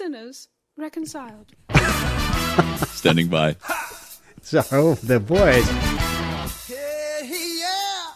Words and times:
God 0.00 0.06
and 0.06 0.14
sinners 0.14 0.48
reconciled. 0.76 1.52
Standing 2.88 3.28
by. 3.28 3.56
So 4.42 4.94
the 4.94 5.20
boys. 5.20 5.68
Yeah, 6.68 7.22
yeah. 7.22 8.12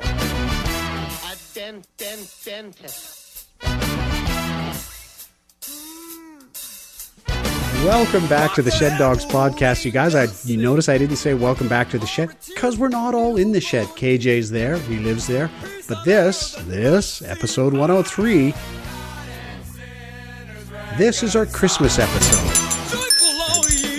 A 0.00 1.36
dent, 1.54 1.86
dent, 1.96 2.34
dentist. 2.44 3.48
Welcome 7.84 8.26
back 8.28 8.54
to 8.54 8.62
the 8.62 8.70
Shed 8.70 8.98
Dogs 8.98 9.26
podcast, 9.26 9.84
you 9.84 9.90
guys. 9.90 10.14
I 10.14 10.28
you 10.44 10.56
notice 10.56 10.88
I 10.88 10.96
didn't 10.96 11.16
say 11.16 11.34
welcome 11.34 11.68
back 11.68 11.90
to 11.90 11.98
the 11.98 12.06
shed 12.06 12.34
because 12.48 12.78
we're 12.78 12.88
not 12.88 13.14
all 13.14 13.36
in 13.36 13.52
the 13.52 13.60
shed. 13.60 13.86
KJ's 13.88 14.50
there, 14.50 14.78
he 14.78 14.98
lives 14.98 15.26
there, 15.26 15.50
but 15.86 16.02
this, 16.04 16.54
this 16.66 17.20
episode 17.22 17.74
103, 17.74 18.54
this 20.96 21.22
is 21.22 21.34
our 21.34 21.46
Christmas 21.46 21.98
episode. 21.98 22.40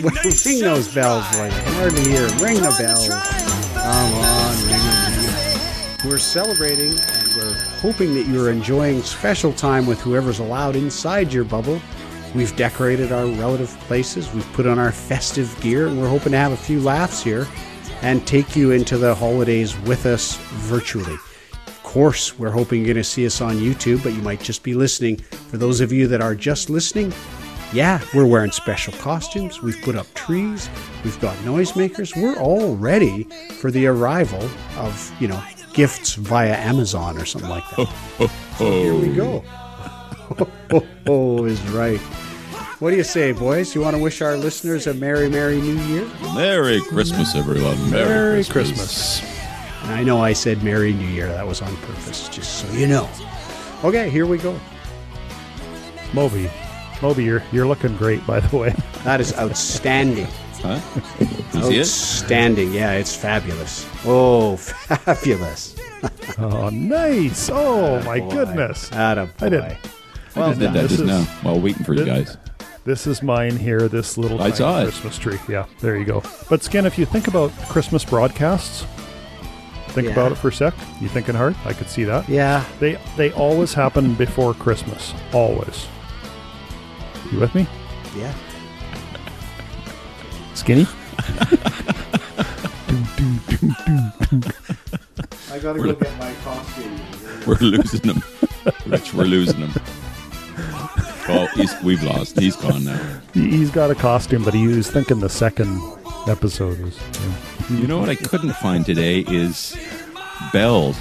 ring 0.45 0.59
those 0.59 0.93
bells, 0.93 1.25
boys. 1.31 1.51
I 1.51 1.61
can 1.61 1.73
hardly 1.73 2.03
hear. 2.03 2.27
Ring 2.37 2.55
the 2.55 2.75
bells. 2.77 3.09
Come 3.09 4.13
on, 4.13 4.55
ring 4.63 4.69
them, 4.69 5.17
ring 5.17 5.99
'em. 5.99 6.09
We're 6.09 6.17
celebrating 6.19 6.91
and 6.91 7.35
we're 7.35 7.53
hoping 7.79 8.13
that 8.15 8.27
you're 8.27 8.51
enjoying 8.51 9.01
special 9.03 9.51
time 9.51 9.85
with 9.85 9.99
whoever's 9.99 10.39
allowed 10.39 10.75
inside 10.75 11.33
your 11.33 11.43
bubble. 11.43 11.81
We've 12.33 12.55
decorated 12.55 13.11
our 13.11 13.25
relative 13.25 13.69
places, 13.81 14.31
we've 14.33 14.51
put 14.53 14.67
on 14.67 14.77
our 14.77 14.91
festive 14.91 15.55
gear, 15.61 15.87
and 15.87 15.99
we're 15.99 16.09
hoping 16.09 16.33
to 16.33 16.37
have 16.37 16.51
a 16.51 16.57
few 16.57 16.81
laughs 16.81 17.23
here 17.23 17.47
and 18.01 18.25
take 18.27 18.55
you 18.55 18.71
into 18.71 18.97
the 18.97 19.15
holidays 19.15 19.77
with 19.79 20.05
us 20.05 20.35
virtually. 20.53 21.15
Of 21.95 21.99
course, 21.99 22.37
we're 22.37 22.51
hoping 22.51 22.79
you're 22.79 22.93
going 22.93 22.97
to 22.97 23.05
see 23.05 23.25
us 23.25 23.39
on 23.39 23.55
YouTube, 23.55 24.03
but 24.03 24.11
you 24.11 24.21
might 24.21 24.41
just 24.41 24.63
be 24.63 24.73
listening. 24.73 25.15
For 25.15 25.55
those 25.55 25.79
of 25.79 25.93
you 25.93 26.07
that 26.07 26.19
are 26.19 26.35
just 26.35 26.69
listening, 26.69 27.13
yeah, 27.71 28.01
we're 28.13 28.25
wearing 28.25 28.51
special 28.51 28.91
costumes. 28.95 29.61
We've 29.61 29.81
put 29.81 29.95
up 29.95 30.05
trees. 30.13 30.69
We've 31.05 31.17
got 31.21 31.37
noisemakers. 31.37 32.21
We're 32.21 32.37
all 32.37 32.75
ready 32.75 33.23
for 33.61 33.71
the 33.71 33.87
arrival 33.87 34.43
of, 34.75 35.15
you 35.21 35.29
know, 35.29 35.41
gifts 35.71 36.15
via 36.15 36.57
Amazon 36.57 37.17
or 37.17 37.23
something 37.23 37.49
like 37.49 37.63
that. 37.77 37.87
So 38.57 38.65
here 38.65 38.93
we 38.93 39.15
go. 39.15 39.41
Oh, 40.71 40.87
oh, 41.07 41.45
is 41.45 41.61
right. 41.69 42.01
What 42.79 42.89
do 42.89 42.97
you 42.97 43.05
say, 43.05 43.31
boys? 43.31 43.73
You 43.73 43.79
want 43.79 43.95
to 43.95 44.03
wish 44.03 44.21
our 44.21 44.35
listeners 44.35 44.85
a 44.85 44.93
Merry, 44.93 45.29
Merry 45.29 45.61
New 45.61 45.79
Year? 45.83 46.05
Merry 46.33 46.81
Christmas, 46.81 47.35
everyone. 47.35 47.89
Merry, 47.89 48.09
Merry 48.09 48.43
Christmas. 48.43 49.21
Christmas. 49.21 49.34
And 49.85 49.93
I 49.93 50.03
know 50.03 50.19
I 50.21 50.33
said 50.33 50.63
Merry 50.63 50.93
New 50.93 51.07
Year. 51.07 51.27
That 51.27 51.45
was 51.47 51.61
on 51.61 51.75
purpose, 51.77 52.27
just 52.29 52.59
so 52.59 52.71
you 52.75 52.87
know. 52.87 53.09
Okay, 53.83 54.09
here 54.09 54.25
we 54.25 54.37
go. 54.37 54.59
Moby. 56.13 56.49
Moby, 57.01 57.23
you're, 57.23 57.43
you're 57.51 57.67
looking 57.67 57.95
great, 57.97 58.25
by 58.25 58.39
the 58.39 58.55
way. 58.57 58.73
That 59.05 59.21
is 59.21 59.35
outstanding. 59.37 60.25
Huh? 60.63 60.79
You 61.53 61.61
see 61.61 61.75
it? 61.75 61.79
Outstanding. 61.81 62.73
Yeah, 62.73 62.93
it's 62.93 63.15
fabulous. 63.15 63.87
Oh, 64.03 64.55
fabulous. 64.57 65.75
Oh, 66.39 66.69
nice. 66.69 67.49
Oh, 67.53 68.01
my 68.03 68.19
Boy. 68.19 68.29
goodness. 68.31 68.91
Adam, 68.91 69.29
I 69.41 69.49
did. 69.49 69.61
boy. 69.61 69.77
I 70.35 70.47
just 70.49 70.59
did 70.59 70.73
that 70.73 70.81
just 70.89 70.93
is- 70.93 71.01
now 71.01 71.21
while 71.43 71.59
waiting 71.59 71.83
for 71.83 71.93
you 71.93 72.03
guys. 72.05 72.37
This 72.83 73.05
is 73.07 73.21
mine 73.23 73.55
here, 73.57 73.87
this 73.87 74.17
little 74.17 74.39
I 74.41 74.45
tiny 74.49 74.55
saw 74.55 74.79
it. 74.81 74.83
Christmas 74.85 75.17
tree. 75.19 75.39
Yeah, 75.47 75.65
there 75.81 75.97
you 75.97 76.05
go. 76.05 76.23
But, 76.49 76.61
Skin, 76.63 76.85
if 76.87 76.97
you 76.99 77.05
think 77.05 77.27
about 77.27 77.51
Christmas 77.69 78.03
broadcasts, 78.03 78.85
think 79.95 80.07
Yeah. 80.07 80.13
about 80.13 80.31
it 80.31 80.35
for 80.35 80.49
a 80.49 80.53
sec. 80.53 80.73
You 81.01 81.07
thinking 81.09 81.33
hard? 81.35 81.55
I 81.65 81.73
could 81.73 81.89
see 81.89 82.03
that. 82.03 82.29
Yeah, 82.29 82.63
They 82.79 82.99
they 83.17 83.31
always 83.31 83.73
happen 83.73 84.13
before 84.15 84.53
Christmas. 84.53 85.13
Always. 85.33 85.87
You 87.31 87.39
with 87.39 87.55
me? 87.55 87.65
yeah. 88.15 88.33
Skinny? 90.53 90.85
I 95.51 95.59
gotta 95.59 95.79
go 95.79 95.93
get 95.93 96.17
my 96.19 96.33
costume. 96.43 96.99
We're 97.47 97.57
losing 97.59 98.01
them. 98.01 98.23
Rich, 98.85 99.13
we're 99.13 99.23
losing 99.25 99.59
them. 99.61 99.73
Oh, 101.27 101.47
he's, 101.55 101.73
we've 101.83 102.03
lost. 102.03 102.39
He's 102.39 102.55
gone 102.55 102.83
now. 102.85 102.99
He- 103.33 103.49
He's 103.49 103.71
got 103.71 103.89
a 103.91 103.95
costume, 103.95 104.43
but 104.43 104.53
he 104.53 104.67
was 104.67 104.89
thinking 104.89 105.19
the 105.19 105.29
second 105.29 105.81
episode 106.27 106.79
was. 106.79 106.97
yeah. 106.97 107.33
You 107.69 107.87
know 107.87 107.97
what 107.97 108.09
I 108.09 108.15
couldn't 108.15 108.53
find 108.57 108.85
today 108.85 109.19
is 109.27 109.75
bells. 110.53 110.95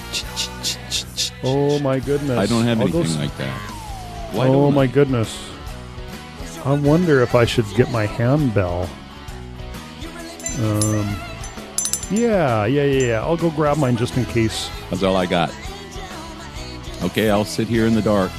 Oh 1.42 1.78
my 1.80 2.00
goodness! 2.00 2.38
I 2.38 2.46
don't 2.46 2.64
have 2.64 2.78
I'll 2.80 2.84
anything 2.84 3.02
s- 3.04 3.16
like 3.18 3.36
that. 3.36 3.60
Why 4.32 4.46
oh 4.48 4.70
my 4.70 4.82
I? 4.82 4.86
goodness! 4.86 5.38
I 6.64 6.72
wonder 6.72 7.20
if 7.20 7.34
I 7.34 7.44
should 7.44 7.66
get 7.76 7.90
my 7.90 8.06
handbell. 8.06 8.88
Um. 10.58 11.16
Yeah, 12.10 12.64
yeah, 12.66 12.84
yeah, 12.84 13.06
yeah. 13.06 13.20
I'll 13.22 13.36
go 13.36 13.50
grab 13.50 13.76
mine 13.78 13.96
just 13.96 14.16
in 14.16 14.24
case. 14.26 14.70
That's 14.90 15.02
all 15.02 15.16
I 15.16 15.26
got. 15.26 15.50
Okay, 17.02 17.30
I'll 17.30 17.44
sit 17.44 17.66
here 17.68 17.86
in 17.86 17.94
the 17.94 18.02
dark. 18.02 18.30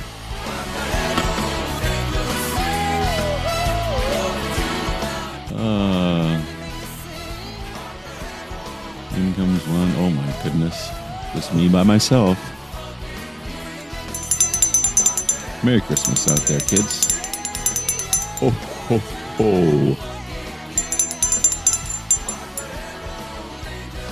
Just 11.36 11.54
me 11.54 11.68
by 11.68 11.84
myself. 11.84 12.40
Merry 15.66 15.82
Christmas 15.82 16.32
out 16.32 16.40
there, 16.48 16.62
kids. 16.62 17.14
Ho, 18.40 18.50
ho, 18.50 18.98
ho. 19.38 19.98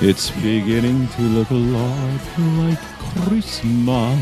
It's 0.02 0.32
beginning 0.32 1.08
to 1.08 1.22
look 1.22 1.50
a 1.50 1.54
lot 1.54 2.20
like 2.60 2.82
Christmas. 3.00 4.20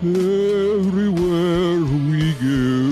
Everywhere 0.00 1.84
we 2.08 2.32
go. 2.40 2.82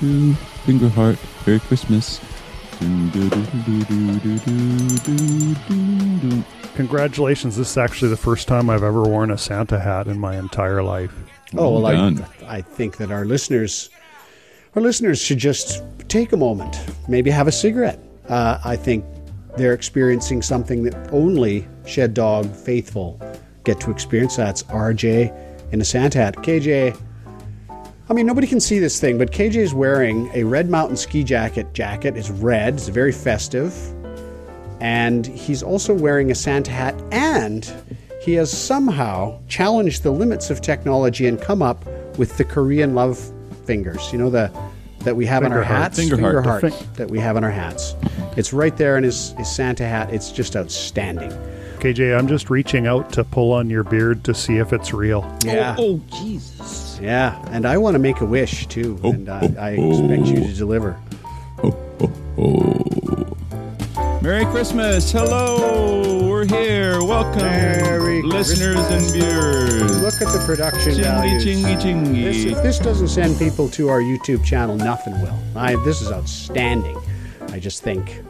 Finger 0.00 0.88
heart, 0.88 1.18
Merry 1.46 1.60
Christmas. 1.60 2.20
Congratulations! 6.74 7.56
This 7.56 7.72
is 7.72 7.76
actually 7.76 8.08
the 8.08 8.16
first 8.16 8.48
time 8.48 8.70
I've 8.70 8.82
ever 8.82 9.02
worn 9.02 9.30
a 9.30 9.36
Santa 9.36 9.78
hat 9.78 10.06
in 10.06 10.18
my 10.18 10.38
entire 10.38 10.82
life. 10.82 11.12
Oh 11.54 11.72
well, 11.72 11.82
Well 11.82 11.92
done. 11.92 12.26
I, 12.46 12.56
I 12.56 12.62
think 12.62 12.96
that 12.96 13.10
our 13.10 13.26
listeners, 13.26 13.90
our 14.74 14.80
listeners 14.80 15.20
should 15.20 15.36
just 15.36 15.82
take 16.08 16.32
a 16.32 16.36
moment, 16.38 16.80
maybe 17.06 17.28
have 17.28 17.46
a 17.46 17.52
cigarette. 17.52 17.98
Uh, 18.26 18.58
I 18.64 18.76
think 18.76 19.04
they're 19.58 19.74
experiencing 19.74 20.40
something 20.40 20.82
that 20.84 21.12
only 21.12 21.68
Shed 21.84 22.14
Dog 22.14 22.50
faithful 22.54 23.20
get 23.64 23.78
to 23.80 23.90
experience. 23.90 24.36
That's 24.36 24.62
RJ 24.62 25.72
in 25.72 25.80
a 25.82 25.84
Santa 25.84 26.16
hat. 26.16 26.36
KJ, 26.36 26.98
I 28.10 28.12
mean 28.12 28.26
nobody 28.26 28.48
can 28.48 28.60
see 28.60 28.80
this 28.80 29.00
thing, 29.00 29.18
but 29.18 29.30
KJ 29.30 29.54
is 29.56 29.72
wearing 29.72 30.30
a 30.34 30.42
Red 30.42 30.68
Mountain 30.68 30.96
ski 30.96 31.22
jacket. 31.22 31.72
Jacket 31.72 32.16
It's 32.16 32.28
red. 32.28 32.74
It's 32.74 32.88
very 32.88 33.12
festive 33.12 33.72
and 34.80 35.26
he's 35.26 35.62
also 35.62 35.94
wearing 35.94 36.30
a 36.30 36.34
Santa 36.34 36.70
hat, 36.70 36.94
and 37.12 37.70
he 38.22 38.34
has 38.34 38.50
somehow 38.50 39.38
challenged 39.46 40.02
the 40.02 40.10
limits 40.10 40.50
of 40.50 40.60
technology 40.60 41.26
and 41.26 41.40
come 41.40 41.62
up 41.62 41.84
with 42.18 42.36
the 42.38 42.44
Korean 42.44 42.94
love 42.94 43.18
fingers. 43.64 44.12
You 44.12 44.18
know 44.18 44.30
the 44.30 44.50
that 45.00 45.16
we 45.16 45.24
have 45.26 45.44
on 45.44 45.52
our 45.52 45.62
heart. 45.62 45.82
hats, 45.82 45.98
Finger 45.98 46.18
heart. 46.20 46.44
heart 46.44 46.60
The 46.62 46.70
fin- 46.72 46.88
that 46.96 47.10
we 47.10 47.18
have 47.20 47.36
on 47.36 47.44
our 47.44 47.50
hats. 47.50 47.94
It's 48.36 48.52
right 48.52 48.76
there 48.76 48.98
in 48.98 49.04
his, 49.04 49.30
his 49.38 49.50
Santa 49.50 49.86
hat. 49.86 50.12
It's 50.12 50.30
just 50.30 50.56
outstanding. 50.56 51.30
KJ, 51.78 52.18
I'm 52.18 52.28
just 52.28 52.50
reaching 52.50 52.86
out 52.86 53.10
to 53.14 53.24
pull 53.24 53.52
on 53.54 53.70
your 53.70 53.82
beard 53.82 54.22
to 54.24 54.34
see 54.34 54.58
if 54.58 54.74
it's 54.74 54.92
real. 54.92 55.22
Yeah, 55.42 55.74
Oh, 55.78 55.94
oh 56.10 56.18
Jesus. 56.18 56.89
Yeah, 57.00 57.42
and 57.50 57.66
I 57.66 57.78
want 57.78 57.94
to 57.94 57.98
make 57.98 58.20
a 58.20 58.24
wish 58.26 58.66
too, 58.66 58.98
Oh, 59.02 59.12
and 59.12 59.28
I, 59.28 59.40
oh, 59.40 59.60
I 59.60 59.70
expect 59.70 60.26
you 60.26 60.44
oh. 60.44 60.46
to 60.48 60.52
deliver. 60.54 61.00
Oh, 61.62 61.76
oh, 62.00 62.12
oh. 62.38 64.20
Merry 64.22 64.44
Christmas. 64.46 65.10
Hello. 65.10 66.28
We're 66.28 66.44
here. 66.46 67.02
Welcome, 67.02 67.42
Merry 67.42 68.22
listeners 68.22 68.74
Christmas. 68.76 69.12
and 69.12 69.22
viewers. 69.22 70.02
Look 70.02 70.14
at 70.20 70.32
the 70.38 70.42
production 70.46 70.92
Chingy, 70.92 71.02
values. 71.02 71.44
chingy, 71.44 72.22
This, 72.22 72.36
chingy. 72.44 72.52
if 72.56 72.62
this 72.62 72.78
doesn't 72.78 73.08
send 73.08 73.38
people 73.38 73.68
to 73.70 73.88
our 73.88 74.00
YouTube 74.00 74.44
channel, 74.44 74.76
nothing 74.76 75.14
will. 75.22 75.38
I, 75.56 75.76
this 75.84 76.02
is 76.02 76.12
outstanding. 76.12 76.98
I 77.48 77.58
just 77.58 77.82
think 77.82 78.22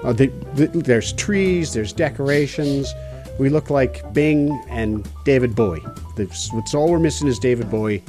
oh, 0.00 0.12
the, 0.12 0.26
the, 0.54 0.66
there's 0.68 1.12
trees, 1.14 1.72
there's 1.72 1.92
decorations. 1.92 2.92
We 3.38 3.48
look 3.48 3.70
like 3.70 4.12
Bing 4.12 4.50
and 4.68 5.08
David 5.24 5.54
Bowie. 5.54 5.84
That's, 6.16 6.52
what's 6.52 6.74
all 6.74 6.90
we're 6.90 6.98
missing 6.98 7.28
is 7.28 7.38
David 7.38 7.70
Bowie 7.70 8.02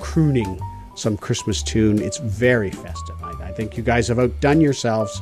crooning 0.00 0.60
some 0.94 1.16
Christmas 1.16 1.62
tune. 1.62 2.00
It's 2.00 2.18
very 2.18 2.70
festive. 2.70 3.22
I, 3.22 3.32
I 3.48 3.52
think 3.52 3.76
you 3.76 3.82
guys 3.82 4.08
have 4.08 4.18
outdone 4.18 4.60
yourselves, 4.60 5.20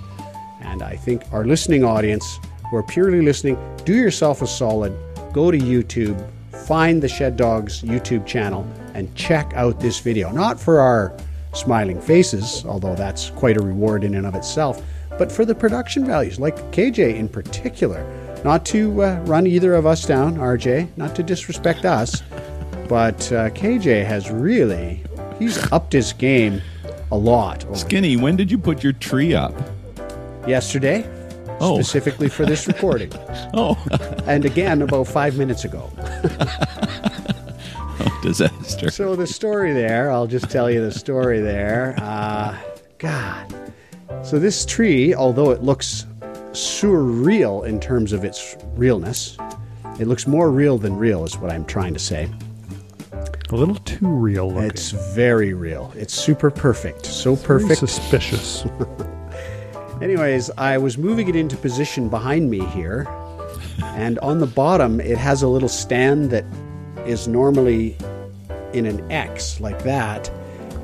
and 0.61 0.83
I 0.83 0.97
think 0.97 1.23
our 1.33 1.45
listening 1.45 1.85
audience 1.85 2.39
who 2.71 2.77
are 2.77 2.83
purely 2.83 3.23
listening, 3.23 3.59
do 3.85 3.95
yourself 3.95 4.43
a 4.43 4.47
solid. 4.47 4.97
Go 5.33 5.51
to 5.51 5.59
YouTube, 5.59 6.19
find 6.67 7.03
the 7.03 7.09
Shed 7.09 7.37
Dogs 7.37 7.83
YouTube 7.83 8.27
channel, 8.27 8.67
and 8.95 9.15
check 9.15 9.53
out 9.55 9.79
this 9.79 10.01
video. 10.01 10.31
Not 10.33 10.59
for 10.59 10.81
our 10.81 11.17
smiling 11.53 12.01
faces, 12.01 12.65
although 12.67 12.95
that's 12.95 13.31
quite 13.31 13.57
a 13.59 13.63
reward 13.63 14.05
in 14.05 14.15
and 14.15 14.27
of 14.27 14.35
itself, 14.35 14.83
but 15.19 15.31
for 15.31 15.45
the 15.45 15.55
production 15.55 16.07
values, 16.07 16.41
like 16.41 16.57
KJ 16.73 17.15
in 17.15 17.29
particular. 17.29 18.05
Not 18.45 18.67
to 18.67 19.03
uh, 19.03 19.19
run 19.21 19.47
either 19.47 19.75
of 19.75 19.87
us 19.87 20.05
down, 20.05 20.37
RJ, 20.37 20.89
not 20.97 21.15
to 21.17 21.23
disrespect 21.23 21.85
us, 21.85 22.23
but 22.89 23.31
uh, 23.33 23.51
KJ 23.51 24.05
has 24.05 24.31
really, 24.31 25.03
he's 25.39 25.71
upped 25.73 25.93
his 25.93 26.13
game 26.13 26.61
a 27.11 27.17
lot 27.17 27.65
Skinny, 27.77 28.17
when 28.17 28.37
did 28.37 28.51
you 28.51 28.59
put 28.59 28.83
your 28.83 28.95
tree 28.95 29.35
up? 29.35 29.55
yesterday, 30.49 31.09
Oh. 31.61 31.77
specifically 31.81 32.29
for 32.29 32.45
this 32.45 32.67
recording. 32.67 33.13
Oh, 33.55 33.79
and 34.27 34.45
again 34.45 34.83
about 34.83 35.07
five 35.07 35.39
minutes 35.39 35.65
ago. 35.65 35.89
disaster. 38.23 38.91
So 38.91 39.15
the 39.15 39.27
story 39.27 39.73
there, 39.73 40.11
I'll 40.11 40.27
just 40.27 40.51
tell 40.51 40.71
you 40.71 40.81
the 40.81 40.93
story 40.93 41.41
there. 41.41 41.95
Uh, 42.01 42.57
God. 42.99 43.55
So 44.25 44.39
this 44.39 44.65
tree, 44.65 45.15
although 45.15 45.51
it 45.51 45.63
looks 45.63 46.07
surreal 46.53 47.67
in 47.67 47.81
terms 47.81 48.13
of 48.13 48.25
its 48.25 48.57
realness, 48.75 49.37
it 49.99 50.07
looks 50.07 50.27
more 50.27 50.51
real 50.51 50.79
than 50.79 50.97
real, 50.97 51.25
is 51.25 51.37
what 51.39 51.51
I'm 51.51 51.65
trying 51.65 51.93
to 51.95 52.01
say. 52.01 52.29
A 53.51 53.57
little 53.57 53.75
too 53.77 54.09
real 54.09 54.49
looking. 54.49 54.71
It's 54.71 54.91
very 54.91 55.53
real. 55.53 55.93
It's 55.97 56.15
super 56.15 56.51
perfect. 56.51 57.05
So 57.05 57.35
Very 57.35 57.61
perfect. 57.61 57.81
suspicious. 57.81 58.65
Anyways, 60.01 60.51
I 60.57 60.79
was 60.79 60.97
moving 60.99 61.29
it 61.29 61.37
into 61.37 61.57
position 61.57 62.09
behind 62.09 62.51
me 62.51 62.65
here, 62.67 63.07
and 63.83 64.19
on 64.21 64.39
the 64.39 64.47
bottom 64.47 65.01
it 65.01 65.19
has 65.19 65.43
a 65.43 65.49
little 65.49 65.69
stand 65.69 66.31
that 66.31 66.45
is 67.07 67.29
normally 67.29 67.97
in 68.73 68.87
an 68.87 69.11
X 69.13 69.61
like 69.61 69.83
that. 69.85 70.31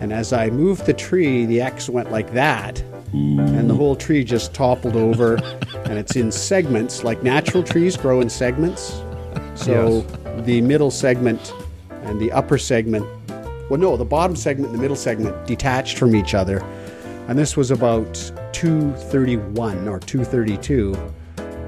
And 0.01 0.13
as 0.13 0.33
I 0.33 0.51
moved 0.51 0.87
the 0.87 0.93
tree, 0.93 1.47
the 1.47 1.61
X 1.61 1.89
went 1.89 2.13
like 2.13 2.33
that, 2.35 2.83
and 3.13 3.69
the 3.69 3.75
whole 3.75 3.97
tree 3.97 4.25
just 4.25 4.55
toppled 4.55 4.97
over, 4.97 5.37
and 5.85 5.99
it's 5.99 6.17
in 6.17 6.31
segments 6.31 7.05
like 7.05 7.23
natural 7.23 7.63
trees 7.63 7.97
grow 7.97 8.21
in 8.21 8.29
segments. 8.29 9.03
So 9.55 10.03
the 10.45 10.61
middle 10.61 10.91
segment 10.91 11.53
and 12.03 12.21
the 12.21 12.31
upper 12.33 12.59
segment, 12.59 13.07
well, 13.71 13.79
no, 13.79 13.97
the 13.97 14.05
bottom 14.05 14.37
segment 14.37 14.71
and 14.71 14.79
the 14.79 14.83
middle 14.83 14.97
segment 14.97 15.47
detached 15.47 15.99
from 15.99 16.15
each 16.15 16.35
other. 16.35 16.65
And 17.29 17.39
this 17.39 17.57
was 17.57 17.71
about 17.71 18.15
231 18.53 19.87
or 19.89 20.01
232 20.01 20.95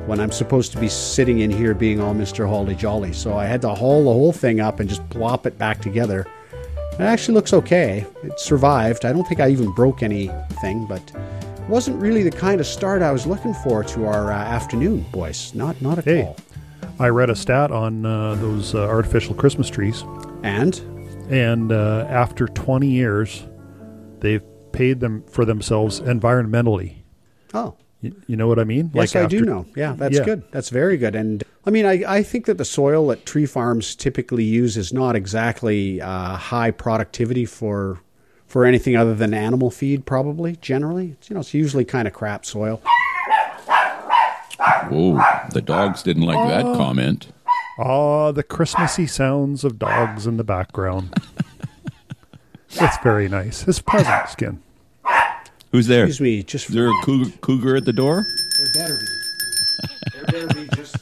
when 0.07 0.19
I'm 0.19 0.33
supposed 0.33 0.73
to 0.73 0.81
be 0.81 0.89
sitting 0.89 1.41
in 1.41 1.51
here 1.51 1.75
being 1.75 2.01
all 2.01 2.15
Mr. 2.15 2.49
Holly 2.49 2.75
Jolly. 2.75 3.13
So 3.13 3.37
I 3.37 3.45
had 3.45 3.61
to 3.63 3.75
haul 3.75 4.05
the 4.05 4.11
whole 4.11 4.33
thing 4.33 4.61
up 4.61 4.81
and 4.81 4.89
just 4.89 5.07
plop 5.11 5.47
it 5.47 5.59
back 5.59 5.81
together. 5.81 6.27
It 7.01 7.05
actually 7.05 7.35
looks 7.35 7.53
okay. 7.55 8.07
It 8.23 8.39
survived. 8.39 9.05
I 9.07 9.13
don't 9.13 9.27
think 9.27 9.41
I 9.41 9.49
even 9.49 9.73
broke 9.73 10.03
anything, 10.03 10.87
but 10.87 11.01
it 11.15 11.69
wasn't 11.69 12.01
really 12.01 12.23
the 12.23 12.31
kind 12.31 12.61
of 12.61 12.67
start 12.67 13.01
I 13.01 13.11
was 13.11 13.27
looking 13.27 13.55
for 13.55 13.83
to 13.85 14.05
our 14.07 14.31
uh, 14.31 14.37
afternoon, 14.37 15.07
boys. 15.11 15.55
Not 15.55 15.81
not 15.81 15.97
at 15.99 16.05
Hey. 16.05 16.25
all. 16.25 16.37
I 16.99 17.09
read 17.09 17.31
a 17.31 17.35
stat 17.35 17.71
on 17.71 18.05
uh, 18.05 18.35
those 18.35 18.75
uh, 18.75 18.81
artificial 18.87 19.35
Christmas 19.35 19.71
trees, 19.71 20.05
And 20.43 20.79
and 21.31 21.73
uh, 21.73 22.07
after 22.11 22.47
20 22.49 22.87
years, 22.89 23.47
they've 24.19 24.43
paid 24.73 25.01
them 25.01 25.23
for 25.31 25.47
themselves 25.47 26.01
environmentally. 26.01 26.97
oh, 27.55 27.77
You, 28.03 28.15
you 28.27 28.37
know 28.37 28.47
what 28.49 28.59
I 28.59 28.65
mean? 28.65 28.91
Yes, 28.93 29.17
I 29.17 29.25
do 29.27 29.41
know. 29.41 29.65
Yeah, 29.75 29.95
that's 29.97 30.19
Yeah. 30.19 30.25
good. 30.25 30.43
That's 30.53 30.69
very 30.69 30.99
good. 30.99 31.15
And 31.15 31.43
I 31.67 31.71
mean, 31.71 31.85
I, 31.85 32.03
I 32.07 32.23
think 32.23 32.47
that 32.47 32.57
the 32.59 32.65
soil 32.65 33.09
that 33.09 33.27
tree 33.27 33.45
farms 33.47 33.95
typically 33.95 34.45
use 34.45 34.77
is 34.77 34.93
not 34.93 35.15
exactly 35.15 36.01
uh, 36.01 36.37
high 36.37 36.71
productivity 36.71 37.45
for 37.45 38.01
for 38.47 38.65
anything 38.65 38.97
other 38.97 39.15
than 39.15 39.33
animal 39.35 39.71
feed. 39.71 40.07
Probably 40.07 40.57
generally, 40.57 41.11
It's, 41.13 41.31
you 41.31 41.35
know, 41.35 41.41
it's 41.41 41.55
usually 41.55 41.85
kind 41.85 42.09
of 42.09 42.15
crap 42.15 42.45
soil. 42.45 42.81
Whoa, 44.89 45.23
the 45.53 45.63
dogs 45.63 46.03
didn't 46.03 46.25
like 46.25 46.49
that 46.49 46.63
comment. 46.77 47.29
Ah, 47.79 48.33
the 48.33 48.43
Christmassy 48.43 49.07
sounds 49.07 49.63
of 49.65 49.79
dogs 49.79 50.27
in 50.27 50.37
the 50.37 50.45
background. 50.45 51.15
it's 52.71 52.99
very 53.03 53.29
nice. 53.29 53.67
It's 53.69 53.81
pleasant 53.81 54.29
skin. 54.29 54.63
Who's 55.73 55.87
there? 55.87 56.05
Excuse 56.05 56.21
me, 56.21 56.43
just 56.43 56.69
Is 56.71 56.75
there 56.75 56.89
a 56.91 56.95
cougar, 57.05 57.31
cougar 57.41 57.77
at 57.77 57.85
the 57.85 57.93
door? 57.93 58.27
there 58.59 58.73
better 58.75 58.99
be. 58.99 59.07
There 60.13 60.25
better 60.47 60.55
be 60.55 60.69
just 60.77 60.97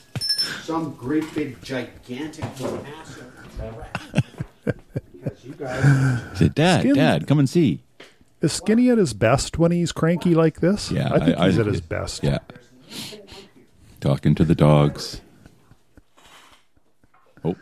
some 0.69 0.93
great 0.97 1.25
big 1.35 1.61
gigantic 1.63 2.45
massive 2.45 3.33
threat. 3.57 4.25
Because 5.13 5.43
you 5.45 5.55
guys, 5.55 6.39
Say, 6.39 6.49
Dad, 6.51 6.81
Skin- 6.81 6.95
Dad, 6.95 7.27
come 7.27 7.39
and 7.39 7.49
see. 7.49 7.81
Is 8.43 8.53
Skinny 8.53 8.91
at 8.91 8.99
his 8.99 9.15
best 9.15 9.59
when 9.59 9.73
he's 9.73 9.93
cranky 9.93 10.35
like 10.35 10.61
this? 10.61 10.91
Yeah, 10.91 11.09
I 11.11 11.25
think 11.25 11.39
I- 11.39 11.45
I 11.45 11.49
he's 11.49 11.59
at 11.59 11.65
his 11.65 11.81
best. 11.81 12.23
Yeah. 12.23 12.39
Talking 14.01 14.35
to 14.35 14.45
the 14.45 14.55
dogs. 14.55 15.23
Oh, 17.43 17.57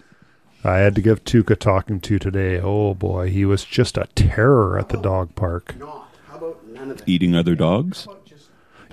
I 0.64 0.78
had 0.78 0.96
to 0.96 1.00
give 1.00 1.22
Tuca 1.22 1.56
talking 1.56 2.00
to 2.00 2.18
today. 2.18 2.58
Oh 2.60 2.92
boy, 2.92 3.30
he 3.30 3.44
was 3.44 3.64
just 3.64 3.96
a 3.96 4.08
terror 4.16 4.80
at 4.80 4.88
the 4.88 4.98
dog 5.00 5.34
park. 5.36 5.76
not. 5.78 6.12
How 6.26 6.38
about 6.38 6.66
none 6.66 6.90
of 6.90 6.98
that? 6.98 7.08
eating 7.08 7.36
other 7.36 7.54
dogs? 7.54 8.08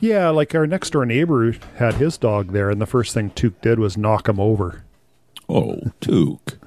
Yeah, 0.03 0.31
like 0.31 0.53
our 0.53 0.67
next 0.67 0.89
door 0.89 1.05
neighbor 1.05 1.53
had 1.77 1.93
his 1.93 2.17
dog 2.17 2.51
there, 2.51 2.69
and 2.69 2.81
the 2.81 2.85
first 2.85 3.13
thing 3.13 3.29
Tuke 3.29 3.61
did 3.61 3.79
was 3.79 3.95
knock 3.95 4.27
him 4.27 4.37
over. 4.37 4.83
Oh, 5.47 5.79
Took. 6.01 6.57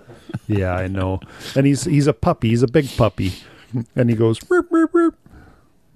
Yeah, 0.48 0.72
I 0.74 0.86
know. 0.88 1.20
And 1.54 1.66
he's 1.66 1.84
he's 1.84 2.06
a 2.06 2.14
puppy. 2.14 2.48
He's 2.48 2.62
a 2.62 2.66
big 2.66 2.88
puppy, 2.96 3.34
and 3.94 4.08
he 4.08 4.16
goes. 4.16 4.40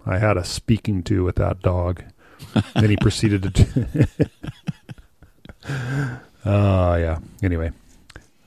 I 0.04 0.18
had 0.18 0.37
a 0.37 0.44
speaking 0.44 1.02
to 1.04 1.25
with 1.25 1.37
that 1.37 1.62
dog. 1.62 2.02
then 2.75 2.90
he 2.90 2.99
proceeded 2.99 3.42
to. 3.42 3.50
do- 3.50 4.04
Ah, 6.44 6.97
yeah. 6.97 7.20
Anyway, 7.42 7.70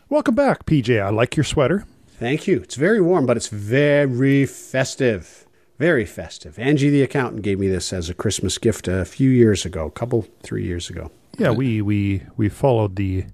welcome 0.09 0.35
back, 0.35 0.67
PJ. 0.67 1.01
I 1.01 1.09
like 1.09 1.35
your 1.35 1.43
sweater. 1.43 1.85
Thank 2.19 2.45
you. 2.47 2.57
It's 2.62 2.75
very 2.75 3.01
warm, 3.01 3.25
but 3.25 3.38
it's 3.38 3.47
very 3.47 4.45
festive. 4.45 5.42
Very 5.79 6.05
festive. 6.05 6.59
Angie, 6.59 6.89
the 6.89 7.01
accountant, 7.01 7.41
gave 7.41 7.59
me 7.59 7.67
this 7.67 7.91
as 7.91 8.09
a 8.09 8.13
Christmas 8.13 8.57
gift 8.57 8.87
a 8.87 9.05
few 9.05 9.29
years 9.29 9.65
ago, 9.65 9.87
a 9.87 9.91
couple, 9.91 10.27
three 10.43 10.63
years 10.63 10.89
ago. 10.89 11.11
Yeah, 11.37 11.51
we 11.51 11.81
we 11.81 12.23
we 12.37 12.47
followed 12.49 12.95
the 12.95 13.25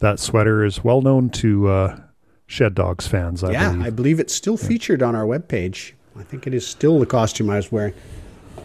that 0.00 0.18
sweater 0.18 0.64
is 0.64 0.82
well 0.82 1.02
known 1.02 1.30
to 1.30 1.68
uh, 1.68 2.00
Shed 2.46 2.74
Dogs 2.74 3.06
fans. 3.06 3.44
I 3.44 3.52
yeah, 3.52 3.70
believe. 3.70 3.86
I 3.86 3.90
believe 3.90 4.20
it's 4.20 4.34
still 4.34 4.56
featured 4.56 5.02
on 5.02 5.14
our 5.14 5.24
webpage. 5.24 5.92
I 6.16 6.24
think 6.24 6.46
it 6.46 6.54
is 6.54 6.66
still 6.66 6.98
the 6.98 7.06
costume 7.06 7.48
I 7.48 7.56
was 7.56 7.70
wearing 7.70 7.94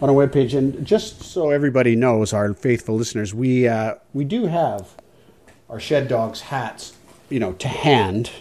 on 0.01 0.09
our 0.09 0.15
webpage. 0.15 0.57
And 0.57 0.85
just 0.85 1.21
so 1.21 1.51
everybody 1.51 1.95
knows, 1.95 2.33
our 2.33 2.53
faithful 2.53 2.95
listeners, 2.95 3.33
we 3.33 3.67
uh, 3.67 3.95
we 4.13 4.25
do 4.25 4.47
have 4.47 4.95
our 5.69 5.79
Shed 5.79 6.07
Dogs 6.07 6.41
hats, 6.41 6.93
you 7.29 7.39
know, 7.39 7.53
to 7.53 7.67
hand. 7.67 8.31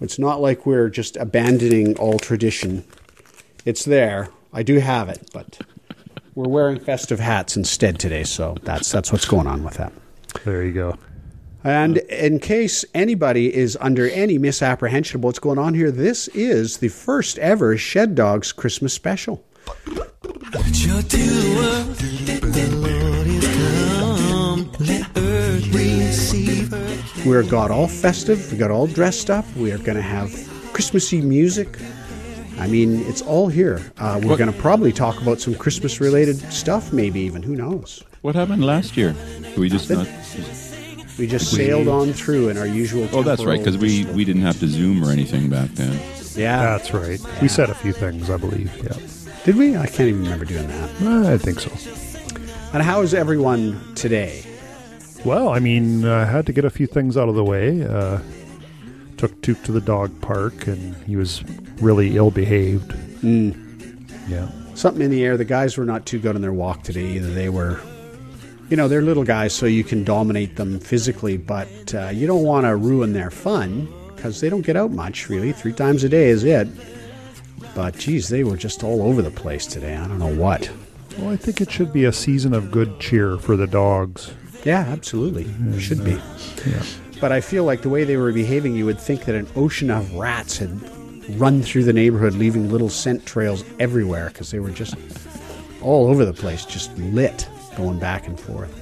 It's 0.00 0.18
not 0.18 0.40
like 0.40 0.64
we're 0.64 0.88
just 0.88 1.16
abandoning 1.16 1.96
all 1.98 2.18
tradition. 2.18 2.84
It's 3.64 3.84
there. 3.84 4.30
I 4.52 4.62
do 4.62 4.78
have 4.78 5.08
it, 5.08 5.30
but 5.32 5.60
we're 6.34 6.48
wearing 6.48 6.80
festive 6.80 7.20
hats 7.20 7.56
instead 7.56 7.98
today. 7.98 8.24
So 8.24 8.56
that's 8.62 8.90
that's 8.90 9.12
what's 9.12 9.26
going 9.26 9.46
on 9.46 9.62
with 9.62 9.74
that. 9.74 9.92
There 10.44 10.64
you 10.64 10.72
go. 10.72 10.98
And 11.62 11.98
in 11.98 12.38
case 12.38 12.86
anybody 12.94 13.54
is 13.54 13.76
under 13.80 14.08
any 14.08 14.38
misapprehension 14.38 15.20
of 15.20 15.24
what's 15.24 15.38
going 15.38 15.58
on 15.58 15.74
here, 15.74 15.90
this 15.90 16.28
is 16.28 16.78
the 16.78 16.88
first 16.88 17.38
ever 17.38 17.76
Shed 17.76 18.14
Dogs 18.14 18.50
Christmas 18.50 18.94
special. 18.94 19.44
Your 19.86 21.02
dear 21.02 21.54
world, 21.54 21.96
the 21.96 22.70
Lord 22.76 23.26
is 23.26 23.44
come. 23.56 24.72
Let 24.80 25.06
earth 25.18 25.74
receive 25.74 26.70
her. 26.70 27.28
We're 27.28 27.42
got 27.42 27.70
all 27.70 27.88
festive, 27.88 28.50
we 28.50 28.56
got 28.56 28.70
all 28.70 28.86
dressed 28.86 29.28
up, 29.28 29.44
we 29.54 29.70
are 29.70 29.78
going 29.78 29.96
to 29.96 30.02
have 30.02 30.30
Christmassy 30.72 31.20
music. 31.20 31.76
I 32.60 32.66
mean, 32.66 33.00
it's 33.06 33.22
all 33.22 33.48
here. 33.48 33.80
Uh, 33.98 34.20
we're 34.22 34.36
going 34.36 34.52
to 34.52 34.58
probably 34.58 34.92
talk 34.92 35.20
about 35.20 35.40
some 35.40 35.54
Christmas 35.54 36.00
related 36.00 36.36
stuff, 36.52 36.92
maybe 36.92 37.20
even. 37.20 37.42
Who 37.42 37.56
knows? 37.56 38.02
What 38.22 38.34
happened 38.34 38.64
last 38.64 38.96
year? 38.96 39.14
We 39.56 39.68
just 39.68 39.88
not? 39.90 40.06
We 41.18 41.26
just 41.26 41.50
sailed 41.50 41.88
on 41.88 42.12
through 42.12 42.48
in 42.48 42.56
our 42.58 42.66
usual. 42.66 43.08
Oh, 43.12 43.22
that's 43.22 43.44
right, 43.44 43.58
because 43.58 43.76
we, 43.78 44.04
we 44.06 44.24
didn't 44.24 44.42
have 44.42 44.58
to 44.60 44.66
Zoom 44.68 45.04
or 45.04 45.10
anything 45.10 45.50
back 45.50 45.70
then. 45.70 45.98
Yeah. 46.34 46.76
That's 46.76 46.92
right. 46.94 47.20
We 47.42 47.48
said 47.48 47.70
a 47.70 47.74
few 47.74 47.92
things, 47.92 48.30
I 48.30 48.36
believe. 48.36 48.74
Yeah, 48.82 48.96
Did 49.44 49.56
we? 49.56 49.76
I 49.76 49.86
can't 49.86 50.08
even 50.08 50.22
remember 50.22 50.44
doing 50.44 50.68
that. 50.68 51.02
Uh, 51.02 51.32
I 51.32 51.38
think 51.38 51.60
so. 51.60 51.70
And 52.72 52.82
how 52.82 53.02
is 53.02 53.14
everyone 53.14 53.94
today? 53.94 54.44
Well, 55.24 55.48
I 55.48 55.58
mean, 55.58 56.06
I 56.06 56.24
had 56.24 56.46
to 56.46 56.52
get 56.52 56.64
a 56.64 56.70
few 56.70 56.86
things 56.86 57.16
out 57.16 57.28
of 57.28 57.34
the 57.34 57.44
way. 57.44 57.84
Uh, 57.84 58.20
took 59.20 59.42
Took 59.42 59.62
to 59.64 59.72
the 59.72 59.80
dog 59.80 60.18
park, 60.22 60.66
and 60.66 60.96
he 61.04 61.14
was 61.14 61.44
really 61.80 62.16
ill 62.16 62.30
behaved. 62.30 62.94
Yeah. 63.22 64.48
Something 64.74 65.02
in 65.02 65.10
the 65.10 65.22
air. 65.24 65.36
The 65.36 65.44
guys 65.44 65.76
were 65.76 65.84
not 65.84 66.06
too 66.06 66.18
good 66.18 66.34
on 66.36 66.40
their 66.40 66.52
walk 66.52 66.84
today 66.84 67.06
either. 67.12 67.30
They 67.30 67.50
were 67.50 67.80
you 68.70 68.76
know, 68.76 68.86
they're 68.86 69.02
little 69.02 69.24
guys, 69.24 69.52
so 69.52 69.66
you 69.66 69.82
can 69.82 70.04
dominate 70.04 70.54
them 70.56 70.78
physically, 70.78 71.36
but 71.36 71.92
uh, 71.92 72.08
you 72.08 72.26
don't 72.28 72.44
want 72.44 72.66
to 72.66 72.76
ruin 72.76 73.12
their 73.12 73.30
fun 73.30 73.92
because 74.14 74.40
they 74.40 74.48
don't 74.48 74.62
get 74.62 74.76
out 74.76 74.92
much, 74.92 75.28
really. 75.28 75.52
Three 75.52 75.72
times 75.72 76.04
a 76.04 76.08
day 76.08 76.28
is 76.28 76.44
it. 76.44 76.68
But 77.74 77.98
geez, 77.98 78.28
they 78.28 78.44
were 78.44 78.56
just 78.56 78.84
all 78.84 79.02
over 79.02 79.22
the 79.22 79.30
place 79.30 79.66
today. 79.66 79.96
I 79.96 80.06
don't 80.06 80.20
know 80.20 80.34
what. 80.34 80.70
Well, 81.18 81.30
I 81.30 81.36
think 81.36 81.60
it 81.60 81.70
should 81.70 81.92
be 81.92 82.04
a 82.04 82.12
season 82.12 82.54
of 82.54 82.70
good 82.70 83.00
cheer 83.00 83.38
for 83.38 83.56
the 83.56 83.66
dogs. 83.66 84.32
Yeah, 84.64 84.84
absolutely. 84.88 85.46
Should 85.80 86.04
be. 86.04 86.20
Yeah. 86.66 86.82
But 87.20 87.32
I 87.32 87.40
feel 87.40 87.64
like 87.64 87.82
the 87.82 87.88
way 87.88 88.04
they 88.04 88.16
were 88.16 88.32
behaving, 88.32 88.74
you 88.74 88.86
would 88.86 88.98
think 88.98 89.26
that 89.26 89.34
an 89.34 89.46
ocean 89.54 89.90
of 89.90 90.14
rats 90.14 90.56
had 90.56 90.70
run 91.38 91.62
through 91.62 91.84
the 91.84 91.92
neighborhood, 91.92 92.34
leaving 92.34 92.70
little 92.70 92.88
scent 92.88 93.26
trails 93.26 93.62
everywhere 93.78 94.28
because 94.28 94.50
they 94.50 94.58
were 94.58 94.70
just 94.70 94.94
all 95.82 96.08
over 96.08 96.24
the 96.24 96.32
place, 96.32 96.64
just 96.64 96.96
lit, 96.98 97.46
going 97.76 97.98
back 97.98 98.26
and 98.26 98.40
forth. 98.40 98.74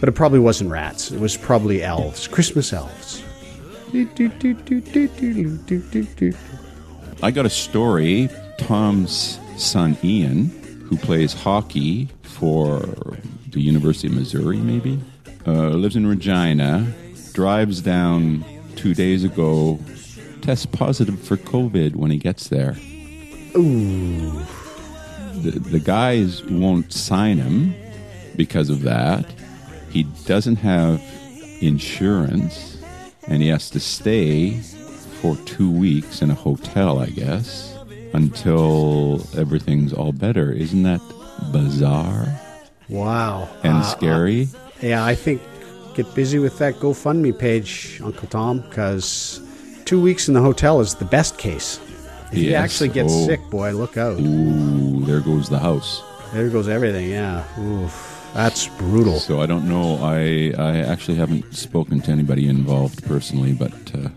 But 0.00 0.08
it 0.08 0.12
probably 0.12 0.38
wasn't 0.38 0.70
rats. 0.70 1.10
It 1.10 1.18
was 1.18 1.36
probably 1.36 1.82
elves, 1.82 2.28
Christmas 2.28 2.72
elves. 2.72 3.24
I 7.22 7.30
got 7.30 7.46
a 7.46 7.50
story. 7.50 8.28
Tom's 8.58 9.40
son 9.56 9.96
Ian, 10.04 10.50
who 10.88 10.96
plays 10.98 11.32
hockey 11.32 12.08
for 12.22 12.80
the 13.50 13.60
University 13.60 14.08
of 14.08 14.14
Missouri, 14.14 14.58
maybe, 14.58 15.00
uh, 15.46 15.70
lives 15.70 15.96
in 15.96 16.06
Regina, 16.06 16.86
drives 17.42 17.80
down 17.80 18.44
two 18.74 18.94
days 18.94 19.22
ago, 19.22 19.78
tests 20.42 20.66
positive 20.66 21.20
for 21.22 21.36
COVID 21.36 21.94
when 21.94 22.10
he 22.10 22.18
gets 22.18 22.48
there. 22.48 22.74
Ooh. 23.56 24.32
The, 25.44 25.52
the 25.52 25.78
guys 25.78 26.42
won't 26.46 26.92
sign 26.92 27.38
him 27.38 27.76
because 28.34 28.70
of 28.70 28.82
that. 28.82 29.24
He 29.92 30.02
doesn't 30.26 30.56
have 30.56 31.00
insurance 31.60 32.76
and 33.28 33.40
he 33.40 33.46
has 33.50 33.70
to 33.70 33.78
stay 33.78 34.56
for 35.20 35.36
two 35.46 35.70
weeks 35.70 36.20
in 36.22 36.32
a 36.32 36.34
hotel, 36.34 36.98
I 36.98 37.06
guess, 37.06 37.72
until 38.14 39.24
everything's 39.36 39.92
all 39.92 40.10
better. 40.12 40.50
Isn't 40.50 40.82
that 40.82 41.00
bizarre 41.52 42.26
Wow. 42.88 43.48
and 43.62 43.76
Uh, 43.78 43.82
scary? 43.82 44.48
Yeah, 44.82 45.04
I 45.04 45.14
think 45.14 45.40
get 45.98 46.14
busy 46.14 46.38
with 46.38 46.58
that 46.58 46.74
GoFundMe 46.76 47.36
page, 47.36 48.00
Uncle 48.04 48.28
Tom, 48.28 48.60
because 48.60 49.40
two 49.84 50.00
weeks 50.00 50.28
in 50.28 50.34
the 50.34 50.40
hotel 50.40 50.80
is 50.80 50.94
the 50.94 51.04
best 51.04 51.36
case. 51.38 51.80
If 52.30 52.38
you 52.38 52.54
actually 52.54 52.90
get 52.90 53.06
Oh. 53.06 53.26
sick, 53.26 53.40
boy, 53.50 53.72
look 53.72 53.96
out. 53.96 54.20
Ooh, 54.20 55.00
there 55.04 55.20
goes 55.20 55.48
the 55.48 55.58
house. 55.58 56.02
There 56.32 56.48
goes 56.50 56.68
everything. 56.68 57.10
Yeah, 57.10 57.42
Oof. 57.58 58.30
that's 58.32 58.68
brutal. 58.78 59.18
So 59.18 59.40
I 59.40 59.46
don't 59.46 59.68
know. 59.68 59.96
I 60.00 60.52
I 60.56 60.78
actually 60.92 61.16
haven't 61.16 61.52
spoken 61.56 62.00
to 62.02 62.12
anybody 62.12 62.46
involved 62.48 63.02
personally, 63.04 63.52
but 63.54 63.72
uh, 63.94 64.08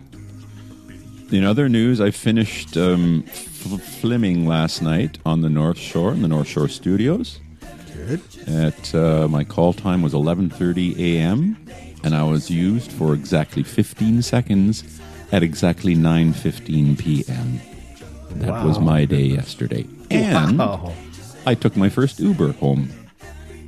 in 1.31 1.43
other 1.45 1.67
news, 1.69 1.99
I 2.01 2.11
finished 2.11 2.75
um, 2.77 3.23
f- 3.27 3.81
filming 4.01 4.45
last 4.45 4.81
night 4.81 5.17
on 5.25 5.41
the 5.41 5.49
North 5.49 5.79
Shore 5.79 6.11
in 6.13 6.21
the 6.21 6.27
North 6.27 6.47
Shore 6.47 6.67
Studios. 6.67 7.39
Good. 7.93 8.21
At 8.47 8.95
uh, 8.95 9.27
my 9.27 9.43
call 9.43 9.73
time 9.73 10.01
was 10.01 10.13
11:30 10.13 10.97
a.m. 10.97 11.57
and 12.03 12.15
I 12.15 12.23
was 12.23 12.49
used 12.49 12.91
for 12.91 13.13
exactly 13.13 13.63
15 13.63 14.21
seconds 14.21 14.83
at 15.31 15.43
exactly 15.43 15.95
9:15 15.95 16.97
p.m. 16.97 17.61
That 18.31 18.49
wow. 18.49 18.67
was 18.67 18.79
my 18.79 19.05
day 19.05 19.23
yesterday. 19.23 19.85
And 20.09 20.59
wow. 20.59 20.93
I 21.45 21.55
took 21.55 21.75
my 21.75 21.89
first 21.89 22.19
Uber 22.19 22.53
home. 22.53 22.89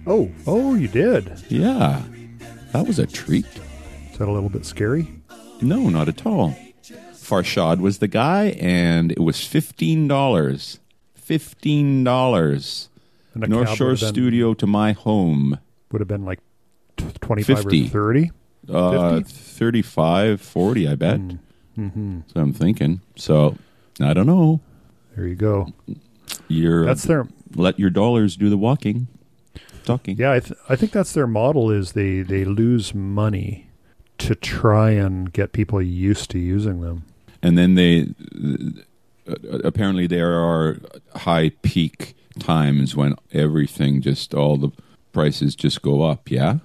Oh, 0.06 0.32
oh, 0.48 0.76
you 0.76 0.88
did? 0.88 1.44
Yeah. 1.50 2.04
That 2.72 2.88
was 2.88 3.00
a 3.00 3.08
treat. 3.08 3.46
Is 4.12 4.18
that 4.18 4.28
a 4.28 4.32
little 4.32 4.50
bit 4.50 4.66
scary? 4.66 5.08
No, 5.62 5.90
not 5.90 6.10
at 6.10 6.26
all. 6.26 6.56
Farshad 7.14 7.80
was 7.80 8.00
the 8.00 8.08
guy, 8.08 8.58
and 8.60 9.12
it 9.12 9.20
was 9.20 9.38
$15. 9.38 10.08
$15 10.08 12.88
and 13.34 13.48
North 13.50 13.70
Shore 13.76 13.90
been- 13.90 13.98
Studio 13.98 14.54
to 14.54 14.68
my 14.68 14.92
home. 14.94 15.60
would 15.92 16.00
have 16.02 16.08
been 16.08 16.26
like 16.26 16.40
t- 16.98 17.06
25 17.22 17.58
50. 17.64 17.86
or 17.86 17.90
30. 17.90 18.32
Uh, 18.70 19.18
50? 19.20 19.24
35, 19.34 20.42
40, 20.42 20.88
I 20.88 20.96
bet. 20.96 21.20
Mm-hmm. 21.78 22.20
So 22.28 22.40
I'm 22.40 22.54
thinking. 22.54 23.02
So 23.16 23.58
I 24.00 24.14
don't 24.14 24.28
know. 24.28 24.60
There 25.16 25.28
you 25.28 25.36
go. 25.36 25.68
You're 26.48 26.86
That's 26.86 27.04
their 27.04 27.28
let 27.56 27.80
your 27.80 27.90
dollars 27.90 28.36
do 28.36 28.50
the 28.50 28.58
walking, 28.58 29.08
talking. 29.84 30.18
yeah. 30.18 30.32
I, 30.34 30.40
th- 30.40 30.60
I 30.70 30.76
think 30.76 30.92
that's 30.92 31.14
their 31.14 31.28
model. 31.28 31.70
Is 31.72 31.92
they 31.94 32.22
they 32.22 32.46
lose 32.46 32.94
money 32.96 33.68
to 34.20 34.34
try 34.36 34.92
and 34.92 35.32
get 35.34 35.52
people 35.52 35.82
used 35.82 36.30
to 36.32 36.40
using 36.40 36.82
them. 36.82 37.04
and 37.42 37.58
then 37.58 37.76
they 37.76 38.08
Uh, 39.28 39.36
apparently 39.64 40.06
there 40.08 40.34
are 40.34 40.78
high 41.16 41.50
peak 41.62 42.16
times 42.40 42.96
when 42.96 43.16
everything 43.32 44.02
just 44.02 44.34
all 44.34 44.58
the 44.58 44.70
prices 45.14 45.56
just 45.56 45.82
go 45.82 46.02
up 46.02 46.30
yeah 46.32 46.58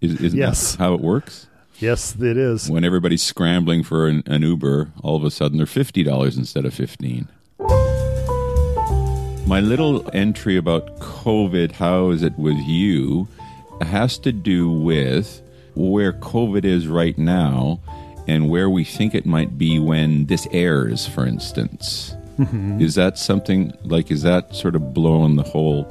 Is, 0.00 0.20
isn't 0.20 0.38
Yes. 0.38 0.72
that 0.72 0.78
how 0.78 0.94
it 0.94 1.00
works 1.00 1.46
Yes, 1.80 2.14
it 2.18 2.36
is. 2.36 2.70
when 2.70 2.84
everybody's 2.84 3.22
scrambling 3.22 3.82
for 3.82 4.06
an, 4.08 4.22
an 4.26 4.42
uber 4.42 4.92
all 5.02 5.16
of 5.16 5.24
a 5.24 5.30
sudden 5.30 5.56
they're 5.58 5.66
$50 5.66 6.36
instead 6.38 6.64
of 6.64 6.72
15 6.74 7.28
my 9.46 9.60
little 9.60 10.08
entry 10.12 10.56
about 10.56 10.98
covid 10.98 11.72
how 11.72 12.10
is 12.10 12.22
it 12.22 12.36
with 12.38 12.56
you 12.58 13.26
has 13.80 14.18
to 14.18 14.32
do 14.32 14.70
with 14.70 15.40
where 15.74 16.12
covid 16.12 16.64
is 16.64 16.88
right 16.88 17.16
now 17.18 17.78
and 18.26 18.48
where 18.48 18.68
we 18.68 18.84
think 18.84 19.14
it 19.14 19.26
might 19.26 19.56
be 19.58 19.78
when 19.78 20.26
this 20.26 20.46
airs 20.52 21.06
for 21.06 21.26
instance 21.26 22.14
mm-hmm. 22.38 22.80
is 22.80 22.94
that 22.94 23.18
something 23.18 23.72
like 23.84 24.10
is 24.10 24.22
that 24.22 24.54
sort 24.54 24.74
of 24.76 24.92
blowing 24.94 25.36
the 25.36 25.42
whole 25.42 25.84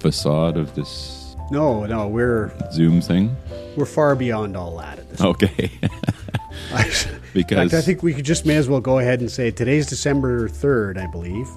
facade 0.00 0.56
of 0.56 0.74
this 0.74 1.22
no, 1.48 1.86
no, 1.86 2.08
we're 2.08 2.50
zoom 2.72 3.00
thing 3.00 3.34
we're 3.76 3.84
far 3.86 4.16
beyond 4.16 4.56
all 4.56 4.76
that 4.78 4.98
at 4.98 5.08
this 5.10 5.20
okay 5.20 5.70
point. 6.70 7.08
because 7.32 7.70
fact, 7.70 7.74
I 7.74 7.84
think 7.84 8.02
we 8.02 8.14
could 8.14 8.24
just 8.24 8.46
may 8.46 8.56
as 8.56 8.68
well 8.68 8.80
go 8.80 8.98
ahead 8.98 9.20
and 9.20 9.30
say 9.30 9.50
today's 9.50 9.86
December 9.86 10.48
3rd, 10.48 10.98
I 10.98 11.06
believe. 11.06 11.48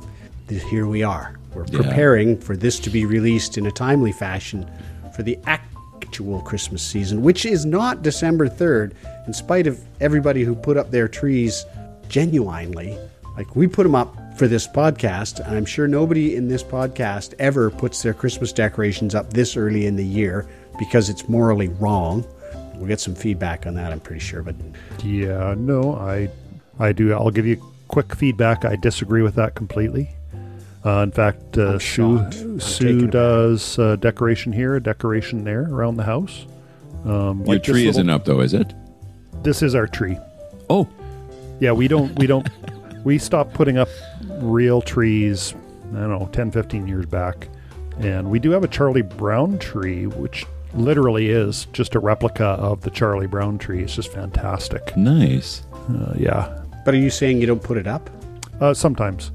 Here 0.69 0.87
we 0.87 1.03
are. 1.03 1.37
We're 1.53 1.65
Yeah. 1.65 1.81
preparing 1.81 2.37
for 2.37 2.55
this 2.55 2.79
to 2.79 2.89
be 2.89 3.05
released 3.05 3.57
in 3.57 3.65
a 3.65 3.71
timely 3.71 4.11
fashion 4.11 4.69
for 5.15 5.23
the 5.23 5.37
actual 6.09 6.41
Christmas 6.41 6.81
season, 6.81 7.21
which 7.21 7.45
is 7.45 7.67
not 7.67 8.01
December 8.01 8.49
3rd, 8.49 8.93
in 9.27 9.33
spite 9.33 9.67
of 9.67 9.79
everybody 10.01 10.43
who 10.43 10.55
put 10.55 10.75
up 10.75 10.89
their 10.89 11.07
trees 11.07 11.67
genuinely. 12.07 12.97
Like, 13.37 13.55
we 13.55 13.67
put 13.67 13.83
them 13.83 13.93
up 13.93 14.15
for 14.35 14.47
this 14.47 14.67
podcast, 14.67 15.39
and 15.45 15.55
I'm 15.55 15.65
sure 15.65 15.87
nobody 15.87 16.35
in 16.35 16.47
this 16.47 16.63
podcast 16.63 17.35
ever 17.37 17.69
puts 17.69 18.01
their 18.01 18.15
Christmas 18.15 18.51
decorations 18.51 19.13
up 19.13 19.31
this 19.31 19.55
early 19.55 19.85
in 19.85 19.95
the 19.95 20.03
year 20.03 20.47
because 20.79 21.09
it's 21.09 21.29
morally 21.29 21.67
wrong. 21.67 22.25
We'll 22.73 22.87
get 22.87 22.99
some 22.99 23.13
feedback 23.13 23.67
on 23.67 23.75
that, 23.75 23.91
I'm 23.91 23.99
pretty 23.99 24.21
sure, 24.21 24.41
but 24.41 24.55
Yeah, 25.03 25.53
no, 25.55 25.93
I 25.93 26.27
I 26.79 26.91
do. 26.91 27.13
I'll 27.13 27.29
give 27.29 27.45
you 27.45 27.61
quick 27.87 28.15
feedback. 28.15 28.65
I 28.65 28.77
disagree 28.77 29.21
with 29.21 29.35
that 29.35 29.53
completely. 29.53 30.09
Uh, 30.85 31.01
in 31.03 31.11
fact, 31.11 31.57
uh, 31.57 31.77
Sue 31.77 32.19
shocked. 32.19 32.35
I'm 32.35 32.59
taken 32.59 32.59
Sue 32.59 32.99
aback. 32.99 33.11
does 33.11 33.79
uh, 33.79 33.95
decoration 33.97 34.53
here, 34.53 34.75
a 34.75 34.81
decoration 34.81 35.43
there 35.43 35.63
around 35.69 35.97
the 35.97 36.03
house. 36.03 36.45
Um, 37.05 37.39
your 37.39 37.45
like 37.55 37.63
tree 37.63 37.73
little- 37.85 37.89
isn't 37.91 38.09
up 38.09 38.25
though 38.25 38.41
is 38.41 38.53
it 38.53 38.73
This 39.43 39.61
is 39.61 39.73
our 39.75 39.87
tree. 39.87 40.17
oh 40.69 40.87
Yeah, 41.59 41.71
we 41.71 41.87
don't 41.87 42.17
we 42.19 42.27
don't 42.27 42.47
we 43.05 43.17
stopped 43.17 43.53
putting 43.53 43.77
up 43.77 43.87
real 44.41 44.81
trees, 44.81 45.53
I 45.93 45.99
don't 45.99 46.09
know, 46.09 46.29
10 46.31 46.51
15 46.51 46.87
years 46.87 47.05
back. 47.05 47.47
And 47.99 48.29
we 48.29 48.39
do 48.39 48.51
have 48.51 48.63
a 48.63 48.67
Charlie 48.67 49.01
Brown 49.01 49.57
tree 49.59 50.07
which 50.07 50.45
literally 50.73 51.29
is 51.29 51.65
just 51.73 51.95
a 51.95 51.99
replica 51.99 52.45
of 52.45 52.81
the 52.81 52.89
Charlie 52.89 53.27
Brown 53.27 53.57
tree. 53.57 53.81
It's 53.83 53.95
just 53.95 54.11
fantastic. 54.13 54.95
nice 54.97 55.63
Uh, 55.89 56.13
yeah. 56.17 56.63
But 56.85 56.93
are 56.93 56.97
you 56.97 57.09
saying 57.09 57.39
you 57.41 57.47
don't 57.47 57.63
put 57.63 57.77
it 57.77 57.87
up? 57.87 58.09
Uh, 58.61 58.73
sometimes. 58.73 59.31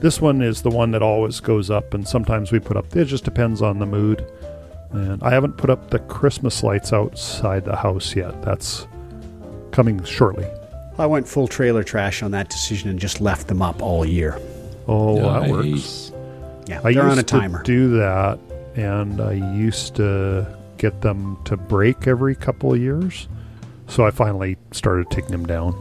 This 0.00 0.20
one 0.20 0.42
is 0.42 0.62
the 0.62 0.70
one 0.70 0.92
that 0.92 1.02
always 1.02 1.40
goes 1.40 1.70
up, 1.70 1.92
and 1.92 2.06
sometimes 2.06 2.52
we 2.52 2.60
put 2.60 2.76
up. 2.76 2.94
It 2.94 3.06
just 3.06 3.24
depends 3.24 3.62
on 3.62 3.78
the 3.78 3.86
mood. 3.86 4.24
And 4.92 5.22
I 5.22 5.30
haven't 5.30 5.56
put 5.56 5.70
up 5.70 5.90
the 5.90 5.98
Christmas 5.98 6.62
lights 6.62 6.92
outside 6.92 7.64
the 7.64 7.76
house 7.76 8.14
yet. 8.14 8.40
That's 8.42 8.86
coming 9.72 10.02
shortly. 10.04 10.46
I 10.98 11.06
went 11.06 11.28
full 11.28 11.46
trailer 11.46 11.84
trash 11.84 12.22
on 12.22 12.30
that 12.30 12.48
decision 12.48 12.90
and 12.90 12.98
just 12.98 13.20
left 13.20 13.48
them 13.48 13.60
up 13.60 13.82
all 13.82 14.04
year. 14.04 14.40
Oh, 14.86 15.16
that 15.16 15.50
works. 15.50 16.12
Yeah, 16.66 16.80
I 16.80 16.92
they're 16.92 17.04
used 17.04 17.12
on 17.12 17.18
a 17.18 17.22
timer. 17.22 17.62
to 17.62 17.64
do 17.64 17.88
that, 17.98 18.38
and 18.76 19.20
I 19.20 19.32
used 19.32 19.96
to 19.96 20.46
get 20.78 21.00
them 21.00 21.38
to 21.44 21.56
break 21.56 22.06
every 22.06 22.34
couple 22.34 22.72
of 22.72 22.80
years. 22.80 23.28
So 23.88 24.06
I 24.06 24.10
finally 24.10 24.56
started 24.72 25.10
taking 25.10 25.32
them 25.32 25.46
down. 25.46 25.74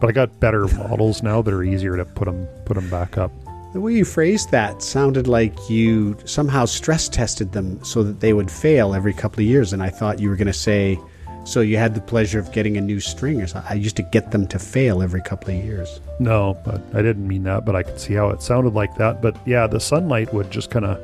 But 0.00 0.08
I 0.08 0.12
got 0.12 0.40
better 0.40 0.66
models 0.68 1.22
now 1.22 1.42
that 1.42 1.52
are 1.52 1.62
easier 1.62 1.96
to 1.96 2.04
put 2.04 2.24
them 2.26 2.46
put 2.64 2.74
them 2.74 2.88
back 2.88 3.18
up. 3.18 3.32
The 3.72 3.80
way 3.80 3.94
you 3.94 4.04
phrased 4.04 4.50
that 4.50 4.82
sounded 4.82 5.26
like 5.26 5.70
you 5.70 6.14
somehow 6.26 6.66
stress 6.66 7.08
tested 7.08 7.52
them 7.52 7.82
so 7.82 8.02
that 8.02 8.20
they 8.20 8.34
would 8.34 8.50
fail 8.50 8.94
every 8.94 9.14
couple 9.14 9.40
of 9.40 9.46
years. 9.46 9.72
And 9.72 9.82
I 9.82 9.88
thought 9.88 10.18
you 10.18 10.28
were 10.28 10.36
going 10.36 10.46
to 10.46 10.52
say, 10.52 10.98
so 11.44 11.62
you 11.62 11.78
had 11.78 11.94
the 11.94 12.02
pleasure 12.02 12.38
of 12.38 12.52
getting 12.52 12.76
a 12.76 12.82
new 12.82 13.00
string 13.00 13.40
or 13.40 13.46
something. 13.46 13.72
I 13.72 13.76
used 13.76 13.96
to 13.96 14.02
get 14.02 14.30
them 14.30 14.46
to 14.48 14.58
fail 14.58 15.02
every 15.02 15.22
couple 15.22 15.56
of 15.56 15.64
years. 15.64 16.02
No, 16.20 16.60
but 16.66 16.82
I 16.94 17.00
didn't 17.00 17.26
mean 17.26 17.44
that, 17.44 17.64
but 17.64 17.74
I 17.74 17.82
could 17.82 17.98
see 17.98 18.12
how 18.12 18.28
it 18.28 18.42
sounded 18.42 18.74
like 18.74 18.94
that. 18.96 19.22
But 19.22 19.38
yeah, 19.46 19.66
the 19.66 19.80
sunlight 19.80 20.34
would 20.34 20.50
just 20.50 20.70
kind 20.70 20.84
of 20.84 21.00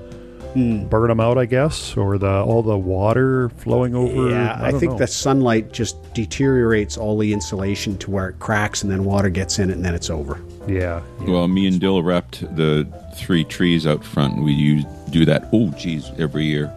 burn 0.54 1.08
them 1.08 1.20
out, 1.20 1.38
I 1.38 1.44
guess, 1.46 1.96
or 1.96 2.18
the 2.18 2.42
all 2.42 2.62
the 2.62 2.76
water 2.78 3.48
flowing 3.50 3.94
over. 3.94 4.30
Yeah, 4.30 4.56
I, 4.60 4.70
don't 4.70 4.80
think 4.80 4.92
know. 4.92 4.98
the 4.98 5.06
sunlight 5.06 5.72
just 5.72 5.96
deteriorates 6.14 6.96
all 6.96 7.16
the 7.18 7.32
insulation 7.32 7.96
to 7.98 8.10
where 8.10 8.28
it 8.28 8.38
cracks 8.38 8.82
and 8.82 8.90
then 8.90 9.04
water 9.04 9.28
gets 9.28 9.58
in 9.58 9.70
it 9.70 9.74
and 9.74 9.84
then 9.84 9.94
it's 9.94 10.10
over. 10.10 10.40
Yeah, 10.66 11.02
yeah. 11.20 11.30
Well, 11.30 11.48
me 11.48 11.66
and 11.66 11.80
Dill 11.80 12.02
wrapped 12.02 12.40
the 12.56 12.86
three 13.14 13.44
trees 13.44 13.86
out 13.86 14.04
front. 14.04 14.34
and 14.36 14.44
We 14.44 14.52
use, 14.52 14.84
do 15.10 15.24
that. 15.24 15.48
Oh, 15.52 15.70
geez, 15.70 16.10
every 16.18 16.44
year. 16.44 16.72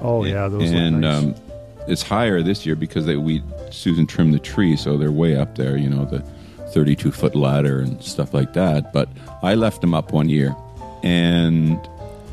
oh 0.00 0.24
yeah, 0.24 0.48
those 0.48 0.70
and 0.70 1.00
look 1.02 1.12
nice. 1.12 1.22
um, 1.24 1.34
it's 1.86 2.02
higher 2.02 2.42
this 2.42 2.64
year 2.64 2.76
because 2.76 3.04
they, 3.06 3.16
we 3.16 3.42
Susan 3.70 4.06
trimmed 4.06 4.32
the 4.34 4.38
tree, 4.38 4.76
so 4.76 4.96
they're 4.96 5.12
way 5.12 5.36
up 5.36 5.56
there. 5.56 5.76
You 5.76 5.90
know, 5.90 6.04
the 6.04 6.20
thirty-two 6.72 7.12
foot 7.12 7.34
ladder 7.36 7.80
and 7.80 8.02
stuff 8.02 8.32
like 8.32 8.52
that. 8.54 8.92
But 8.92 9.08
I 9.42 9.54
left 9.54 9.80
them 9.80 9.92
up 9.94 10.12
one 10.12 10.28
year, 10.28 10.54
and 11.02 11.78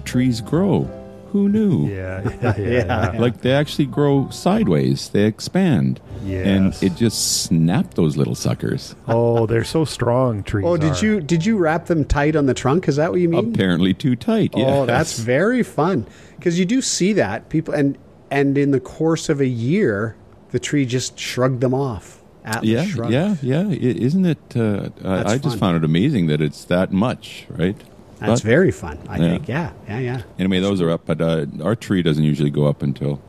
trees 0.02 0.42
grow. 0.42 0.90
Who 1.32 1.48
knew? 1.48 1.88
yeah, 1.88 2.22
yeah, 2.42 2.58
yeah, 2.58 3.12
yeah. 3.14 3.20
Like 3.20 3.40
they 3.40 3.54
actually 3.54 3.86
grow 3.86 4.30
sideways. 4.30 5.10
They 5.10 5.24
expand. 5.24 6.02
And 6.26 6.76
it 6.84 6.96
just 6.96 7.44
snapped 7.44 7.96
those 7.96 8.16
little 8.18 8.36
suckers. 8.36 8.96
Oh, 9.08 9.46
they're 9.48 9.64
so 9.64 9.86
strong. 9.86 10.44
Trees. 10.44 10.66
Oh, 10.68 10.76
did 10.78 10.92
are. 10.94 11.06
you 11.06 11.22
did 11.22 11.46
you 11.46 11.58
wrap 11.58 11.86
them 11.86 12.04
tight 12.06 12.36
on 12.36 12.46
the 12.48 12.54
trunk? 12.54 12.88
Is 12.88 12.98
that 12.98 13.12
what 13.12 13.22
you 13.22 13.30
mean? 13.30 13.54
Apparently 13.54 13.94
too 13.94 14.16
tight. 14.16 14.52
Oh, 14.56 14.86
that's 14.86 15.20
very 15.20 15.64
fun 15.64 16.06
because 16.36 16.60
you 16.60 16.66
do 16.66 16.82
see 16.82 17.14
that 17.14 17.48
people 17.50 17.74
and 17.74 17.98
and 18.30 18.58
in 18.58 18.72
the 18.72 18.80
course 18.80 19.30
of 19.30 19.40
a 19.42 19.48
year, 19.48 20.16
the 20.52 20.60
tree 20.60 20.86
just 20.86 21.18
shrugged 21.18 21.62
them 21.62 21.74
off. 21.74 22.22
Atlas 22.44 22.66
yeah, 22.70 22.86
shrugged. 22.86 23.14
yeah, 23.14 23.36
yeah. 23.42 23.68
I- 23.68 23.74
Isn't 23.74 24.26
it? 24.26 24.40
Uh, 24.56 24.90
I, 25.04 25.34
I 25.34 25.38
just 25.38 25.60
found 25.60 25.78
it 25.78 25.84
amazing 25.84 26.28
that 26.28 26.42
it's 26.42 26.66
that 26.66 26.92
much, 26.92 27.46
right? 27.50 27.78
That's 28.22 28.42
But- 28.42 28.48
very 28.48 28.72
fun. 28.72 28.98
I 29.10 29.18
Yeah. 29.18 29.28
think. 29.32 29.48
Yeah, 29.48 29.72
yeah, 29.90 30.00
yeah. 30.00 30.22
Anyway, 30.40 30.60
those 30.62 30.80
are 30.80 30.90
up, 30.92 31.02
but 31.06 31.20
uh, 31.22 31.46
our 31.64 31.76
tree 31.76 32.02
doesn't 32.04 32.24
usually 32.24 32.52
go 32.52 32.66
up 32.68 32.84
until 32.84 33.20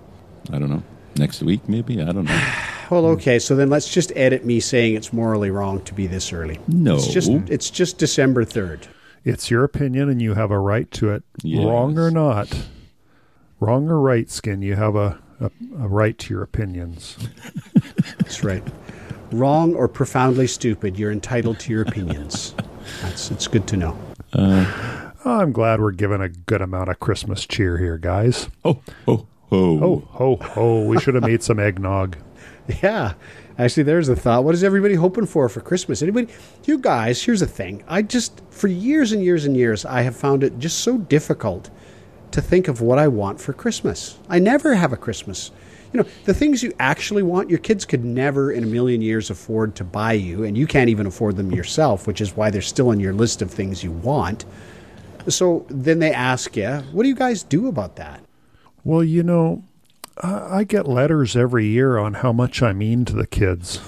I 0.53 0.59
don't 0.59 0.69
know 0.71 0.83
next 1.17 1.43
week, 1.43 1.69
maybe. 1.69 2.01
I 2.01 2.13
don't 2.13 2.25
know. 2.27 2.41
Well, 2.91 3.07
okay. 3.07 3.39
So 3.39 3.57
then 3.57 3.71
let's 3.71 3.89
just 3.89 4.13
edit 4.15 4.45
me 4.45 4.61
saying 4.61 4.97
it's 4.97 5.15
morally 5.15 5.51
wrong 5.51 5.81
to 5.85 5.95
be 5.95 6.07
this 6.07 6.31
early. 6.31 6.61
No. 6.69 6.97
it's 6.97 7.07
just 7.07 7.31
it's 7.49 7.71
just 7.71 7.97
December 7.97 8.45
third. 8.45 8.87
It's 9.25 9.51
your 9.51 9.65
opinion, 9.65 10.11
and 10.11 10.21
you 10.21 10.35
have 10.35 10.51
a 10.51 10.59
right 10.59 10.91
to 10.91 11.09
it. 11.13 11.23
Yes. 11.43 11.65
Wrong 11.65 11.99
or 11.99 12.11
not, 12.11 12.53
wrong 13.61 13.89
or 13.89 13.99
right, 13.99 14.31
skin. 14.31 14.61
You 14.61 14.75
have 14.77 14.95
a, 14.95 15.19
a, 15.41 15.47
a 15.81 15.89
right 15.89 16.19
to 16.19 16.35
your 16.35 16.43
opinions. 16.43 17.17
That's 18.19 18.45
right. 18.45 18.63
Wrong 19.31 19.75
or 19.75 19.89
profoundly 19.89 20.47
stupid, 20.47 20.99
you're 20.99 21.13
entitled 21.13 21.61
to 21.61 21.73
your 21.73 21.83
opinions. 21.83 22.55
That's 23.01 23.31
it's 23.31 23.49
good 23.49 23.67
to 23.69 23.79
know. 23.79 23.97
Uh, 24.33 25.11
I'm 25.25 25.53
glad 25.53 25.81
we're 25.81 25.93
giving 25.93 26.21
a 26.21 26.29
good 26.29 26.63
amount 26.63 26.89
of 26.89 27.01
Christmas 27.01 27.47
cheer 27.47 27.79
here, 27.79 27.99
guys. 27.99 28.49
Oh, 28.65 28.81
oh, 29.07 29.27
oh. 29.51 29.85
Oh, 29.85 30.09
ho, 30.11 30.37
ho! 30.37 30.83
We 30.85 30.99
should 30.99 31.15
have 31.15 31.25
made 31.25 31.43
some 31.43 31.59
eggnog. 31.59 32.17
Yeah. 32.83 33.15
Actually, 33.59 33.83
there's 33.83 34.09
a 34.09 34.17
thought. 34.17 34.45
What 34.45 34.55
is 34.55 34.65
everybody 34.65 34.95
hoping 34.95 35.27
for 35.27 35.49
for 35.49 35.61
Christmas? 35.61 36.01
Anybody? 36.01 36.33
You 36.65 36.79
guys, 36.79 37.23
here's 37.23 37.41
the 37.41 37.47
thing. 37.47 37.85
I 37.87 38.03
just, 38.03 38.41
for 38.51 38.69
years 38.69 39.13
and 39.13 39.23
years 39.23 39.45
and 39.45 39.57
years, 39.57 39.85
I 39.85 40.03
have 40.03 40.17
found 40.17 40.43
it 40.43 40.59
just 40.59 40.81
so 40.81 40.97
difficult 40.97 41.71
to 42.31 42.41
think 42.41 42.69
of 42.69 42.81
what 42.81 42.99
I 42.99 43.09
want 43.09 43.41
for 43.41 43.53
Christmas. 43.53 44.19
I 44.29 44.39
never 44.39 44.75
have 44.75 44.93
a 44.93 44.97
Christmas. 44.97 45.51
You 45.93 46.01
know, 46.01 46.09
the 46.25 46.35
things 46.35 46.63
you 46.63 46.73
actually 46.79 47.23
want, 47.23 47.51
your 47.51 47.59
kids 47.59 47.85
could 47.85 48.05
never 48.05 48.51
in 48.51 48.65
a 48.65 48.67
million 48.67 49.03
years 49.03 49.29
afford 49.29 49.75
to 49.77 49.85
buy 49.85 50.15
you, 50.15 50.45
and 50.45 50.57
you 50.57 50.67
can't 50.67 50.89
even 50.89 51.07
afford 51.07 51.37
them 51.37 51.53
yourself, 51.53 52.07
which 52.07 52.21
is 52.21 52.35
why 52.35 52.51
they're 52.51 52.63
still 52.63 52.89
on 52.89 52.99
your 52.99 53.13
list 53.13 53.43
of 53.43 53.51
things 53.51 53.85
you 53.85 53.93
want. 53.93 54.45
So 55.29 55.67
then 55.69 55.99
they 55.99 56.13
ask 56.13 56.57
you, 56.57 56.79
what 56.93 57.03
do 57.03 57.09
you 57.09 57.15
guys 57.15 57.43
do 57.43 57.69
about 57.69 57.97
that? 57.97 58.21
Well, 58.85 59.05
you 59.05 59.23
know, 59.23 59.63
I, 60.21 60.65
get 60.65 60.89
letters 60.89 61.37
every 61.37 61.67
year 61.67 61.99
on 61.99 62.15
how 62.15 62.33
much 62.33 62.63
I 62.63 62.73
mean 62.73 63.05
to 63.07 63.13
the 63.15 63.27
kids. 63.27 63.81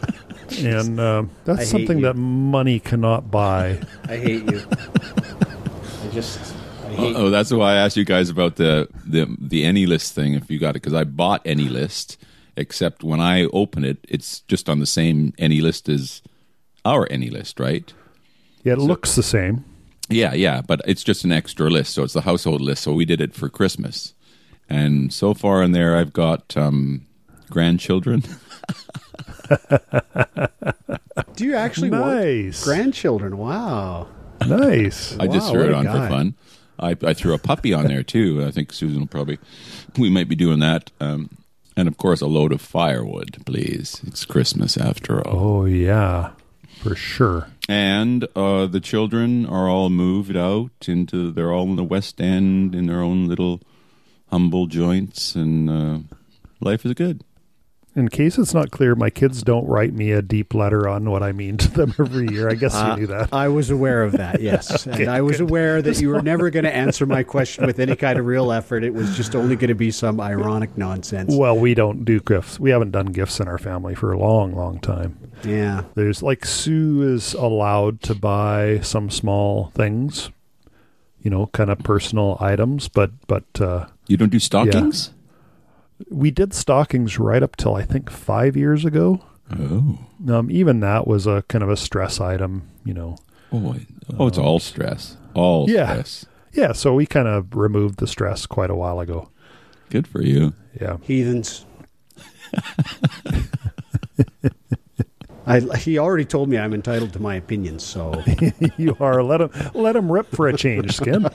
and 0.58 1.00
uh, 1.00 1.22
I 1.22 1.26
that's 1.44 1.70
something 1.70 1.98
you. 1.98 2.04
that 2.04 2.16
money 2.16 2.78
cannot 2.78 3.30
buy. 3.30 3.80
I 4.04 4.16
hate 4.16 4.50
you. 4.50 4.62
I 4.70 6.08
just, 6.12 6.55
Oh, 6.98 7.30
that's 7.30 7.52
why 7.52 7.72
I 7.72 7.76
asked 7.76 7.96
you 7.96 8.04
guys 8.04 8.28
about 8.30 8.56
the 8.56 8.88
the 9.04 9.26
the 9.40 9.64
AnyList 9.64 10.12
thing. 10.12 10.34
If 10.34 10.50
you 10.50 10.58
got 10.58 10.70
it, 10.70 10.82
because 10.82 10.94
I 10.94 11.04
bought 11.04 11.44
AnyList, 11.44 12.16
except 12.56 13.02
when 13.04 13.20
I 13.20 13.44
open 13.52 13.84
it, 13.84 13.98
it's 14.08 14.40
just 14.42 14.68
on 14.68 14.78
the 14.78 14.86
same 14.86 15.32
AnyList 15.38 15.92
as 15.92 16.22
our 16.84 17.06
AnyList, 17.08 17.58
right? 17.60 17.92
It 18.64 18.78
looks 18.78 19.14
the 19.14 19.22
same. 19.22 19.64
Yeah, 20.08 20.34
yeah, 20.34 20.60
but 20.60 20.80
it's 20.86 21.02
just 21.04 21.24
an 21.24 21.32
extra 21.32 21.68
list, 21.68 21.92
so 21.94 22.04
it's 22.04 22.12
the 22.14 22.20
household 22.22 22.60
list. 22.60 22.82
So 22.84 22.92
we 22.92 23.04
did 23.04 23.20
it 23.20 23.34
for 23.34 23.48
Christmas, 23.48 24.14
and 24.68 25.12
so 25.12 25.34
far 25.34 25.62
in 25.62 25.72
there, 25.72 25.96
I've 25.96 26.12
got 26.12 26.56
um, 26.56 27.06
grandchildren. 27.50 28.22
Do 31.34 31.44
you 31.44 31.54
actually 31.54 31.90
want 31.90 32.16
Nice. 32.16 32.64
grandchildren? 32.64 33.36
Wow. 33.36 34.08
Nice. 34.46 35.16
I 35.18 35.26
just 35.26 35.46
Wow, 35.48 35.52
threw 35.52 35.64
it 35.64 35.72
on 35.74 35.84
guy. 35.84 35.92
for 35.92 36.08
fun. 36.08 36.34
I, 36.78 36.96
I 37.02 37.14
threw 37.14 37.34
a 37.34 37.38
puppy 37.38 37.72
on 37.72 37.86
there 37.86 38.02
too. 38.02 38.44
I 38.44 38.50
think 38.50 38.72
Susan 38.72 39.00
will 39.00 39.06
probably. 39.06 39.38
We 39.98 40.10
might 40.10 40.28
be 40.28 40.36
doing 40.36 40.60
that, 40.60 40.90
um, 41.00 41.30
and 41.76 41.88
of 41.88 41.96
course, 41.96 42.20
a 42.20 42.26
load 42.26 42.52
of 42.52 42.60
firewood, 42.60 43.42
please. 43.46 44.00
It's 44.06 44.24
Christmas 44.24 44.76
after 44.76 45.26
all. 45.26 45.60
Oh, 45.60 45.64
yeah, 45.64 46.30
for 46.82 46.94
sure. 46.94 47.48
And 47.68 48.26
uh, 48.36 48.66
the 48.66 48.80
children 48.80 49.46
are 49.46 49.68
all 49.68 49.90
moved 49.90 50.36
out 50.36 50.86
into. 50.86 51.30
They're 51.30 51.52
all 51.52 51.64
in 51.64 51.76
the 51.76 51.84
West 51.84 52.20
End 52.20 52.74
in 52.74 52.86
their 52.86 53.00
own 53.00 53.26
little 53.26 53.60
humble 54.30 54.66
joints, 54.66 55.34
and 55.34 55.70
uh, 55.70 55.98
life 56.60 56.84
is 56.84 56.92
good. 56.94 57.24
In 57.96 58.08
case 58.10 58.36
it's 58.36 58.52
not 58.52 58.70
clear, 58.70 58.94
my 58.94 59.08
kids 59.08 59.42
don't 59.42 59.66
write 59.66 59.94
me 59.94 60.10
a 60.12 60.20
deep 60.20 60.52
letter 60.54 60.86
on 60.86 61.08
what 61.08 61.22
I 61.22 61.32
mean 61.32 61.56
to 61.56 61.70
them 61.70 61.94
every 61.98 62.28
year. 62.28 62.50
I 62.50 62.54
guess 62.54 62.74
Uh, 62.74 62.90
you 62.90 63.00
knew 63.00 63.06
that. 63.06 63.30
I 63.32 63.48
was 63.48 63.70
aware 63.70 64.02
of 64.02 64.12
that, 64.12 64.42
yes. 64.42 64.86
and 64.86 65.08
I 65.08 65.22
was 65.22 65.40
aware 65.40 65.80
that 65.80 65.98
you 65.98 66.10
were 66.10 66.20
never 66.20 66.50
going 66.50 66.66
to 66.66 66.76
answer 66.76 67.06
my 67.06 67.22
question 67.22 67.64
with 67.64 67.78
any 67.80 67.96
kind 67.96 68.18
of 68.18 68.26
real 68.26 68.52
effort. 68.52 68.84
It 68.84 68.92
was 68.92 69.16
just 69.16 69.34
only 69.34 69.56
going 69.56 69.68
to 69.68 69.74
be 69.74 69.90
some 69.90 70.20
ironic 70.20 70.76
nonsense. 70.76 71.34
Well, 71.34 71.58
we 71.58 71.72
don't 71.72 72.04
do 72.04 72.20
gifts. 72.20 72.60
We 72.60 72.68
haven't 72.68 72.90
done 72.90 73.06
gifts 73.06 73.40
in 73.40 73.48
our 73.48 73.56
family 73.56 73.94
for 73.94 74.12
a 74.12 74.18
long, 74.18 74.54
long 74.54 74.78
time. 74.78 75.16
Yeah. 75.42 75.84
There's 75.94 76.22
like 76.22 76.44
Sue 76.44 77.02
is 77.14 77.32
allowed 77.32 78.02
to 78.02 78.14
buy 78.14 78.80
some 78.80 79.08
small 79.08 79.70
things, 79.74 80.30
you 81.22 81.30
know, 81.30 81.46
kind 81.54 81.70
of 81.70 81.78
personal 81.78 82.36
items, 82.40 82.88
but 82.88 83.10
but 83.26 83.44
uh, 83.58 83.86
You 84.06 84.18
don't 84.18 84.30
do 84.30 84.38
stockings? 84.38 85.12
We 86.10 86.30
did 86.30 86.52
stockings 86.54 87.18
right 87.18 87.42
up 87.42 87.56
till 87.56 87.74
I 87.74 87.82
think 87.82 88.10
five 88.10 88.56
years 88.56 88.84
ago. 88.84 89.22
Oh, 89.58 89.98
Um, 90.28 90.50
even 90.50 90.80
that 90.80 91.06
was 91.06 91.26
a 91.26 91.42
kind 91.48 91.62
of 91.62 91.70
a 91.70 91.76
stress 91.76 92.20
item, 92.20 92.62
you 92.84 92.92
know. 92.94 93.16
oh, 93.52 93.76
oh! 94.18 94.26
It's 94.26 94.38
all 94.38 94.58
stress. 94.58 95.16
All 95.34 95.70
Yeah. 95.70 95.90
stress. 95.92 96.26
Yeah, 96.52 96.72
so 96.72 96.94
we 96.94 97.06
kind 97.06 97.28
of 97.28 97.54
removed 97.54 97.98
the 97.98 98.06
stress 98.06 98.46
quite 98.46 98.70
a 98.70 98.74
while 98.74 98.98
ago. 99.00 99.28
Good 99.90 100.06
for 100.08 100.22
you. 100.22 100.52
Yeah. 100.80 100.96
Heathens. 101.02 101.64
I, 105.48 105.60
he 105.78 105.96
already 105.98 106.24
told 106.24 106.48
me 106.48 106.58
I'm 106.58 106.74
entitled 106.74 107.12
to 107.12 107.20
my 107.20 107.36
opinions, 107.36 107.84
so 107.84 108.20
you 108.76 108.96
are 108.98 109.22
let 109.22 109.40
him 109.40 109.50
let 109.74 109.94
him 109.94 110.10
rip 110.10 110.28
for 110.34 110.48
a 110.48 110.56
change, 110.56 110.96
skin. 110.96 111.22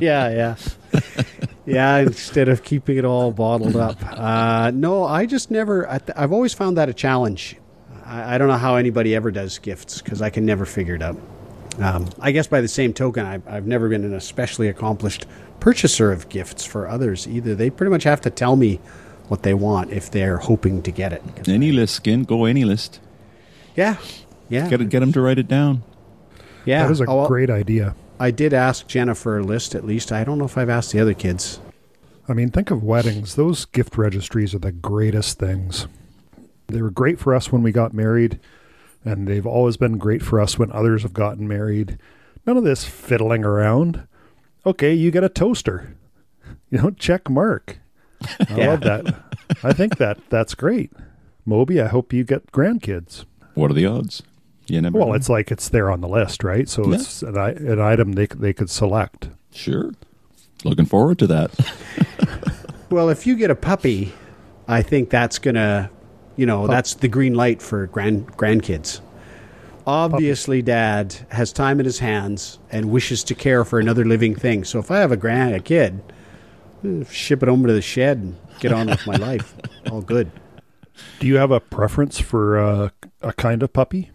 yeah, 0.00 0.28
yeah, 0.28 0.56
yeah. 1.66 1.98
Instead 1.98 2.48
of 2.48 2.62
keeping 2.62 2.96
it 2.98 3.04
all 3.04 3.32
bottled 3.32 3.76
up, 3.76 3.96
uh, 4.02 4.70
no, 4.74 5.04
I 5.04 5.26
just 5.26 5.50
never. 5.50 5.88
I 5.88 5.98
th- 5.98 6.16
I've 6.16 6.32
always 6.32 6.54
found 6.54 6.76
that 6.76 6.88
a 6.88 6.94
challenge. 6.94 7.56
I, 8.04 8.34
I 8.34 8.38
don't 8.38 8.48
know 8.48 8.56
how 8.56 8.76
anybody 8.76 9.14
ever 9.14 9.30
does 9.30 9.58
gifts 9.58 10.02
because 10.02 10.20
I 10.22 10.30
can 10.30 10.44
never 10.44 10.64
figure 10.66 10.94
it 10.94 11.02
out. 11.02 11.16
Um, 11.78 12.08
I 12.20 12.32
guess 12.32 12.46
by 12.46 12.60
the 12.60 12.68
same 12.68 12.92
token, 12.92 13.24
I've, 13.24 13.46
I've 13.48 13.66
never 13.66 13.88
been 13.88 14.04
an 14.04 14.12
especially 14.14 14.68
accomplished 14.68 15.24
purchaser 15.60 16.12
of 16.12 16.28
gifts 16.28 16.64
for 16.66 16.86
others 16.86 17.26
either. 17.26 17.54
They 17.54 17.70
pretty 17.70 17.90
much 17.90 18.02
have 18.04 18.20
to 18.22 18.30
tell 18.30 18.56
me 18.56 18.78
what 19.28 19.42
they 19.42 19.54
want 19.54 19.90
if 19.90 20.10
they're 20.10 20.36
hoping 20.38 20.82
to 20.82 20.90
get 20.90 21.12
it. 21.14 21.24
AnyList, 21.44 21.88
skin. 21.90 22.24
Go 22.24 22.40
AnyList. 22.40 22.98
Yeah, 23.74 23.96
yeah, 24.50 24.68
Get 24.68 24.86
get 24.90 25.00
them 25.00 25.12
to 25.14 25.20
write 25.22 25.38
it 25.38 25.48
down. 25.48 25.82
yeah. 26.66 26.82
That 26.84 26.92
is 26.92 27.00
a 27.00 27.06
Oh, 27.08 27.16
well, 27.18 27.28
great 27.28 27.48
idea. 27.48 27.94
I 28.22 28.30
did 28.30 28.52
ask 28.54 28.86
Jennifer 28.86 29.38
a 29.38 29.42
list 29.42 29.74
at 29.74 29.84
least. 29.84 30.12
I 30.12 30.22
don't 30.24 30.38
know 30.38 30.44
if 30.44 30.56
I've 30.56 30.68
asked 30.70 30.92
the 30.92 31.00
other 31.00 31.14
kids. 31.14 31.58
I 32.28 32.34
mean, 32.34 32.50
think 32.50 32.70
of 32.70 32.82
weddings. 32.84 33.34
Those 33.34 33.64
gift 33.64 33.98
registries 33.98 34.54
are 34.54 34.60
the 34.60 34.70
greatest 34.72 35.38
things. 35.40 35.86
They 36.68 36.80
were 36.80 36.90
great 36.90 37.18
for 37.18 37.34
us 37.34 37.50
when 37.50 37.62
we 37.64 37.72
got 37.72 37.92
married, 37.92 38.38
and 39.04 39.26
they've 39.26 39.46
always 39.46 39.76
been 39.76 39.98
great 39.98 40.22
for 40.22 40.38
us 40.40 40.58
when 40.58 40.70
others 40.72 41.02
have 41.02 41.12
gotten 41.12 41.46
married 41.48 41.98
None 42.46 42.56
of 42.56 42.64
this 42.64 42.84
fiddling 42.84 43.44
around. 43.44 44.06
Okay, 44.66 44.92
you 44.94 45.10
get 45.10 45.24
a 45.24 45.28
toaster. 45.28 45.96
You 46.70 46.78
know, 46.78 46.90
check 46.90 47.28
mark. 47.28 47.78
I 48.40 48.46
Yeah. 48.56 48.68
love 48.70 48.80
that. 48.80 49.14
I 49.62 49.72
think 49.74 49.98
that 49.98 50.18
that's 50.30 50.54
great. 50.54 50.90
Moby, 51.44 51.80
I 51.82 51.86
hope 51.88 52.12
you 52.14 52.24
get 52.24 52.50
grandkids. 52.50 53.26
What 53.54 53.70
are 53.70 53.74
the 53.74 53.84
odds? 53.86 54.22
You 54.66 54.80
never. 54.80 54.98
Well, 54.98 55.08
know. 55.08 55.14
it's 55.14 55.28
like 55.28 55.50
it's 55.50 55.68
there 55.68 55.90
on 55.90 56.00
the 56.00 56.08
list, 56.08 56.44
right? 56.44 56.68
So 56.68 56.86
Yeah. 56.88 56.94
it's 56.96 57.22
an, 57.22 57.36
an 57.36 57.80
item 57.80 58.12
they 58.12 58.26
they 58.26 58.52
could 58.52 58.70
select. 58.70 59.28
sure. 59.52 59.92
Looking 60.64 60.84
forward 60.86 61.18
to 61.18 61.26
that. 61.26 61.50
Well, 62.90 63.08
if 63.08 63.26
you 63.26 63.36
get 63.36 63.50
a 63.50 63.54
puppy, 63.54 64.12
I 64.68 64.82
think 64.82 65.08
that's 65.08 65.38
gonna, 65.38 65.90
you 66.36 66.44
know, 66.44 66.66
that's 66.66 66.92
the 66.92 67.08
green 67.08 67.32
light 67.32 67.62
for 67.62 67.86
grand 67.86 68.26
grandkids. 68.36 69.00
Obviously, 69.86 70.60
Dad 70.62 71.16
has 71.30 71.52
time 71.52 71.80
in 71.80 71.86
his 71.86 71.98
hands 71.98 72.58
and 72.70 72.90
wishes 72.90 73.24
to 73.24 73.34
care 73.34 73.64
for 73.64 73.80
another 73.80 74.04
living 74.04 74.34
thing. 74.34 74.62
So 74.64 74.78
if 74.78 74.90
I 74.90 74.98
have 74.98 75.10
a 75.10 75.16
grand 75.16 75.54
a 75.54 75.60
kid, 75.60 76.02
eh, 76.84 77.02
ship 77.10 77.42
it 77.42 77.48
over 77.48 77.66
to 77.66 77.72
the 77.72 77.80
shed 77.82 78.18
and 78.18 78.36
get 78.60 78.72
on 78.72 78.86
with 78.88 79.06
my 79.06 79.16
life. 79.16 79.56
All 79.90 80.02
good. 80.02 80.30
Do 81.18 81.26
you 81.26 81.36
have 81.38 81.50
a 81.50 81.60
preference 81.60 82.20
for 82.20 82.58
uh, 82.58 82.90
a 83.22 83.32
kind 83.32 83.62
of 83.62 83.72
puppy, 83.72 84.10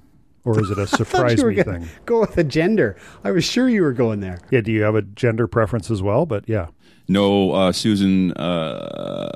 or 0.47 0.61
is 0.61 0.71
it 0.71 0.77
a 0.77 0.87
surprise 0.97 1.43
me 1.43 1.61
thing? 1.61 1.89
Go 2.05 2.21
with 2.21 2.35
the 2.35 2.43
gender. 2.43 2.95
I 3.23 3.31
was 3.31 3.43
sure 3.43 3.67
you 3.67 3.81
were 3.81 3.93
going 3.93 4.21
there. 4.21 4.39
Yeah. 4.49 4.61
Do 4.61 4.71
you 4.71 4.83
have 4.83 4.95
a 4.95 5.01
gender 5.01 5.47
preference 5.47 5.91
as 5.91 6.01
well? 6.01 6.25
But 6.25 6.47
yeah. 6.47 6.67
No, 7.09 7.51
uh, 7.51 7.71
Susan, 7.71 8.33
uh, 8.33 9.29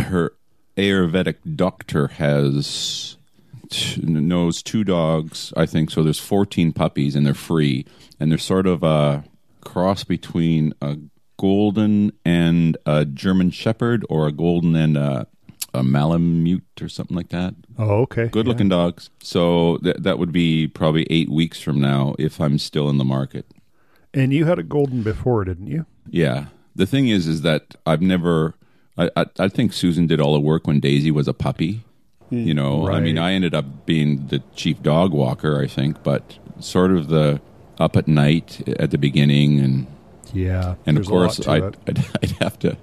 her 0.00 0.32
Ayurvedic 0.76 1.36
doctor 1.56 2.08
has 2.08 3.16
t- 3.70 4.00
knows 4.02 4.62
two 4.62 4.84
dogs, 4.84 5.52
I 5.56 5.66
think. 5.66 5.90
So 5.90 6.02
there's 6.02 6.20
14 6.20 6.72
puppies, 6.72 7.16
and 7.16 7.26
they're 7.26 7.34
free, 7.34 7.86
and 8.20 8.30
they're 8.30 8.38
sort 8.38 8.66
of 8.66 8.82
a 8.82 9.24
cross 9.60 10.04
between 10.04 10.72
a 10.80 10.96
golden 11.38 12.12
and 12.24 12.76
a 12.86 13.04
German 13.04 13.50
Shepherd, 13.50 14.04
or 14.08 14.26
a 14.28 14.32
golden 14.32 14.76
and 14.76 14.96
a, 14.96 15.26
a 15.78 15.82
Malamute, 15.82 16.62
or 16.82 16.88
something 16.88 17.16
like 17.16 17.30
that. 17.30 17.54
Oh, 17.78 18.02
okay. 18.02 18.28
Good 18.28 18.46
looking 18.46 18.68
dogs. 18.68 19.10
So 19.22 19.78
th- 19.78 19.96
that 20.00 20.18
would 20.18 20.32
be 20.32 20.66
probably 20.68 21.06
eight 21.10 21.30
weeks 21.30 21.60
from 21.60 21.80
now 21.80 22.14
if 22.18 22.40
I'm 22.40 22.58
still 22.58 22.88
in 22.90 22.98
the 22.98 23.04
market. 23.04 23.46
And 24.12 24.32
you 24.32 24.44
had 24.44 24.58
a 24.58 24.62
golden 24.62 25.02
before, 25.02 25.44
didn't 25.44 25.66
you? 25.68 25.86
Yeah. 26.10 26.46
The 26.74 26.86
thing 26.86 27.08
is, 27.08 27.26
is 27.26 27.42
that 27.42 27.74
I've 27.86 28.02
never. 28.02 28.54
I, 28.96 29.10
I, 29.16 29.26
I 29.38 29.48
think 29.48 29.72
Susan 29.72 30.06
did 30.06 30.20
all 30.20 30.32
the 30.34 30.40
work 30.40 30.66
when 30.66 30.80
Daisy 30.80 31.10
was 31.10 31.28
a 31.28 31.34
puppy. 31.34 31.84
Hmm. 32.30 32.38
You 32.46 32.54
know, 32.54 32.88
I 32.88 33.00
mean, 33.00 33.16
I 33.16 33.32
ended 33.32 33.54
up 33.54 33.86
being 33.86 34.26
the 34.26 34.42
chief 34.54 34.82
dog 34.82 35.12
walker, 35.12 35.62
I 35.62 35.66
think, 35.66 36.02
but 36.02 36.38
sort 36.60 36.90
of 36.90 37.08
the 37.08 37.40
up 37.78 37.96
at 37.96 38.06
night 38.08 38.68
at 38.78 38.90
the 38.90 38.98
beginning, 38.98 39.60
and 39.60 39.86
Yeah. 40.34 40.74
and 40.84 40.96
there's 40.96 41.06
of 41.06 41.10
course, 41.10 41.46
I'd. 41.46 41.62
I'd 41.86 42.04
I'd 42.22 42.30
have 42.40 42.58
to 42.60 42.76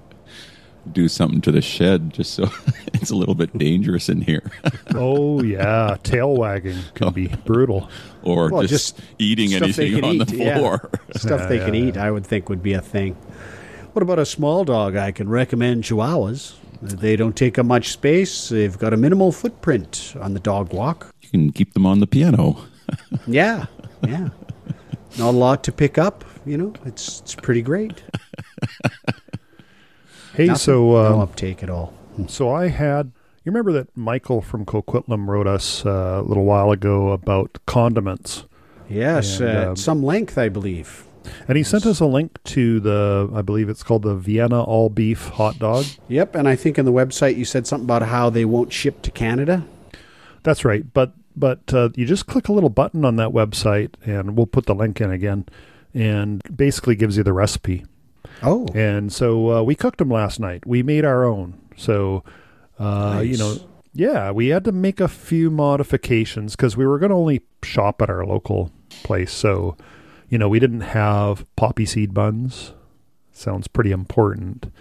do 0.92 1.08
something 1.08 1.40
to 1.42 1.52
the 1.52 1.60
shed 1.60 2.12
just 2.12 2.34
so 2.34 2.48
it's 2.94 3.10
a 3.10 3.16
little 3.16 3.34
bit 3.34 3.56
dangerous 3.56 4.08
in 4.08 4.20
here, 4.20 4.50
Oh 4.94 5.42
yeah, 5.42 5.96
tail 6.02 6.34
wagging 6.36 6.78
can 6.94 7.12
be 7.12 7.26
brutal. 7.44 7.90
or 8.22 8.50
Well, 8.50 8.62
just, 8.62 8.96
just 8.96 9.06
eating 9.18 9.54
anything 9.54 10.02
on 10.04 10.14
eat, 10.16 10.28
the 10.28 10.36
yeah. 10.36 10.58
floor. 10.58 10.90
Stuff 11.16 11.48
they 11.48 11.58
can 11.58 11.74
eat, 11.74 11.96
I 11.96 12.10
would 12.10 12.26
think, 12.26 12.48
would 12.48 12.62
be 12.62 12.72
a 12.72 12.80
thing. 12.80 13.14
What 13.92 14.02
about 14.02 14.18
a 14.18 14.26
small 14.26 14.64
dog? 14.64 14.94
I 14.96 15.10
can 15.12 15.28
recommend 15.28 15.84
Chihuahuas. 15.84 16.54
They 16.82 17.16
don't 17.16 17.34
take 17.34 17.58
up 17.58 17.64
much 17.66 17.90
space. 17.92 18.50
They've 18.50 18.76
got 18.78 18.92
a 18.92 18.96
minimal 18.96 19.32
footprint 19.32 20.14
on 20.20 20.34
the 20.34 20.40
dog 20.40 20.72
walk. 20.74 21.14
You 21.22 21.30
can 21.30 21.52
keep 21.52 21.72
them 21.72 21.86
on 21.86 22.00
the 22.00 22.06
piano. 22.06 22.58
Yeah, 23.26 23.66
yeah. 24.06 24.28
Not 25.18 25.30
a 25.30 25.38
lot 25.38 25.64
to 25.64 25.72
pick 25.72 25.96
up. 25.96 26.24
You 26.44 26.58
know, 26.58 26.72
it's 26.84 27.20
it's 27.20 27.34
pretty 27.34 27.62
great. 27.62 28.02
Hey, 30.36 30.46
Nothing- 30.46 30.58
so 30.58 30.92
no 30.92 31.14
um, 31.14 31.20
uptake 31.20 31.62
at 31.62 31.70
all. 31.70 31.92
so 32.28 32.50
I 32.50 32.68
had. 32.68 33.12
You 33.44 33.52
remember 33.52 33.72
that 33.72 33.96
Michael 33.96 34.42
from 34.42 34.64
Coquitlam 34.66 35.28
wrote 35.28 35.46
us 35.46 35.86
uh, 35.86 36.20
a 36.20 36.26
little 36.26 36.44
while 36.44 36.72
ago 36.72 37.12
about 37.12 37.58
condiments, 37.66 38.44
Yes, 38.88 39.38
And, 39.40 39.48
uh, 39.58 39.70
um, 39.70 39.76
some 39.76 40.02
length, 40.02 40.36
I 40.36 40.48
believe. 40.48 41.04
and 41.48 41.56
he 41.56 41.62
sent 41.64 41.86
us 41.86 42.00
a 42.00 42.06
link 42.06 42.42
to 42.44 42.80
the. 42.80 43.30
I 43.34 43.42
believe 43.42 43.68
it's 43.68 43.82
called 43.82 44.02
the 44.02 44.14
Vienna 44.16 44.62
all 44.62 44.88
beef 44.90 45.28
hot 45.28 45.58
dog. 45.58 45.84
Yep, 46.08 46.34
and 46.34 46.46
I 46.48 46.54
think 46.56 46.76
in 46.78 46.84
the 46.84 46.92
website 46.92 47.36
you 47.36 47.44
said 47.44 47.66
something 47.66 47.86
about 47.86 48.02
how 48.02 48.30
they 48.30 48.44
won't 48.44 48.72
ship 48.72 49.00
to 49.02 49.10
Canada. 49.10 49.64
That's 50.42 50.64
right. 50.64 50.92
But 50.92 51.14
but 51.36 51.72
uh, 51.72 51.90
you 51.94 52.04
just 52.06 52.26
click 52.26 52.48
a 52.48 52.52
little 52.52 52.70
button 52.70 53.04
on 53.04 53.16
that 53.16 53.30
website, 53.30 53.90
and 54.04 54.36
we'll 54.36 54.46
put 54.46 54.66
the 54.66 54.74
link 54.74 55.00
in 55.00 55.10
again, 55.10 55.46
and 55.94 56.42
basically 56.54 56.94
gives 56.96 57.16
you 57.16 57.22
the 57.22 57.32
recipe. 57.32 57.84
Oh, 58.42 58.66
And 58.74 59.12
so 59.12 59.50
uh, 59.58 59.62
we 59.62 59.74
cooked 59.74 59.98
them 59.98 60.10
last 60.10 60.40
night. 60.40 60.66
We 60.66 60.82
made 60.82 61.04
our 61.04 61.24
own. 61.24 61.58
So 61.76 62.24
uh, 62.78 63.22
you 63.24 63.36
know, 63.36 63.56
yeah, 63.92 64.30
we 64.30 64.48
had 64.48 64.64
to 64.64 64.72
make 64.72 65.00
a 65.00 65.08
few 65.08 65.50
modifications 65.50 66.54
because 66.56 66.76
we 66.76 66.86
were 66.86 66.98
going 66.98 67.10
to 67.10 67.16
only 67.16 67.42
shop 67.62 68.02
at 68.02 68.10
our 68.10 68.24
local 68.26 68.70
place. 69.02 69.32
So 69.32 69.76
you 70.28 70.38
know, 70.38 70.48
we 70.48 70.58
didn't 70.58 70.80
have 70.80 71.46
poppy 71.56 71.86
seed 71.86 72.12
buns. 72.12 72.72
Sounds 73.32 73.68
pretty 73.68 73.92
important. 73.92 74.72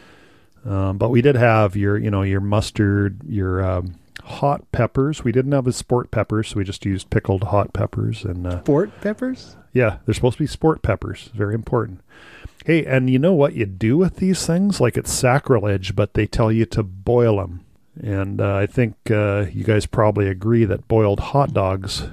Um, 0.66 0.98
but 0.98 1.10
we 1.10 1.22
did 1.22 1.36
have 1.36 1.76
your, 1.76 1.98
you 1.98 2.10
know, 2.10 2.24
your 2.24 2.42
mustard, 2.42 3.22
your 3.28 3.64
um, 3.64 3.96
hot 4.24 4.72
peppers. 4.72 5.24
We 5.24 5.32
didn't 5.32 5.52
have 5.52 5.66
the 5.66 5.74
sport 5.74 6.10
peppers, 6.10 6.48
so 6.50 6.56
we 6.58 6.64
just 6.64 6.86
used 6.86 7.12
pickled 7.12 7.44
hot 7.44 7.74
peppers. 7.74 8.24
And 8.24 8.48
uh, 8.48 8.62
sport 8.64 8.90
peppers. 9.02 9.56
yeah, 9.74 9.98
they're 10.06 10.16
supposed 10.16 10.38
to 10.38 10.44
be 10.44 10.48
sport 10.48 10.82
peppers. 10.82 11.30
Very 11.36 11.54
important. 11.54 12.02
Hey, 12.66 12.84
and 12.84 13.12
you 13.12 13.20
know 13.20 13.34
what 13.34 13.54
you 13.54 13.68
do 13.68 13.96
with 13.96 14.16
these 14.16 14.44
things? 14.44 14.82
Like 14.82 14.98
it's 14.98 15.14
sacrilege, 15.14 15.96
but 15.96 16.16
they 16.16 16.26
tell 16.26 16.52
you 16.52 16.66
to 16.66 16.82
boil 16.82 17.38
them. 17.38 17.64
And 18.02 18.42
uh, 18.42 18.56
I 18.56 18.66
think 18.66 18.96
uh, 19.12 19.46
you 19.54 19.64
guys 19.64 19.86
probably 19.86 20.28
agree 20.28 20.66
that 20.66 20.88
boiled 20.88 21.20
hot 21.20 21.54
dogs 21.54 22.08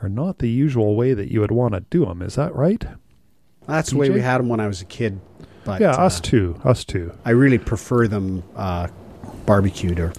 are 0.00 0.08
not 0.08 0.38
the 0.38 0.48
usual 0.48 0.96
way 0.96 1.12
that 1.12 1.30
you 1.30 1.40
would 1.40 1.50
want 1.50 1.74
to 1.74 1.80
do 1.80 2.06
them. 2.06 2.22
Is 2.22 2.36
that 2.36 2.54
right? 2.54 2.86
That's 3.66 3.90
the 3.90 3.98
way 3.98 4.08
we 4.08 4.22
had 4.22 4.38
them 4.38 4.48
when 4.48 4.60
I 4.60 4.66
was 4.66 4.80
a 4.80 4.86
kid. 4.86 5.20
But 5.66 5.82
yeah, 5.82 5.90
uh, 5.92 6.06
us 6.06 6.20
too. 6.20 6.58
Us 6.64 6.82
too. 6.82 7.12
I 7.26 7.30
really 7.30 7.58
prefer 7.58 8.08
them 8.08 8.44
uh, 8.56 8.88
barbecued 9.44 10.00
or 10.00 10.14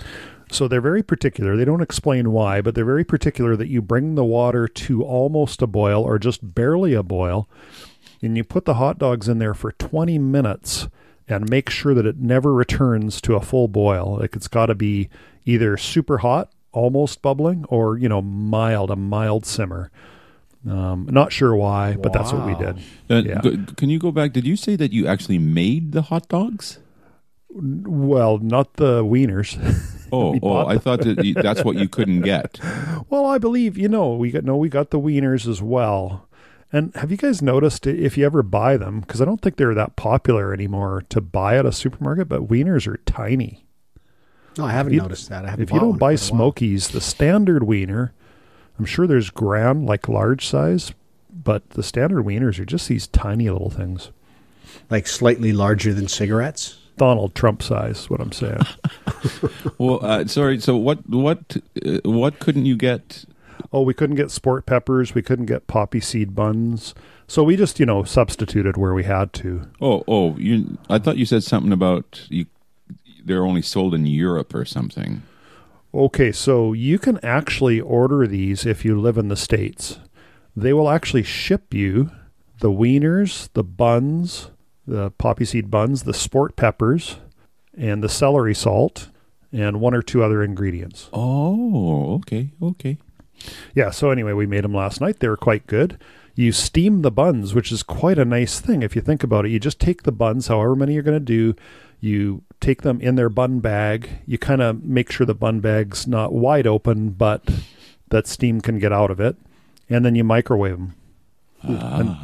So 0.52 0.67
they're 0.67 0.82
very 0.82 1.02
particular. 1.02 1.58
They 1.58 1.65
don't 1.65 1.82
explain 1.82 2.32
why, 2.32 2.62
but 2.62 2.76
they're 2.76 2.86
very 2.86 3.04
particular 3.04 3.56
that 3.56 3.70
you 3.70 3.82
bring 3.82 4.13
the 4.13 4.24
water 4.24 4.67
to 4.67 5.04
almost 5.04 5.63
a 5.63 5.67
boil 5.67 6.04
or 6.04 6.20
just 6.20 6.54
barely 6.54 6.93
a 6.93 7.04
boil, 7.04 7.50
and 8.21 8.36
you 8.38 8.43
put 8.43 8.65
the 8.65 8.75
hot 8.75 8.97
dogs 8.97 9.27
in 9.30 9.39
there 9.39 9.53
for 9.53 9.71
20 9.73 10.17
minutes 10.19 10.88
and 11.27 11.49
make 11.49 11.69
sure 11.69 11.93
that 11.93 12.06
it 12.06 12.17
never 12.19 12.53
returns 12.53 13.19
to 13.21 13.36
a 13.36 13.41
full 13.41 13.67
boil. 13.67 14.17
Like 14.19 14.36
it's 14.36 14.47
got 14.47 14.67
to 14.67 14.75
be 14.75 15.10
either 15.45 15.77
super 15.77 16.19
hot, 16.19 16.51
almost 16.71 17.21
bubbling, 17.21 17.65
or, 17.69 17.97
you 17.97 18.08
know, 18.10 18.21
mild, 18.21 18.91
a 18.91 18.95
mild 18.95 19.45
simmer. 19.45 19.91
Um, 20.67 21.08
not 21.12 21.32
sure 21.32 21.56
why, 21.56 21.95
but 21.95 22.12
that's 22.13 22.34
what 22.34 22.45
we 22.45 22.56
did. 22.56 22.77
Uh, 23.10 23.21
Yeah. 23.25 23.41
can 23.75 23.89
you 23.89 23.99
go 23.99 24.12
back? 24.12 24.34
Did 24.34 24.45
you 24.45 24.56
say 24.56 24.75
that 24.75 24.91
you 24.91 25.08
actually 25.08 25.38
made 25.39 25.91
the 25.91 26.03
hot 26.03 26.27
dogs? 26.27 26.80
Well, 27.49 28.38
not 28.39 28.73
the 28.75 29.03
wieners. 29.03 29.58
Oh, 30.10 30.39
oh, 30.41 30.65
I 30.65 30.77
thought 30.77 31.01
that 31.01 31.21
you, 31.25 31.34
that's 31.34 31.65
what 31.65 31.75
you 31.75 31.89
couldn't 31.89 32.21
get. 32.21 32.62
Well, 33.10 33.25
I 33.25 33.38
believe 33.39 33.77
you 33.77 33.89
know 33.89 34.13
we 34.15 34.32
got 34.32 34.45
no, 34.45 34.56
we 34.56 34.69
got 34.69 34.89
the 34.89 34.99
wieners 35.01 35.45
as 35.49 35.62
well. 35.62 36.27
And 36.71 36.93
have 36.95 37.12
you 37.12 37.17
guys 37.17 37.41
noticed 37.41 37.88
if 37.88 38.17
you 38.17 38.25
ever 38.25 38.43
buy 38.43 38.75
them? 38.77 38.99
Because 38.99 39.21
I 39.21 39.25
don't 39.25 39.41
think 39.41 39.56
they're 39.56 39.73
that 39.73 39.95
popular 39.95 40.53
anymore 40.53 41.03
to 41.10 41.21
buy 41.21 41.58
at 41.58 41.65
a 41.65 41.71
supermarket. 41.71 42.27
But 42.27 42.47
wieners 42.49 42.88
are 42.88 42.97
tiny. 43.06 43.65
no, 44.58 44.65
I 44.65 44.71
haven't 44.71 44.93
you- 44.93 45.01
noticed 45.01 45.30
that. 45.30 45.45
I 45.45 45.49
haven't 45.51 45.63
If 45.63 45.71
you 45.73 45.80
don't 45.80 45.97
buy 45.97 46.15
for 46.17 46.23
a 46.23 46.27
while. 46.34 46.38
Smokies, 46.38 46.89
the 46.89 46.99
standard 47.01 47.63
wiener, 47.63 48.12
I'm 48.77 48.86
sure 48.86 49.08
there's 49.08 49.30
grand 49.30 49.86
like 49.86 50.08
large 50.10 50.45
size, 50.45 50.91
but 51.32 51.69
the 51.71 51.84
standard 51.84 52.25
wieners 52.25 52.60
are 52.60 52.65
just 52.65 52.88
these 52.89 53.08
tiny 53.08 53.49
little 53.49 53.69
things. 53.69 54.12
like 54.89 55.08
slightly 55.08 55.53
larger 55.53 55.93
than 55.93 56.08
cigarettes. 56.08 56.77
Donald 56.97 57.34
Trump 57.36 57.62
size. 57.63 58.10
What 58.10 58.19
I'm 58.19 58.32
saying. 58.32 58.60
Well, 59.77 59.99
uh, 60.03 60.25
sorry. 60.25 60.60
So 60.60 60.75
what? 60.77 61.08
What? 61.08 61.58
Uh, 61.86 61.99
what 62.03 62.39
couldn't 62.39 62.65
you 62.65 62.75
get? 62.75 63.25
Oh, 63.72 63.82
we 63.82 63.93
couldn't 63.93 64.15
get 64.15 64.32
sport 64.32 64.65
peppers. 64.65 65.13
We 65.13 65.22
couldn't 65.22 65.46
get 65.46 65.67
poppy 65.67 66.00
seed 66.00 66.36
buns. 66.36 66.93
So 67.28 67.43
we 67.43 67.56
just 67.56 67.80
you 67.80 67.86
know 67.86 68.04
substituted 68.04 68.78
where 68.78 68.93
we 68.93 69.04
had 69.04 69.34
to. 69.34 69.67
Oh, 69.82 70.04
oh, 70.08 70.36
you. 70.38 70.78
I 70.89 71.00
thought 71.00 71.17
you 71.17 71.26
said 71.26 71.43
something 71.43 71.72
about 71.72 72.26
you. 72.30 72.46
They're 73.24 73.46
only 73.46 73.62
sold 73.62 73.93
in 73.93 74.06
Europe 74.06 74.54
or 74.54 74.63
something. 74.63 75.24
Okay, 75.93 76.32
so 76.32 76.74
you 76.74 77.00
can 77.00 77.17
actually 77.24 77.82
order 77.82 78.28
these 78.28 78.65
if 78.65 78.86
you 78.86 79.00
live 79.00 79.17
in 79.17 79.30
the 79.30 79.36
States. 79.36 80.00
They 80.56 80.74
will 80.74 80.89
actually 80.89 81.24
ship 81.24 81.74
you 81.74 82.12
the 82.60 82.70
wieners, 82.70 83.50
the 83.54 83.63
buns, 83.63 84.50
the 84.86 85.12
poppy 85.12 85.46
seed 85.46 85.70
buns, 85.70 86.04
the 86.04 86.13
sport 86.13 86.56
peppers, 86.56 87.17
and 87.78 88.04
the 88.04 88.10
celery 88.10 88.56
salt, 88.56 89.10
and 89.52 89.80
one 89.80 89.93
or 89.93 90.02
two 90.02 90.24
other 90.24 90.43
ingredients. 90.43 91.10
Oh, 91.13 92.15
okay, 92.15 92.52
okay. 92.62 92.98
Yeah, 93.76 93.91
so 93.91 94.10
anyway, 94.12 94.34
we 94.34 94.45
made 94.45 94.63
them 94.63 94.73
last 94.73 95.00
night. 95.02 95.19
They 95.19 95.28
were 95.28 95.38
quite 95.38 95.67
good. 95.67 96.00
you 96.36 96.52
steam 96.52 97.02
the 97.02 97.12
buns, 97.12 97.54
which 97.56 97.71
is 97.71 97.82
quite 97.82 98.19
a 98.19 98.26
nice 98.26 98.60
thing 98.60 98.84
if 98.84 98.95
you 98.95 99.02
think 99.02 99.23
about 99.23 99.45
it. 99.45 99.52
You 99.52 99.60
just 99.60 99.80
take 99.80 100.04
the 100.04 100.12
buns, 100.12 100.47
however 100.47 100.76
many 100.76 100.93
you're 100.93 101.02
going 101.04 101.17
to 101.17 101.19
do, 101.19 101.56
you 102.00 102.43
take 102.62 102.84
them 102.84 103.02
in 103.02 103.15
their 103.15 103.30
bun 103.30 103.60
bag. 103.60 104.19
You 104.28 104.38
kind 104.38 104.62
of 104.62 104.84
make 104.84 105.12
sure 105.12 105.26
the 105.26 105.34
bun 105.34 105.62
bag's 105.62 106.06
not 106.08 106.34
wide 106.34 106.67
open, 106.67 107.10
but 107.10 107.43
that 108.10 108.28
steam 108.28 108.62
can 108.62 108.78
get 108.78 108.93
out 108.93 109.10
of 109.10 109.19
it, 109.19 109.36
and 109.89 110.06
then 110.06 110.13
you 110.15 110.23
microwave 110.23 110.78
them. 110.78 110.95
Ah. 111.63 112.00
And- 112.00 112.15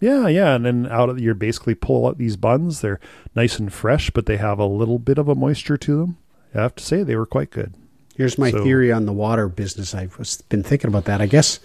yeah, 0.00 0.28
yeah, 0.28 0.54
and 0.54 0.64
then 0.64 0.86
out 0.92 1.08
of 1.10 1.18
you 1.20 1.34
basically 1.34 1.74
pull 1.74 2.06
out 2.06 2.18
these 2.18 2.36
buns. 2.36 2.80
They're 2.80 3.00
nice 3.34 3.58
and 3.58 3.72
fresh, 3.72 4.10
but 4.10 4.26
they 4.26 4.36
have 4.36 4.60
a 4.60 4.64
little 4.64 5.00
bit 5.00 5.18
of 5.18 5.28
a 5.28 5.34
moisture 5.34 5.76
to 5.76 5.96
them. 5.98 6.16
I 6.54 6.60
have 6.62 6.76
to 6.76 6.84
say 6.84 7.02
they 7.02 7.16
were 7.16 7.26
quite 7.26 7.50
good. 7.50 7.74
Here's 8.18 8.36
my 8.36 8.50
So- 8.50 8.62
theory 8.62 8.92
on 8.92 9.06
the 9.06 9.12
water 9.14 9.48
business. 9.48 9.94
I've 9.94 10.14
been 10.50 10.62
thinking 10.62 10.88
about 10.88 11.06
that. 11.06 11.22
I 11.22 11.26
guess 11.26 11.60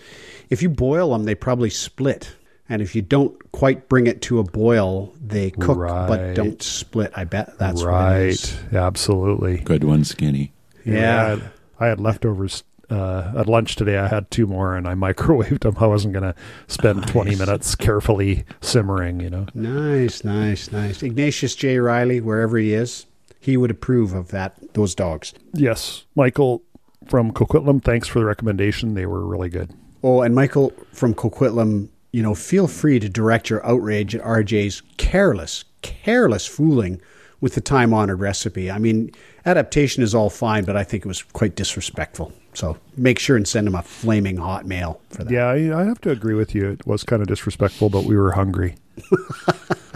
if 0.50 0.62
you 0.62 0.70
boil 0.70 1.12
them, 1.12 1.26
they 1.26 1.36
probably 1.36 1.70
split. 1.70 2.32
And 2.70 2.82
if 2.82 2.96
you 2.96 3.02
don't 3.02 3.52
quite 3.52 3.90
bring 3.90 4.08
it 4.08 4.22
to 4.24 4.40
a 4.40 4.44
boil, 4.44 5.14
they 5.22 5.52
cook 5.52 5.78
but 5.80 6.34
don't 6.34 6.62
split. 6.64 7.12
I 7.16 7.26
bet 7.26 7.58
that's 7.60 7.82
what 7.82 7.90
it 7.90 7.92
right, 7.92 8.60
absolutely. 8.72 9.58
Good 9.58 9.84
one, 9.84 10.06
Skinny. 10.06 10.54
I 10.86 10.90
Yeah. 10.90 11.28
had, 11.30 11.42
I 11.80 11.88
had 11.88 12.00
leftovers 12.00 12.64
uh, 12.90 13.32
at 13.38 13.48
lunch 13.48 13.76
today. 13.76 13.98
I 13.98 14.08
had 14.08 14.30
two 14.30 14.46
more, 14.46 14.76
and 14.76 14.88
I 14.88 14.94
microwaved 14.94 15.62
them. 15.62 15.76
I 15.80 15.88
wasn't 15.88 16.14
going 16.14 16.24
to 16.24 16.36
spend 16.68 17.08
twenty 17.08 17.36
minutes 17.36 17.74
carefully 17.76 18.46
simmering. 18.62 19.20
You 19.20 19.30
know. 19.32 19.46
Nice, 19.56 20.24
nice, 20.24 20.72
nice. 20.72 21.02
Ignatius 21.02 21.56
J. 21.56 21.80
Reilly, 21.80 22.22
wherever 22.22 22.58
he 22.58 22.74
is, 22.74 23.06
he 23.44 23.58
would 23.58 23.72
approve 23.72 24.14
of 24.14 24.30
that. 24.30 24.56
Those 24.74 24.96
dogs. 24.96 25.34
Yes, 25.54 26.06
Michael 26.16 26.64
from 27.08 27.34
Coquitlam. 27.34 27.84
Thanks 27.84 28.08
for 28.08 28.20
the 28.20 28.26
recommendation. 28.26 28.94
They 28.94 29.06
were 29.06 29.26
really 29.26 29.50
good. 29.50 29.72
Oh, 30.02 30.22
and 30.22 30.34
Michael 30.34 30.72
from 30.94 31.14
Coquitlam, 31.14 31.90
you 32.14 32.24
know, 32.24 32.36
feel 32.36 32.68
free 32.68 33.00
to 33.00 33.10
direct 33.10 33.50
your 33.50 33.66
outrage 33.66 34.16
at 34.16 34.24
RJ's 34.24 34.82
careless, 34.96 35.66
careless 35.82 36.46
fooling 36.46 37.02
with 37.42 37.56
the 37.56 37.62
time 37.62 37.94
honored 37.94 38.22
recipe. 38.22 38.72
I 38.72 38.78
mean, 38.78 39.12
adaptation 39.46 40.04
is 40.04 40.16
all 40.16 40.30
fine, 40.30 40.64
but 40.64 40.78
I 40.78 40.86
think 40.86 41.04
it 41.04 41.10
was 41.10 41.22
quite 41.22 41.58
disrespectful. 41.58 42.32
So 42.54 42.78
make 42.96 43.20
sure 43.20 43.36
and 43.36 43.46
send 43.46 43.68
him 43.68 43.76
a 43.76 43.82
flaming 43.82 44.38
hot 44.38 44.66
mail 44.66 45.02
for 45.10 45.26
that. 45.26 45.34
Yeah, 45.34 45.48
I, 45.48 45.82
I 45.82 45.84
have 45.84 46.00
to 46.02 46.12
agree 46.12 46.36
with 46.36 46.56
you. 46.56 46.70
It 46.70 46.88
was 46.88 47.04
kind 47.04 47.22
of 47.22 47.28
disrespectful, 47.28 47.90
but 47.90 48.06
we 48.06 48.16
were 48.16 48.32
hungry. 48.32 48.76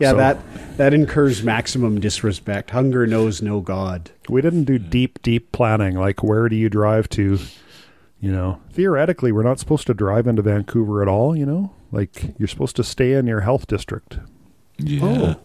Yeah, 0.00 0.10
So- 0.12 0.16
that 0.16 0.38
that 0.76 0.94
incurs 0.94 1.42
maximum 1.42 2.00
disrespect. 2.00 2.70
Hunger 2.70 3.06
knows 3.06 3.42
no 3.42 3.60
God. 3.60 4.10
We 4.28 4.40
didn't 4.40 4.64
do 4.64 4.78
hmm. 4.78 4.88
deep, 4.88 5.20
deep 5.22 5.52
planning. 5.52 5.96
Like, 5.96 6.22
where 6.22 6.48
do 6.48 6.56
you 6.56 6.68
drive 6.68 7.08
to? 7.10 7.38
You 8.22 8.32
know, 8.32 8.60
theoretically, 8.72 9.32
we're 9.32 9.42
not 9.42 9.58
supposed 9.58 9.86
to 9.86 9.94
drive 9.94 10.26
into 10.26 10.42
Vancouver 10.42 11.00
at 11.02 11.08
all. 11.08 11.34
You 11.36 11.46
know, 11.46 11.72
like 11.92 12.34
you're 12.38 12.48
supposed 12.48 12.76
to 12.76 12.84
stay 12.84 13.12
in 13.12 13.26
your 13.26 13.40
health 13.40 13.66
district. 13.66 14.18
Yeah. 14.78 15.00
Oh. 15.02 15.40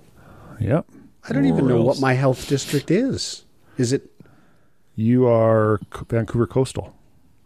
Yep. 0.60 0.86
I 1.28 1.34
don't 1.34 1.46
even 1.46 1.66
Or 1.66 1.70
know 1.70 1.82
what 1.82 2.00
my 2.00 2.14
health 2.14 2.48
district 2.48 2.92
is. 2.92 3.46
Is 3.78 3.92
it? 3.92 4.10
You 4.96 5.28
are 5.28 5.80
Vancouver 6.10 6.48
Coastal. 6.48 6.96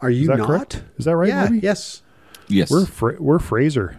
Are 0.01 0.09
you 0.09 0.23
Is 0.23 0.27
that 0.27 0.37
not? 0.37 0.47
correct? 0.47 0.83
Is 0.97 1.05
that 1.05 1.15
right? 1.15 1.29
yeah. 1.29 1.43
Moby? 1.45 1.59
Yes. 1.59 2.03
Yes. 2.47 2.69
We're 2.69 2.85
Fra- 2.85 3.17
we're 3.19 3.39
Fraser. 3.39 3.97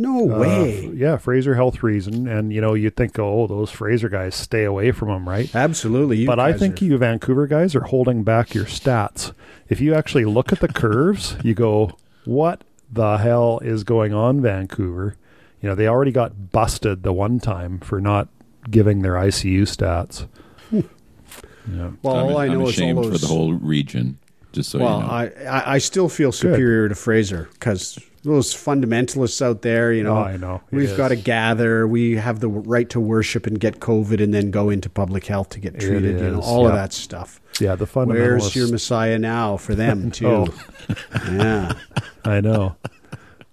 No 0.00 0.30
Uh, 0.34 0.38
way. 0.38 0.86
f- 0.88 0.94
yeah, 0.94 1.16
Fraser 1.18 1.54
Health 1.54 1.82
Reason, 1.82 2.26
and 2.26 2.52
you 2.52 2.60
know 2.60 2.74
you'd 2.74 2.96
think, 2.96 3.18
oh, 3.18 3.46
those 3.46 3.70
Fraser 3.70 4.08
guys, 4.08 4.34
stay 4.34 4.64
away 4.64 4.90
from 4.92 5.08
them, 5.08 5.28
right? 5.28 5.54
Absolutely. 5.54 6.24
But 6.26 6.40
I 6.40 6.52
think 6.54 6.80
are- 6.80 6.84
you 6.86 6.96
Vancouver 6.98 7.46
guys 7.46 7.74
are 7.74 7.82
holding 7.82 8.22
back 8.24 8.54
your 8.54 8.64
stats. 8.64 9.32
If 9.68 9.80
you 9.80 9.94
actually 9.94 10.24
look 10.24 10.52
at 10.52 10.60
the 10.60 10.68
curves, 10.82 11.36
you 11.44 11.54
go, 11.54 11.92
"What 12.24 12.64
the 12.92 13.18
hell 13.18 13.60
is 13.62 13.84
going 13.84 14.14
on, 14.14 14.40
Vancouver?" 14.40 15.16
You 15.62 15.68
know, 15.68 15.74
they 15.74 15.86
already 15.86 16.12
got 16.12 16.50
busted 16.52 17.02
the 17.02 17.12
one 17.12 17.38
time 17.38 17.78
for 17.80 18.00
not 18.00 18.28
giving 18.70 19.02
their 19.02 19.12
ICU 19.14 19.62
stats. 19.62 20.26
yeah. 20.72 20.80
Well, 22.02 22.16
I'm, 22.16 22.26
all 22.26 22.38
I 22.38 22.46
I'm 22.46 22.52
know 22.58 22.68
is 22.68 22.80
all 22.80 22.94
those. 22.94 23.12
for 23.12 23.18
the 23.18 23.26
whole 23.26 23.52
region. 23.52 24.18
Just 24.52 24.70
so 24.70 24.78
well, 24.80 25.00
you 25.00 25.04
know. 25.06 25.10
I, 25.10 25.24
I 25.46 25.74
I 25.74 25.78
still 25.78 26.08
feel 26.08 26.32
superior 26.32 26.88
to 26.88 26.94
Fraser 26.94 27.48
because 27.52 27.98
those 28.22 28.52
fundamentalists 28.54 29.40
out 29.40 29.62
there, 29.62 29.92
you 29.92 30.02
know, 30.02 30.16
Oh, 30.18 30.22
I 30.22 30.36
know. 30.36 30.60
It 30.70 30.76
we've 30.76 30.90
is. 30.90 30.96
got 30.96 31.08
to 31.08 31.16
gather. 31.16 31.86
We 31.88 32.16
have 32.16 32.40
the 32.40 32.48
right 32.48 32.88
to 32.90 33.00
worship 33.00 33.46
and 33.46 33.58
get 33.58 33.80
COVID, 33.80 34.22
and 34.22 34.34
then 34.34 34.50
go 34.50 34.68
into 34.70 34.90
public 34.90 35.26
health 35.26 35.48
to 35.50 35.60
get 35.60 35.78
treated. 35.80 36.20
You 36.20 36.30
know, 36.32 36.40
all 36.40 36.66
of 36.66 36.74
that 36.74 36.92
stuff. 36.92 37.40
Yeah, 37.60 37.76
the 37.76 37.86
fundamentalists. 37.86 38.08
Where's 38.40 38.56
your 38.56 38.68
Messiah 38.68 39.18
now 39.18 39.56
for 39.56 39.74
them 39.74 40.10
too? 40.20 40.26
Oh. 40.26 40.46
yeah, 41.30 41.72
I 42.24 42.40
know. 42.40 42.76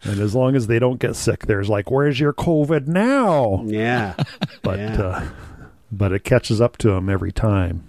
And 0.04 0.20
as 0.20 0.36
long 0.36 0.56
as 0.56 0.68
they 0.68 0.80
don't 0.80 1.00
get 1.00 1.16
sick, 1.16 1.46
there's 1.48 1.70
like, 1.70 1.90
"Where's 1.90 2.20
your 2.20 2.34
COVID 2.34 2.88
now?" 2.88 3.64
yeah. 3.66 4.14
But 4.62 4.80
Yeah. 4.80 5.02
uh, 5.02 5.28
but 5.92 6.12
it 6.12 6.24
catches 6.26 6.60
up 6.62 6.78
to 6.80 6.90
them 6.90 7.10
every 7.10 7.32
time. 7.32 7.84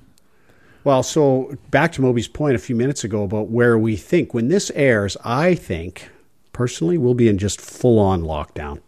Well, 0.84 1.02
so 1.02 1.56
back 1.70 1.92
to 1.92 2.02
Moby's 2.02 2.28
point 2.28 2.54
a 2.54 2.58
few 2.58 2.74
minutes 2.76 3.02
ago 3.04 3.24
about 3.24 3.48
where 3.48 3.76
we 3.76 3.96
think 3.96 4.32
when 4.32 4.48
this 4.48 4.70
airs, 4.74 5.16
I 5.24 5.54
think 5.56 6.08
personally 6.58 6.98
we'll 6.98 7.14
be 7.14 7.28
in 7.28 7.38
just 7.38 7.60
full 7.60 8.00
on 8.00 8.20
lockdown. 8.22 8.80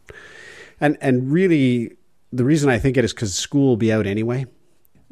And 0.81 0.99
and 1.01 1.31
really 1.31 1.97
the 2.33 2.45
reason 2.45 2.69
I 2.69 2.81
think 2.81 2.97
it 2.97 3.05
is 3.05 3.13
cuz 3.13 3.33
school 3.33 3.69
will 3.69 3.77
be 3.77 3.93
out 3.93 4.09
anyway. 4.09 4.47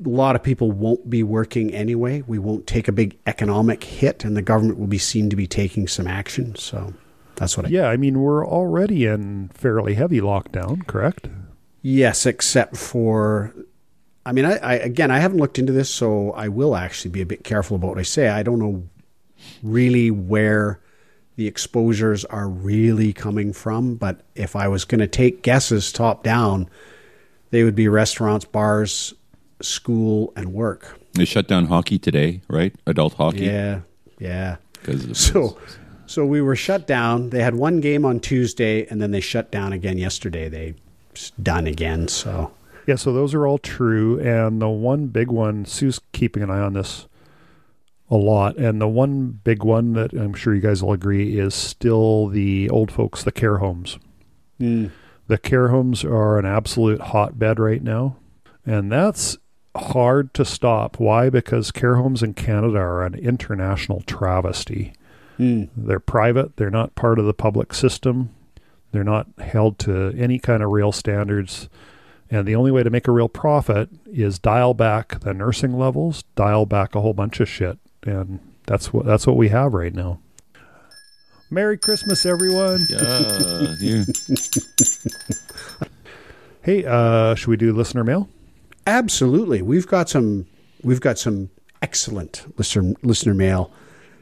A 0.04 0.08
lot 0.08 0.34
of 0.34 0.42
people 0.42 0.72
won't 0.72 1.08
be 1.08 1.22
working 1.22 1.72
anyway. 1.72 2.24
We 2.26 2.40
won't 2.40 2.66
take 2.66 2.88
a 2.88 2.92
big 2.92 3.16
economic 3.26 3.84
hit 3.84 4.24
and 4.24 4.36
the 4.36 4.42
government 4.42 4.78
will 4.80 4.88
be 4.88 4.98
seen 4.98 5.30
to 5.30 5.36
be 5.36 5.46
taking 5.46 5.86
some 5.86 6.08
action. 6.08 6.56
So 6.56 6.94
that's 7.36 7.56
what 7.56 7.66
I 7.66 7.68
Yeah, 7.68 7.86
I 7.86 7.96
mean, 7.96 8.20
we're 8.20 8.44
already 8.44 9.06
in 9.06 9.50
fairly 9.54 9.94
heavy 9.94 10.20
lockdown, 10.20 10.84
correct? 10.88 11.28
Yes, 11.82 12.26
except 12.26 12.76
for, 12.76 13.54
I 14.26 14.32
mean, 14.32 14.44
I, 14.44 14.56
I 14.56 14.74
again, 14.74 15.12
I 15.12 15.20
haven't 15.20 15.38
looked 15.38 15.60
into 15.60 15.72
this, 15.72 15.90
so 15.90 16.32
I 16.32 16.48
will 16.48 16.74
actually 16.74 17.12
be 17.12 17.20
a 17.20 17.26
bit 17.34 17.44
careful 17.44 17.76
about 17.76 17.90
what 17.90 17.98
I 17.98 18.08
say. 18.16 18.28
I 18.28 18.42
don't 18.42 18.58
know 18.58 18.88
really 19.62 20.10
where 20.10 20.80
the 21.38 21.46
exposures 21.46 22.24
are 22.24 22.48
really 22.48 23.12
coming 23.12 23.52
from, 23.52 23.94
but 23.94 24.22
if 24.34 24.56
I 24.56 24.66
was 24.66 24.84
going 24.84 24.98
to 24.98 25.06
take 25.06 25.40
guesses 25.40 25.92
top 25.92 26.24
down, 26.24 26.68
they 27.50 27.62
would 27.62 27.76
be 27.76 27.86
restaurants, 27.86 28.44
bars, 28.44 29.14
school, 29.62 30.32
and 30.34 30.52
work. 30.52 30.98
they 31.14 31.24
shut 31.24 31.46
down 31.46 31.66
hockey 31.66 31.96
today, 31.96 32.40
right? 32.48 32.74
Adult 32.88 33.14
hockey. 33.14 33.44
Yeah, 33.44 33.82
yeah. 34.18 34.56
Because 34.72 35.04
of 35.04 35.16
So, 35.16 35.56
so 36.06 36.26
we 36.26 36.42
were 36.42 36.56
shut 36.56 36.88
down. 36.88 37.30
They 37.30 37.40
had 37.40 37.54
one 37.54 37.80
game 37.80 38.04
on 38.04 38.18
Tuesday, 38.18 38.84
and 38.88 39.00
then 39.00 39.12
they 39.12 39.20
shut 39.20 39.52
down 39.52 39.72
again 39.72 39.96
yesterday. 39.96 40.48
They 40.48 40.74
done 41.40 41.68
again. 41.68 42.08
So. 42.08 42.50
Yeah, 42.88 42.96
so 42.96 43.12
those 43.12 43.32
are 43.32 43.46
all 43.46 43.58
true. 43.58 44.18
And 44.18 44.60
the 44.60 44.68
one 44.68 45.06
big 45.06 45.30
one, 45.30 45.66
Sue's 45.66 46.00
keeping 46.10 46.42
an 46.42 46.50
eye 46.50 46.58
on 46.58 46.72
this 46.72 47.06
a 48.10 48.16
lot. 48.16 48.56
And 48.56 48.80
the 48.80 48.88
one 48.88 49.40
big 49.44 49.62
one 49.62 49.92
that 49.92 50.12
I'm 50.12 50.34
sure 50.34 50.54
you 50.54 50.60
guys 50.60 50.82
will 50.82 50.92
agree 50.92 51.38
is 51.38 51.54
still 51.54 52.28
the 52.28 52.68
old 52.70 52.90
folks, 52.90 53.22
the 53.22 53.32
care 53.32 53.58
homes. 53.58 53.98
Hmm. 54.58 54.86
The 55.26 55.38
care 55.38 55.68
homes 55.68 56.04
are 56.04 56.38
an 56.38 56.46
absolute 56.46 57.00
hotbed 57.00 57.58
right 57.58 57.82
now. 57.82 58.16
And 58.64 58.90
that's 58.90 59.36
hard 59.76 60.34
to 60.34 60.44
stop. 60.44 60.98
Why? 60.98 61.30
Because 61.30 61.70
care 61.70 61.96
homes 61.96 62.22
in 62.22 62.34
Canada 62.34 62.78
are 62.78 63.04
an 63.04 63.14
international 63.14 64.00
travesty. 64.02 64.92
Hmm. 65.36 65.64
They're 65.76 66.00
private, 66.00 66.56
they're 66.56 66.70
not 66.70 66.94
part 66.94 67.18
of 67.18 67.26
the 67.26 67.34
public 67.34 67.72
system, 67.72 68.34
they're 68.90 69.04
not 69.04 69.28
held 69.38 69.78
to 69.80 70.12
any 70.18 70.38
kind 70.38 70.62
of 70.62 70.70
real 70.70 70.90
standards. 70.92 71.68
And 72.30 72.46
the 72.46 72.56
only 72.56 72.70
way 72.70 72.82
to 72.82 72.90
make 72.90 73.08
a 73.08 73.12
real 73.12 73.28
profit 73.28 73.88
is 74.06 74.38
dial 74.38 74.74
back 74.74 75.20
the 75.20 75.32
nursing 75.32 75.78
levels, 75.78 76.24
dial 76.34 76.66
back 76.66 76.94
a 76.94 77.00
whole 77.00 77.14
bunch 77.14 77.40
of 77.40 77.48
shit. 77.48 77.78
And 78.08 78.40
that's 78.66 78.92
what 78.92 79.06
that's 79.06 79.26
what 79.26 79.36
we 79.36 79.48
have 79.48 79.74
right 79.74 79.94
now. 79.94 80.20
Merry 81.50 81.78
Christmas, 81.78 82.26
everyone. 82.26 82.80
yeah, 82.90 83.74
yeah. 83.80 84.04
Hey, 86.60 86.84
uh, 86.84 87.34
should 87.34 87.48
we 87.48 87.56
do 87.56 87.72
listener 87.72 88.04
mail? 88.04 88.28
Absolutely. 88.86 89.62
We've 89.62 89.86
got 89.86 90.10
some 90.10 90.46
we've 90.82 91.00
got 91.00 91.18
some 91.18 91.48
excellent 91.80 92.44
listener 92.58 92.94
listener 93.02 93.32
mail 93.32 93.72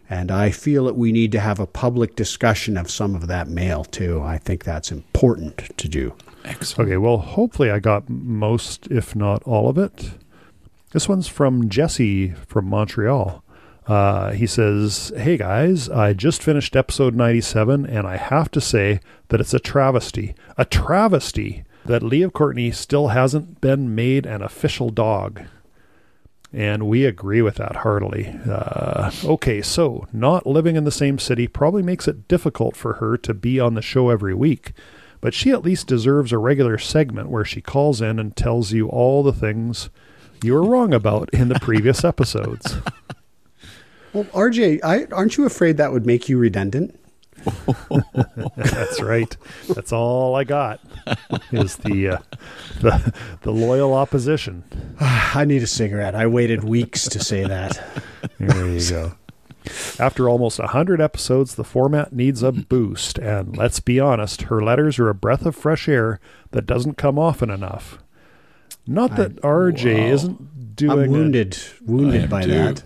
and 0.08 0.30
I 0.30 0.50
feel 0.50 0.84
that 0.84 0.94
we 0.94 1.10
need 1.10 1.32
to 1.32 1.40
have 1.40 1.58
a 1.58 1.66
public 1.66 2.14
discussion 2.14 2.76
of 2.76 2.90
some 2.90 3.14
of 3.14 3.26
that 3.26 3.48
mail 3.48 3.84
too. 3.84 4.22
I 4.22 4.38
think 4.38 4.62
that's 4.62 4.92
important 4.92 5.76
to 5.76 5.88
do. 5.88 6.14
Excellent. 6.44 6.88
Okay, 6.88 6.96
well, 6.96 7.18
hopefully 7.18 7.70
I 7.70 7.80
got 7.80 8.08
most, 8.08 8.86
if 8.88 9.16
not 9.16 9.42
all 9.42 9.68
of 9.68 9.76
it. 9.76 10.12
This 10.92 11.08
one's 11.08 11.26
from 11.26 11.68
Jesse 11.68 12.30
from 12.46 12.66
Montreal. 12.66 13.42
Uh, 13.86 14.32
he 14.32 14.46
says, 14.46 15.12
Hey 15.16 15.36
guys, 15.36 15.88
I 15.88 16.12
just 16.12 16.42
finished 16.42 16.74
episode 16.74 17.14
97, 17.14 17.86
and 17.86 18.06
I 18.06 18.16
have 18.16 18.50
to 18.52 18.60
say 18.60 19.00
that 19.28 19.40
it's 19.40 19.54
a 19.54 19.60
travesty. 19.60 20.34
A 20.58 20.64
travesty 20.64 21.64
that 21.84 22.02
Leah 22.02 22.30
Courtney 22.30 22.72
still 22.72 23.08
hasn't 23.08 23.60
been 23.60 23.94
made 23.94 24.26
an 24.26 24.42
official 24.42 24.90
dog. 24.90 25.42
And 26.52 26.88
we 26.88 27.04
agree 27.04 27.42
with 27.42 27.56
that 27.56 27.76
heartily. 27.76 28.38
Uh, 28.48 29.10
okay, 29.24 29.62
so 29.62 30.06
not 30.12 30.46
living 30.46 30.76
in 30.76 30.84
the 30.84 30.90
same 30.90 31.18
city 31.18 31.46
probably 31.46 31.82
makes 31.82 32.08
it 32.08 32.28
difficult 32.28 32.76
for 32.76 32.94
her 32.94 33.16
to 33.18 33.34
be 33.34 33.60
on 33.60 33.74
the 33.74 33.82
show 33.82 34.10
every 34.10 34.34
week, 34.34 34.72
but 35.20 35.34
she 35.34 35.50
at 35.50 35.62
least 35.62 35.86
deserves 35.86 36.32
a 36.32 36.38
regular 36.38 36.78
segment 36.78 37.28
where 37.28 37.44
she 37.44 37.60
calls 37.60 38.00
in 38.00 38.18
and 38.18 38.36
tells 38.36 38.72
you 38.72 38.88
all 38.88 39.22
the 39.22 39.32
things 39.32 39.90
you 40.42 40.54
were 40.54 40.62
wrong 40.62 40.94
about 40.94 41.28
in 41.32 41.48
the 41.48 41.60
previous 41.60 42.04
episodes. 42.04 42.76
Well, 44.16 44.24
RJ, 44.32 44.80
I, 44.82 45.04
aren't 45.12 45.36
you 45.36 45.44
afraid 45.44 45.76
that 45.76 45.92
would 45.92 46.06
make 46.06 46.26
you 46.26 46.38
redundant? 46.38 46.98
That's 48.56 49.02
right. 49.02 49.36
That's 49.68 49.92
all 49.92 50.34
I 50.34 50.42
got. 50.42 50.80
Is 51.52 51.76
the 51.76 52.08
uh, 52.08 52.18
the 52.80 53.12
the 53.42 53.50
loyal 53.50 53.92
opposition. 53.92 54.64
I 55.00 55.44
need 55.44 55.62
a 55.62 55.66
cigarette. 55.66 56.14
I 56.14 56.28
waited 56.28 56.64
weeks 56.64 57.08
to 57.08 57.22
say 57.22 57.44
that. 57.46 57.78
There 58.38 58.66
you 58.66 58.88
go. 58.88 59.12
After 59.98 60.30
almost 60.30 60.60
100 60.60 60.98
episodes, 60.98 61.56
the 61.56 61.64
format 61.64 62.14
needs 62.14 62.42
a 62.42 62.52
boost. 62.52 63.18
And 63.18 63.54
let's 63.54 63.80
be 63.80 64.00
honest, 64.00 64.42
her 64.42 64.62
letters 64.62 64.98
are 64.98 65.10
a 65.10 65.14
breath 65.14 65.44
of 65.44 65.54
fresh 65.54 65.90
air 65.90 66.20
that 66.52 66.64
doesn't 66.64 66.96
come 66.96 67.18
often 67.18 67.50
enough. 67.50 67.98
Not 68.86 69.16
that 69.16 69.36
RJ 69.42 70.08
isn't 70.08 70.74
doing 70.74 71.00
I'm 71.00 71.10
wounded, 71.10 71.58
wounded 71.82 72.30
by 72.30 72.44
too. 72.44 72.50
that. 72.52 72.82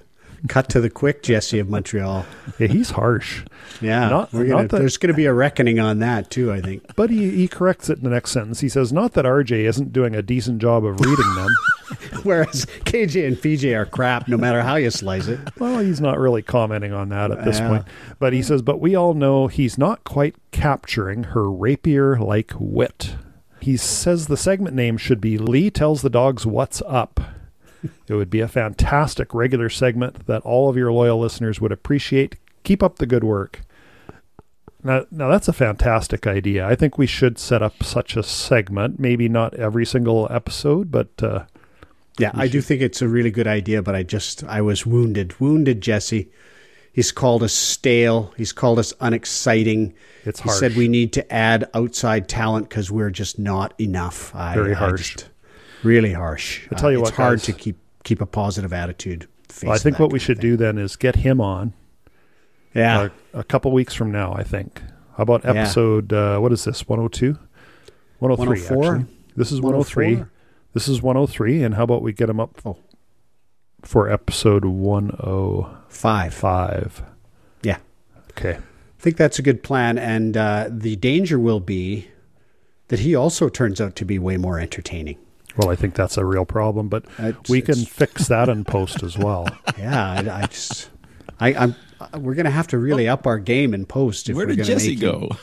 Cut 0.49 0.69
to 0.71 0.81
the 0.81 0.91
quick, 0.91 1.23
Jesse 1.23 1.59
of 1.59 1.69
Montreal. 1.69 2.25
Yeah, 2.59 2.67
he's 2.69 2.91
harsh. 2.91 3.43
Yeah, 3.81 4.09
Not- 4.09 4.33
we're 4.33 4.47
gonna, 4.47 4.69
that- 4.69 4.79
there's 4.79 4.97
going 4.97 5.13
to 5.13 5.17
be 5.17 5.27
a 5.27 5.33
reckoning 5.35 5.79
on 5.79 5.99
that 6.01 6.31
too. 6.31 6.51
I 6.53 6.61
think. 6.61 6.95
But 6.97 7.11
he, 7.11 7.31
he 7.31 7.49
corrects 7.49 7.91
it 7.91 7.99
in 7.99 8.05
the 8.05 8.11
next 8.11 8.31
sentence. 8.31 8.61
He 8.61 8.69
says, 8.69 8.93
Not 8.93 9.13
that 9.15 9.25
RJ 9.25 9.51
isn't 9.65 9.93
doing 9.93 10.15
a 10.15 10.23
decent 10.23 10.61
job 10.61 10.85
of 10.85 10.99
reading 11.01 11.35
them. 11.35 11.49
Whereas 12.23 12.67
KJ 12.85 13.27
and 13.27 13.37
PJ 13.37 13.77
are 13.77 13.87
crap, 13.87 14.29
no 14.29 14.37
matter 14.37 14.63
how 14.63 14.77
you 14.77 14.91
slice 14.91 15.27
it. 15.29 15.41
Well, 15.59 15.79
he's 15.81 16.01
not 16.01 16.19
really 16.19 16.43
commenting 16.43 16.93
on 16.93 17.09
that 17.11 17.31
at 17.31 17.45
this 17.45 17.59
Yeah. 17.59 17.69
point. 17.69 17.85
But 18.19 18.33
he 18.33 18.43
says, 18.43 18.63
but 18.63 18.81
we 18.81 18.95
all 18.95 19.15
know 19.15 19.47
he's 19.47 19.77
not 19.79 20.05
quite 20.05 20.35
capturing 20.53 21.25
her 21.25 21.51
rapier 21.51 22.19
like 22.19 22.53
wit. 22.59 23.17
He 23.61 23.77
says 23.77 24.27
the 24.27 24.37
segment 24.39 24.75
name 24.75 24.97
should 24.97 25.21
be 25.21 25.37
Lee 25.37 25.71
Tells 25.71 26.03
the 26.03 26.09
Dogs 26.11 26.47
What's 26.47 26.81
Up. 26.87 27.21
It 28.09 28.15
would 28.15 28.31
be 28.31 28.41
a 28.41 28.49
fantastic 28.49 29.33
regular 29.35 29.69
segment 29.71 30.27
that 30.27 30.43
all 30.43 30.69
of 30.69 30.77
your 30.77 30.93
loyal 30.93 31.19
listeners 31.19 31.61
would 31.61 31.73
appreciate. 31.73 32.37
Keep 32.65 32.83
up 32.83 32.97
the 32.97 33.07
good 33.07 33.25
work. 33.25 33.63
Now, 34.83 35.05
now 35.11 35.29
that's 35.29 35.49
a 35.49 35.53
fantastic 35.53 36.27
idea. 36.27 36.67
I 36.67 36.75
think 36.75 36.97
we 36.97 37.07
should 37.07 37.39
set 37.39 37.63
up 37.63 37.83
such 37.83 38.17
a 38.17 38.23
segment. 38.23 38.99
Maybe 38.99 39.29
not 39.29 39.55
every 39.55 39.85
single 39.85 40.27
episode, 40.31 40.91
but 40.91 41.09
uh, 41.23 41.45
Yeah, 42.19 42.31
I 42.35 42.49
do 42.49 42.61
think 42.63 42.81
it's 42.81 43.03
a 43.03 43.09
really 43.09 43.31
good 43.31 43.47
idea, 43.47 43.83
but 43.83 43.95
I 43.95 44.03
just 44.03 44.43
I 44.45 44.61
was 44.63 44.87
wounded, 44.87 45.39
wounded 45.41 45.81
Jesse. 45.81 46.31
He's 46.93 47.13
called 47.13 47.43
us 47.43 47.53
stale. 47.53 48.33
He's 48.37 48.53
called 48.53 48.79
us 48.79 48.93
unexciting. 49.01 49.95
It's 50.25 50.41
he 50.41 50.49
harsh. 50.49 50.59
said 50.61 50.77
we 50.77 50.89
need 50.89 51.13
to 51.15 51.33
add 51.33 51.69
outside 51.73 52.29
talent 52.29 52.69
because 52.69 52.91
we're 52.91 53.11
just 53.11 53.39
not 53.39 53.79
enough. 53.81 54.35
I, 54.35 54.55
Very 54.55 54.73
I 54.75 54.79
harsh. 54.79 55.15
just- 55.15 55.30
really 55.83 56.13
harsh. 56.13 56.67
I 56.71 56.75
tell 56.77 56.91
you 56.91 57.01
it's 57.01 57.11
what, 57.11 57.15
hard 57.17 57.39
guys. 57.39 57.47
to 57.47 57.53
keep 57.53 57.77
keep 58.05 58.21
a 58.21 58.27
positive 58.27 58.73
attitude. 58.73 59.27
well, 59.63 59.73
I 59.73 59.79
think 59.79 59.99
what 59.99 60.11
we 60.13 60.19
should 60.19 60.41
do 60.41 60.57
then 60.57 60.79
is 60.79 60.97
get 60.97 61.17
him 61.17 61.41
on. 61.41 61.75
Yeah, 62.75 63.09
a, 63.35 63.41
a 63.41 63.45
couple 63.45 63.73
weeks 63.73 63.95
from 63.95 64.11
now, 64.13 64.33
I 64.33 64.43
think. 64.45 64.81
How 65.17 65.25
about 65.25 65.45
Yeah. 65.45 65.51
episode, 65.51 66.13
uh, 66.13 66.39
what 66.39 66.53
is 66.53 66.65
this, 66.65 66.89
102? 66.89 67.37
103, 68.21 68.47
104? 68.47 68.97
actually. 68.97 69.07
This 69.37 69.53
is 69.53 69.61
103. 69.61 70.25
This 70.73 70.87
is 70.89 71.03
103, 71.03 71.63
and 71.65 71.75
how 71.75 71.83
about 71.85 72.01
we 72.03 72.13
get 72.13 72.31
him 72.31 72.39
up 72.41 72.61
Oh. 72.65 72.77
for 73.83 74.09
episode 74.11 74.65
105? 74.65 76.33
five. 76.35 77.03
Yeah, 77.63 77.79
Okay. 78.31 78.57
I 78.59 79.03
think 79.03 79.17
that's 79.17 79.39
a 79.39 79.43
good 79.43 79.63
plan. 79.63 79.99
And 79.99 80.37
uh, 80.37 80.69
the 80.71 80.95
danger 80.97 81.39
will 81.39 81.61
be 81.61 82.09
that 82.89 83.01
he 83.01 83.15
also 83.15 83.49
turns 83.49 83.81
out 83.81 83.97
to 83.97 84.05
be 84.05 84.19
way 84.19 84.37
more 84.37 84.59
entertaining. 84.61 85.17
Well, 85.57 85.71
I 85.71 85.77
think 85.77 85.95
that's 85.95 86.17
a 86.17 86.25
real 86.25 86.45
problem, 86.45 86.89
but 86.89 87.05
It's- 87.19 87.49
we 87.49 87.61
can 87.63 87.77
fix 87.85 88.29
that 88.29 88.49
in 88.49 88.65
post 88.77 89.03
as 89.03 89.17
well. 89.19 89.47
Yeah, 89.79 90.11
I, 90.13 90.43
I 90.43 90.47
just, 90.47 90.91
I, 91.41 91.55
I'm, 91.55 91.75
we're 92.19 92.35
going 92.35 92.45
to 92.47 92.51
have 92.51 92.67
to 92.69 92.79
really 92.79 93.09
up 93.09 93.27
our 93.27 93.39
game 93.39 93.75
in 93.75 93.87
post. 93.87 94.29
If 94.29 94.37
Where 94.37 94.47
we're 94.47 94.57
did 94.57 94.65
Jesse 94.65 94.91
make 94.97 95.01
go? 95.01 95.29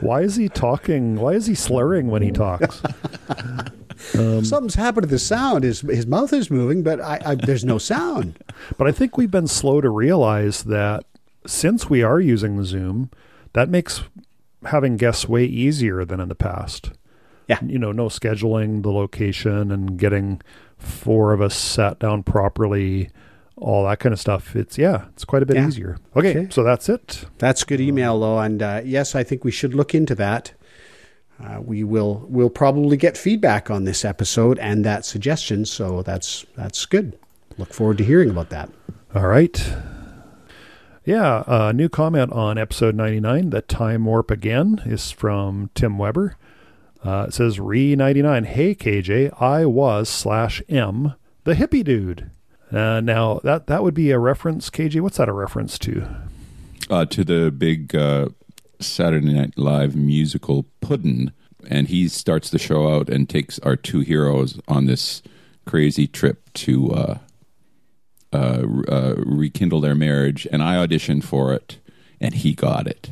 Why 0.00 0.22
is 0.22 0.36
he 0.36 0.48
talking? 0.48 1.16
Why 1.16 1.32
is 1.32 1.46
he 1.46 1.54
slurring 1.54 2.08
when 2.08 2.22
he 2.22 2.30
talks? 2.30 2.82
Something's 4.12 4.74
happened 4.74 5.04
to 5.04 5.08
the 5.10 5.18
sound. 5.18 5.64
His 5.64 5.80
his 5.82 6.06
mouth 6.06 6.32
is 6.32 6.50
moving, 6.50 6.82
but 6.82 7.00
I, 7.00 7.20
I, 7.24 7.34
there's 7.34 7.64
no 7.64 7.78
sound. 7.78 8.38
But 8.76 8.88
I 8.88 8.92
think 8.92 9.16
we've 9.16 9.30
been 9.30 9.46
slow 9.46 9.80
to 9.80 9.90
realize 9.90 10.64
that 10.64 11.04
since 11.46 11.88
we 11.88 12.02
are 12.02 12.20
using 12.20 12.62
Zoom, 12.64 13.10
that 13.52 13.68
makes 13.68 14.02
having 14.64 14.96
guests 14.96 15.28
way 15.28 15.44
easier 15.44 16.04
than 16.04 16.20
in 16.20 16.28
the 16.28 16.34
past. 16.34 16.90
Yeah. 17.60 17.66
You 17.66 17.78
know, 17.78 17.92
no 17.92 18.06
scheduling, 18.08 18.82
the 18.82 18.90
location, 18.92 19.70
and 19.70 19.98
getting 19.98 20.40
four 20.78 21.32
of 21.32 21.40
us 21.40 21.54
sat 21.54 21.98
down 21.98 22.22
properly, 22.22 23.10
all 23.56 23.84
that 23.86 24.00
kind 24.00 24.12
of 24.12 24.18
stuff. 24.20 24.56
It's, 24.56 24.76
yeah, 24.78 25.04
it's 25.12 25.24
quite 25.24 25.42
a 25.42 25.46
bit 25.46 25.56
Yeah. 25.56 25.68
easier. 25.68 25.96
Okay, 26.16 26.30
Okay. 26.30 26.46
so 26.50 26.62
that's 26.62 26.88
it. 26.88 27.24
That's 27.38 27.62
good 27.64 27.80
email, 27.80 28.18
though, 28.20 28.38
and 28.40 28.62
uh, 28.62 28.80
yes, 28.84 29.14
I 29.14 29.22
think 29.22 29.44
we 29.44 29.50
should 29.52 29.74
look 29.74 29.94
into 29.94 30.14
that. 30.16 30.52
Uh, 31.42 31.60
we 31.60 31.82
will 31.82 32.24
we'll 32.28 32.50
probably 32.50 32.96
get 32.96 33.16
feedback 33.16 33.68
on 33.70 33.82
this 33.84 34.04
episode 34.04 34.58
and 34.60 34.84
that 34.84 35.04
suggestion, 35.04 35.64
so 35.64 36.02
that's 36.02 36.46
that's 36.56 36.86
good. 36.86 37.18
Look 37.58 37.72
forward 37.74 37.98
to 37.98 38.04
hearing 38.04 38.30
about 38.30 38.50
that. 38.50 38.70
All 39.14 39.26
right. 39.26 39.58
Yeah, 41.04 41.42
a 41.48 41.72
new 41.72 41.88
comment 41.88 42.30
on 42.32 42.58
episode 42.58 42.94
99, 42.94 43.50
The 43.50 43.60
Time 43.62 44.04
Warp 44.04 44.30
Again, 44.30 44.80
is 44.86 45.10
from 45.10 45.68
Tim 45.74 45.98
Weber. 45.98 46.36
Uh, 47.04 47.26
it 47.28 47.34
says, 47.34 47.58
Re 47.58 47.96
99, 47.96 48.44
Hey 48.44 48.74
KJ, 48.74 49.40
I 49.40 49.64
was 49.66 50.08
slash 50.08 50.62
M, 50.68 51.14
the 51.44 51.54
hippie 51.54 51.82
dude. 51.84 52.30
Uh, 52.70 53.00
now, 53.00 53.40
that, 53.44 53.66
that 53.66 53.82
would 53.82 53.94
be 53.94 54.10
a 54.10 54.18
reference, 54.18 54.70
KJ. 54.70 55.00
What's 55.00 55.16
that 55.18 55.28
a 55.28 55.32
reference 55.32 55.78
to? 55.80 56.06
uh, 56.90 57.06
to 57.06 57.24
the 57.24 57.50
big 57.50 57.94
uh, 57.94 58.28
Saturday 58.80 59.32
Night 59.32 59.54
Live 59.56 59.96
musical 59.96 60.66
Puddin', 60.80 61.32
and 61.68 61.88
he 61.88 62.08
starts 62.08 62.50
the 62.50 62.58
show 62.58 62.94
out 62.94 63.08
and 63.08 63.28
takes 63.28 63.58
our 63.60 63.76
two 63.76 64.00
heroes 64.00 64.60
on 64.68 64.86
this 64.86 65.22
crazy 65.64 66.06
trip 66.06 66.52
to 66.54 66.90
uh, 66.92 67.18
uh, 68.32 68.62
uh, 68.88 69.14
rekindle 69.18 69.80
their 69.80 69.94
marriage. 69.94 70.46
And 70.50 70.62
I 70.62 70.76
auditioned 70.84 71.24
for 71.24 71.52
it, 71.54 71.78
and 72.20 72.34
he 72.34 72.54
got 72.54 72.86
it. 72.86 73.10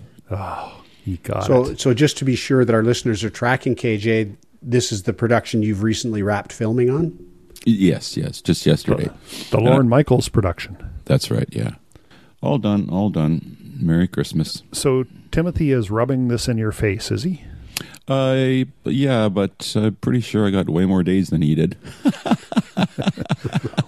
He 1.05 1.17
got 1.19 1.45
So 1.45 1.67
it. 1.67 1.81
so 1.81 1.95
just 1.95 2.17
to 2.19 2.25
be 2.25 2.37
sure 2.37 2.65
that 2.65 2.75
our 2.75 2.83
listeners 2.83 3.25
are 3.25 3.31
tracking 3.31 3.75
KJ, 3.75 4.35
this 4.63 4.93
is 4.93 5.05
the 5.05 5.13
production 5.13 5.63
you've 5.63 5.83
recently 5.83 6.23
wrapped 6.23 6.53
filming 6.53 6.91
on. 6.91 7.19
Yes, 7.65 8.17
yes, 8.17 8.41
just 8.41 8.65
yesterday. 8.67 9.11
The 9.51 9.61
Lorne 9.61 9.87
uh, 9.87 9.91
Michaels 9.91 10.29
production. 10.29 10.77
That's 11.05 11.31
right. 11.31 11.49
Yeah, 11.51 11.75
all 12.43 12.59
done, 12.59 12.89
all 12.91 13.11
done. 13.11 13.57
Merry 13.81 14.09
Christmas. 14.09 14.63
So 14.73 15.05
Timothy 15.31 15.71
is 15.73 15.91
rubbing 15.91 16.29
this 16.29 16.49
in 16.49 16.59
your 16.59 16.73
face, 16.73 17.11
is 17.11 17.23
he? 17.23 17.43
Uh, 18.11 18.65
yeah, 18.85 19.29
but 19.29 19.73
I'm 19.77 19.95
pretty 19.97 20.21
sure 20.21 20.47
I 20.47 20.51
got 20.51 20.69
way 20.69 20.85
more 20.85 21.03
days 21.05 21.31
than 21.31 21.43
he 21.43 21.55
did. 21.55 21.77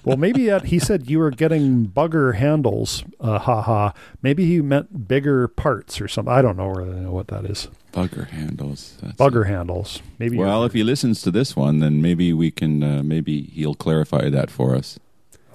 Well, 0.05 0.17
maybe 0.17 0.47
that 0.47 0.65
he 0.67 0.79
said 0.81 1.09
you 1.09 1.21
were 1.21 1.31
getting 1.31 1.87
bugger 1.87 2.35
handles. 2.35 3.05
Uh, 3.21 3.39
ha 3.39 3.63
ha. 3.63 3.93
Maybe 4.21 4.45
he 4.47 4.61
meant 4.61 5.07
bigger 5.07 5.47
parts 5.47 6.01
or 6.01 6.09
something. 6.09 6.33
I 6.33 6.43
don't 6.43 6.57
know 6.57 6.69
really 6.69 6.99
know 7.01 7.13
what 7.13 7.29
that 7.29 7.45
is. 7.45 7.69
Bugger 7.93 8.29
handles. 8.29 8.97
That's 9.01 9.17
Bugger 9.17 9.47
handles. 9.47 10.03
Maybe. 10.19 10.37
Well, 10.37 10.65
if 10.65 10.73
he 10.73 10.83
listens 10.83 11.23
to 11.23 11.31
this 11.31 11.55
one, 11.55 11.79
then 11.79 12.03
maybe 12.03 12.33
we 12.33 12.51
can. 12.51 12.83
Uh, 12.83 13.03
maybe 13.05 13.43
he'll 13.43 13.77
clarify 13.77 14.29
that 14.29 14.51
for 14.51 14.75
us. 14.75 14.99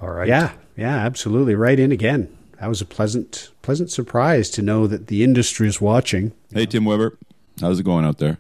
all 0.02 0.12
right. 0.12 0.30
Yeah, 0.30 0.54
yeah, 0.78 0.96
absolutely. 0.96 1.56
Right 1.56 1.78
in 1.78 1.92
again. 1.92 2.30
That 2.62 2.68
was 2.70 2.80
a 2.82 2.86
pleasant 2.86 3.50
pleasant 3.62 3.92
surprise 3.92 4.50
to 4.52 4.62
know 4.62 4.88
that 4.88 5.08
the 5.08 5.24
industry 5.26 5.68
is 5.68 5.82
watching. 5.82 6.32
Hey, 6.54 6.66
Tim 6.66 6.86
Weber, 6.86 7.18
how's 7.60 7.80
it 7.82 7.84
going 7.84 8.06
out 8.06 8.18
there? 8.20 8.38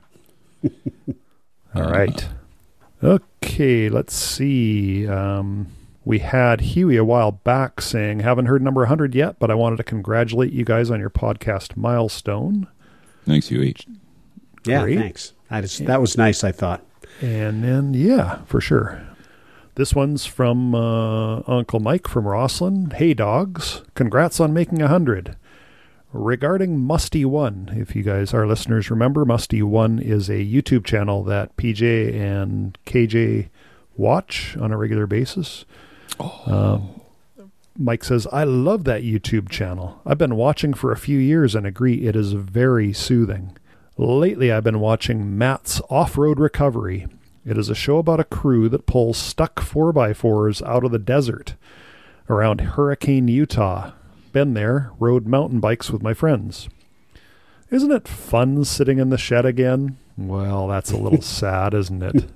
All 1.76 1.84
right. 1.90 2.28
Okay. 3.04 3.90
Let's 3.90 4.14
see. 4.16 5.08
Um, 5.08 5.68
we 6.06 6.20
had 6.20 6.62
Huey 6.62 6.96
a 6.98 7.04
while 7.06 7.32
back 7.32 7.82
saying, 7.82 8.20
"Haven't 8.22 8.46
heard 8.46 8.62
number 8.62 8.82
100 8.82 9.14
yet, 9.14 9.40
but 9.40 9.52
I 9.52 9.56
wanted 9.56 9.78
to 9.78 9.84
congratulate 9.84 10.54
you 10.54 10.64
guys 10.66 10.90
on 10.90 11.00
your 11.00 11.10
podcast 11.10 11.76
milestone." 11.78 12.68
Thanks, 13.26 13.50
Huey. 13.50 13.76
Yeah, 14.66 14.84
Great. 14.84 14.98
thanks. 15.00 15.34
That 15.50 15.64
is 15.64 15.78
that 15.80 16.02
was 16.02 16.18
nice. 16.18 16.44
I 16.44 16.52
thought. 16.52 16.84
And 17.22 17.64
then, 17.64 17.94
yeah, 17.94 18.44
for 18.46 18.62
sure. 18.62 19.02
This 19.76 19.94
one's 19.94 20.26
from 20.26 20.74
uh, 20.74 21.42
Uncle 21.48 21.80
Mike 21.80 22.08
from 22.08 22.28
Rossland. 22.28 22.94
Hey, 22.94 23.14
dogs. 23.14 23.84
Congrats 23.94 24.40
on 24.40 24.52
making 24.54 24.80
a 24.82 24.86
100. 24.86 25.36
Regarding 26.14 26.80
Mustie1, 26.80 27.78
if 27.78 27.96
you 27.96 28.02
guys, 28.02 28.34
our 28.34 28.48
listeners, 28.48 28.90
remember, 28.90 29.26
Mustie1 29.26 30.02
is 30.02 30.30
a 30.30 30.46
YouTube 30.46 30.86
channel 30.86 31.24
that 31.26 31.56
PJ 31.58 32.14
and 32.14 32.78
KJ 32.86 33.50
watch 33.98 34.56
on 34.58 34.72
a 34.72 34.78
regular 34.78 35.06
basis. 35.06 35.66
Uh, 36.20 36.80
Mike 37.78 38.04
says, 38.04 38.26
I 38.32 38.46
love 38.46 38.86
that 38.86 39.04
YouTube 39.04 39.50
channel. 39.50 40.02
I've 40.06 40.18
been 40.18 40.36
watching 40.36 40.74
for 40.74 40.92
a 40.92 40.98
few 40.98 41.20
years 41.20 41.54
and 41.56 41.68
agree 41.68 42.08
it 42.08 42.16
is 42.16 42.34
very 42.34 42.94
soothing. 42.94 43.58
Lately, 43.98 44.52
I've 44.52 44.64
been 44.64 44.80
watching 44.80 45.38
Matt's 45.38 45.82
Off 45.90 46.18
Road 46.18 46.40
Recovery. 46.40 47.08
It 47.46 47.58
is 47.58 47.70
a 47.70 47.76
show 47.76 47.98
about 47.98 48.20
a 48.20 48.26
crew 48.26 48.70
that 48.70 48.86
pulls 48.86 49.18
stuck 49.18 49.56
4x4s 49.60 50.66
out 50.66 50.84
of 50.84 50.92
the 50.92 51.00
desert 51.00 51.56
around 52.30 52.62
Hurricane, 52.62 53.28
Utah. 53.28 53.92
Been 54.38 54.54
there, 54.54 54.92
rode 55.00 55.26
mountain 55.26 55.60
bikes 55.60 55.90
with 55.90 56.04
my 56.04 56.14
friends. 56.14 56.70
Isn't 57.72 57.92
it 57.92 58.08
fun 58.08 58.64
sitting 58.66 59.00
in 59.00 59.10
the 59.10 59.18
shed 59.18 59.48
again? 59.48 59.98
Well, 60.16 60.68
that's 60.68 60.92
a 60.92 60.96
little 60.96 61.22
sad, 61.24 61.74
isn't 61.74 62.04
it? 62.04 62.30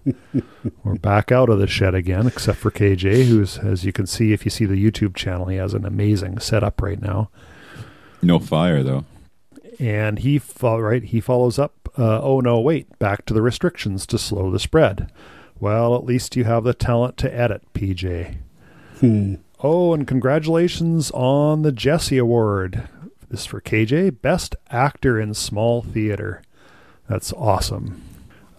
We're 0.83 0.95
back 0.95 1.31
out 1.31 1.49
of 1.49 1.59
the 1.59 1.67
shed 1.67 1.93
again, 1.93 2.25
except 2.25 2.57
for 2.57 2.71
KJ, 2.71 3.25
who's, 3.25 3.59
as 3.59 3.85
you 3.85 3.93
can 3.93 4.07
see, 4.07 4.33
if 4.33 4.45
you 4.45 4.49
see 4.49 4.65
the 4.65 4.83
YouTube 4.83 5.13
channel, 5.15 5.45
he 5.45 5.57
has 5.57 5.75
an 5.75 5.85
amazing 5.85 6.39
setup 6.39 6.81
right 6.81 6.99
now. 6.99 7.29
No 8.23 8.39
fire 8.39 8.81
though. 8.81 9.05
And 9.79 10.17
he, 10.17 10.39
fo- 10.39 10.79
right, 10.79 11.03
he 11.03 11.21
follows 11.21 11.59
up. 11.59 11.87
Uh, 11.99 12.19
oh 12.19 12.39
no, 12.39 12.59
wait! 12.59 12.97
Back 12.97 13.27
to 13.27 13.33
the 13.35 13.43
restrictions 13.43 14.07
to 14.07 14.17
slow 14.17 14.49
the 14.49 14.57
spread. 14.57 15.11
Well, 15.59 15.95
at 15.95 16.03
least 16.03 16.35
you 16.35 16.45
have 16.45 16.63
the 16.63 16.73
talent 16.73 17.17
to 17.17 17.31
edit, 17.31 17.61
PJ. 17.75 18.37
Oh, 19.63 19.93
and 19.93 20.07
congratulations 20.07 21.11
on 21.11 21.61
the 21.61 21.71
Jessie 21.71 22.17
Award. 22.17 22.89
This 23.29 23.41
is 23.41 23.45
for 23.45 23.61
KJ, 23.61 24.19
Best 24.19 24.55
Actor 24.71 25.19
in 25.19 25.35
Small 25.35 25.83
Theater. 25.83 26.41
That's 27.07 27.31
awesome. 27.33 28.01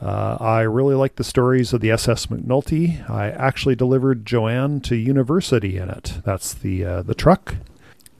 Uh, 0.00 0.36
I 0.38 0.60
really 0.60 0.94
like 0.94 1.16
the 1.16 1.24
stories 1.24 1.72
of 1.72 1.80
the 1.80 1.90
SS 1.90 2.26
McNulty. 2.26 3.08
I 3.10 3.30
actually 3.30 3.74
delivered 3.74 4.24
Joanne 4.24 4.80
to 4.82 4.94
university 4.94 5.76
in 5.76 5.90
it. 5.90 6.20
That's 6.24 6.54
the 6.54 6.84
uh, 6.84 7.02
the 7.02 7.16
truck. 7.16 7.56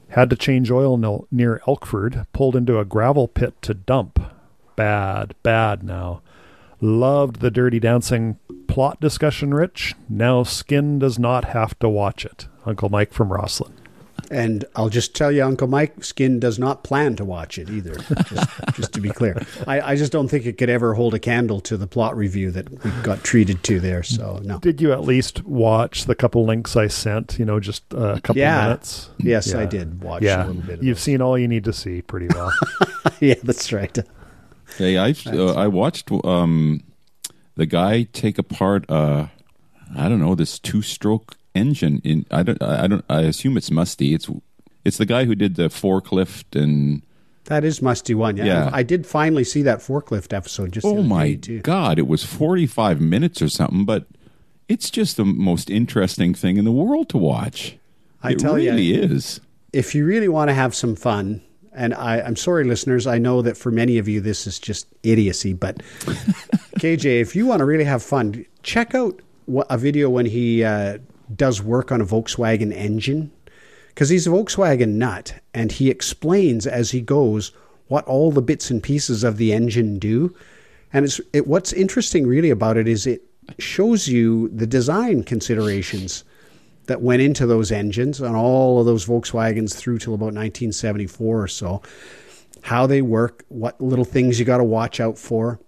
Had 0.09 0.28
to 0.30 0.37
change 0.37 0.68
oil 0.68 1.28
near 1.30 1.62
Elkford. 1.68 2.26
Pulled 2.33 2.57
into 2.57 2.80
a 2.80 2.85
gravel 2.85 3.28
pit 3.28 3.62
to 3.62 3.74
dump. 3.74 4.20
Bad, 4.74 5.37
bad 5.45 5.85
now. 5.85 6.20
Loved 6.80 7.39
the 7.39 7.51
Dirty 7.53 7.78
Dancing 7.78 8.41
plot 8.66 8.99
discussion, 9.01 9.55
Rich. 9.55 9.95
Now 10.09 10.43
Skin 10.43 10.99
does 10.99 11.16
not 11.16 11.45
have 11.45 11.78
to 11.78 11.89
watch 11.89 12.24
it. 12.24 12.49
Uncle 12.67 12.89
Mike 12.89 13.13
from 13.13 13.33
Rossland. 13.33 13.75
And 14.31 14.65
I'll 14.77 14.89
just 14.89 15.15
tell 15.15 15.31
you, 15.33 15.45
Uncle 15.45 15.67
Mike, 15.67 16.05
Skin 16.05 16.39
does 16.41 16.59
not 16.59 16.85
plan 16.85 17.17
to 17.17 17.25
watch 17.25 17.59
it 17.59 17.69
either. 17.69 17.95
Just, 17.95 18.51
just 18.75 18.93
to 18.95 19.01
be 19.01 19.11
clear, 19.11 19.45
I, 19.67 19.81
I 19.93 19.97
just 19.97 20.13
don't 20.13 20.29
think 20.29 20.47
it 20.47 20.57
could 20.57 20.71
ever 20.71 20.95
hold 20.95 21.13
a 21.15 21.19
candle 21.19 21.61
to 21.63 21.77
the 21.77 21.87
plot 21.87 22.17
review 22.17 22.51
that 22.53 22.71
we 22.85 22.91
got 23.03 23.25
treated 23.25 23.63
to 23.65 23.81
there. 23.81 24.03
So 24.03 24.41
no. 24.43 24.59
Did 24.59 24.81
you 24.81 24.93
at 24.93 25.03
least 25.03 25.45
watch 25.45 26.05
the 26.05 26.15
couple 26.15 26.47
links 26.47 26.77
I 26.77 26.87
sent? 26.87 27.39
You 27.39 27.45
know, 27.45 27.61
just 27.61 27.83
a 27.93 28.21
couple 28.23 28.39
Yeah. 28.39 28.63
minutes. 28.63 29.11
Yes, 29.19 29.55
I 29.55 29.67
did 29.67 30.03
watch 30.03 30.23
yeah, 30.23 30.45
a 30.45 30.47
little 30.47 30.63
bit. 30.63 30.79
Of 30.79 30.85
you've 30.85 30.97
those. 30.97 31.03
seen 31.03 31.21
all 31.21 31.37
you 31.37 31.49
need 31.49 31.65
to 31.65 31.73
see 31.73 32.01
pretty 32.01 32.29
well. 32.29 32.53
yeah, 33.21 33.35
that's 33.43 33.71
right. 33.73 33.97
Hey, 34.79 34.97
I 34.97 35.15
uh, 35.27 35.53
I 35.55 35.67
watched 35.69 36.11
um, 36.25 36.83
the 37.57 37.67
guy 37.67 38.05
take 38.13 38.39
apart 38.39 38.89
uh, 38.89 39.27
I 39.95 40.09
don't 40.09 40.21
know 40.21 40.35
this 40.35 40.59
two 40.59 40.81
stroke 40.81 41.37
engine 41.55 42.01
in 42.05 42.27
I 42.31 42.43
don't 42.43 42.63
I 42.63 42.87
don't 42.87 43.05
I 43.09 43.23
assume 43.23 43.57
it's 43.57 43.71
Mustie. 43.71 44.15
It's 44.15 44.29
it's 44.85 44.99
the 44.99 45.07
guy 45.07 45.25
who 45.25 45.35
did 45.35 45.57
the 45.57 45.69
forklift 45.69 46.61
and 46.61 47.03
That 47.45 47.65
is 47.65 47.81
Mustie1. 47.81 48.39
Yeah, 48.39 48.45
Yeah. 48.45 48.71
I 48.73 48.83
did 48.83 49.07
finally 49.07 49.45
see 49.45 49.63
that 49.63 49.79
forklift 49.79 50.33
episode. 50.33 50.73
Just 50.73 50.87
oh 50.87 51.03
my 51.03 51.35
god, 51.35 51.99
it 51.99 52.07
was 52.07 52.25
forty 52.25 52.67
five 52.67 53.01
minutes 53.01 53.43
or 53.43 53.49
something, 53.49 53.85
but 53.85 54.07
it's 54.69 54.91
just 54.91 55.17
the 55.17 55.25
most 55.25 55.71
interesting 55.71 56.35
thing 56.35 56.57
in 56.57 56.65
the 56.65 56.73
world 56.73 57.09
to 57.11 57.19
watch. 57.19 57.77
I 58.23 58.33
it 58.33 58.39
tell 58.39 58.55
really 58.55 58.93
is. 58.95 59.41
if 59.73 59.95
you 59.95 60.07
really 60.07 60.29
want 60.29 60.49
to 60.49 60.55
have 60.55 60.75
some 60.75 60.95
fun, 60.95 61.43
and 61.73 61.93
I, 61.93 62.21
I'm 62.21 62.37
sorry, 62.37 62.65
listeners, 62.65 63.07
I 63.07 63.19
know 63.19 63.43
that 63.43 63.57
for 63.57 63.71
many 63.73 63.99
of 63.99 64.07
you 64.09 64.21
this 64.21 64.47
is 64.47 64.59
just 64.59 64.87
idiocy, 65.03 65.53
but 65.53 65.79
KJ, 66.79 67.21
if 67.21 67.35
you 67.35 67.47
want 67.47 67.59
to 67.59 67.65
really 67.65 67.85
have 67.85 68.03
fun, 68.03 68.47
check 68.63 68.95
out 68.95 69.21
a 69.69 69.77
video 69.77 70.09
when 70.09 70.25
he 70.27 70.63
uh, 70.63 70.99
does 71.37 71.62
work 71.62 71.93
on 71.93 72.01
a 72.01 72.07
Volkswagen 72.07 72.72
engine, 72.72 73.30
because 73.89 74.09
he's 74.09 74.26
a 74.26 74.30
Volkswagen 74.30 74.95
nut, 74.95 75.35
and 75.53 75.72
he 75.72 75.91
explains 75.91 76.66
as 76.66 76.91
he 76.91 77.01
goes 77.01 77.53
what 77.89 78.05
all 78.07 78.33
the 78.33 78.43
bits 78.43 78.70
and 78.70 78.83
pieces 78.83 79.22
of 79.22 79.37
the 79.37 79.53
engine 79.53 79.99
do. 79.99 80.35
And 80.93 81.05
it's 81.05 81.20
it, 81.33 81.47
what's 81.47 81.72
interesting 81.72 82.26
really 82.26 82.51
about 82.51 82.76
it 82.76 82.89
is 82.89 83.07
it 83.07 83.22
shows 83.59 84.09
you 84.09 84.49
the 84.49 84.66
design 84.66 85.24
considerations 85.24 86.24
that 86.87 87.03
went 87.03 87.22
into 87.22 87.47
those 87.47 87.70
engines 87.70 88.20
on 88.20 88.35
all 88.35 88.80
of 88.80 88.87
those 88.87 89.07
Volkswagens 89.07 89.74
through 89.74 89.99
till 89.99 90.14
about 90.14 90.26
1974 90.26 91.43
or 91.43 91.49
so. 91.49 91.83
How 92.62 92.87
they 92.87 93.03
work, 93.03 93.45
what 93.49 93.80
little 93.80 94.05
things 94.05 94.39
you 94.39 94.45
got 94.45 94.59
to 94.59 94.64
watch 94.64 95.01
out 95.01 95.18
for, 95.18 95.61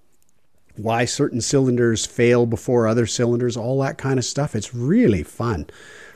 why 0.77 1.05
certain 1.05 1.41
cylinders 1.41 2.05
fail 2.05 2.47
before 2.47 2.87
other 2.87 3.07
cylinders, 3.07 3.57
all 3.57 3.81
that 3.81 3.99
kind 3.99 4.19
of 4.19 4.25
stuff. 4.25 4.55
It's 4.55 4.75
really 4.75 5.23
fun. 5.23 5.67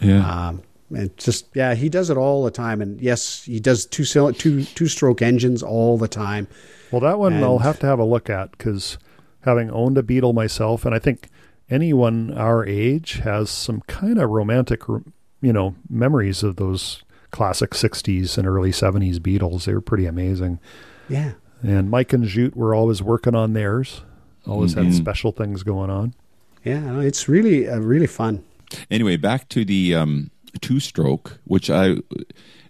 Yeah. 0.00 0.48
Um, 0.48 0.62
and 0.90 1.16
just 1.18 1.46
yeah, 1.54 1.74
he 1.74 1.88
does 1.88 2.11
it 2.11 2.16
all 2.16 2.44
the 2.44 2.50
time. 2.50 2.80
And 2.80 3.00
yes, 3.00 3.44
he 3.44 3.61
does 3.61 3.86
two 3.86 4.04
cyl- 4.04 4.32
two 4.32 4.64
two 4.64 4.86
stroke 4.86 5.22
engines 5.22 5.62
all 5.62 5.98
the 5.98 6.09
time. 6.09 6.48
Well, 6.90 7.00
that 7.02 7.18
one 7.18 7.34
I'll 7.42 7.59
have 7.59 7.78
to 7.80 7.86
have 7.86 7.98
a 7.98 8.04
look 8.04 8.30
at 8.30 8.52
because 8.52 8.98
having 9.42 9.70
owned 9.70 9.98
a 9.98 10.02
Beetle 10.02 10.32
myself, 10.32 10.86
and 10.86 10.94
I 10.94 10.98
think 10.98 11.28
anyone 11.70 12.32
our 12.32 12.64
age 12.64 13.20
has 13.24 13.50
some 13.50 13.82
kind 13.82 14.18
of 14.18 14.30
romantic, 14.30 14.82
you 14.88 15.52
know, 15.52 15.74
memories 15.88 16.42
of 16.42 16.56
those 16.56 17.02
classic 17.30 17.72
60s 17.72 18.38
and 18.38 18.46
early 18.46 18.70
70s 18.70 19.22
Beetles. 19.22 19.66
They 19.66 19.74
were 19.74 19.80
pretty 19.80 20.06
amazing. 20.06 20.59
Yeah. 21.09 21.32
And 21.62 21.90
Mike 21.90 22.12
and 22.12 22.24
Jute 22.24 22.56
were 22.56 22.74
always 22.74 23.02
working 23.02 23.34
on 23.34 23.52
theirs, 23.52 24.02
always 24.49 24.72
had 24.74 24.86
Mhm. 24.86 24.94
special 24.94 25.32
things 25.32 25.62
going 25.62 25.90
on. 25.90 26.14
Yeah, 26.64 27.01
it's 27.01 27.28
really 27.28 27.68
uh, 27.68 27.78
really 27.78 28.07
fun. 28.07 28.42
Anyway, 28.90 29.16
back 29.16 29.49
to 29.51 29.64
the 29.64 29.94
um, 29.94 30.30
two 30.61 30.80
stroke, 30.80 31.38
which 31.44 31.70
I 31.70 31.96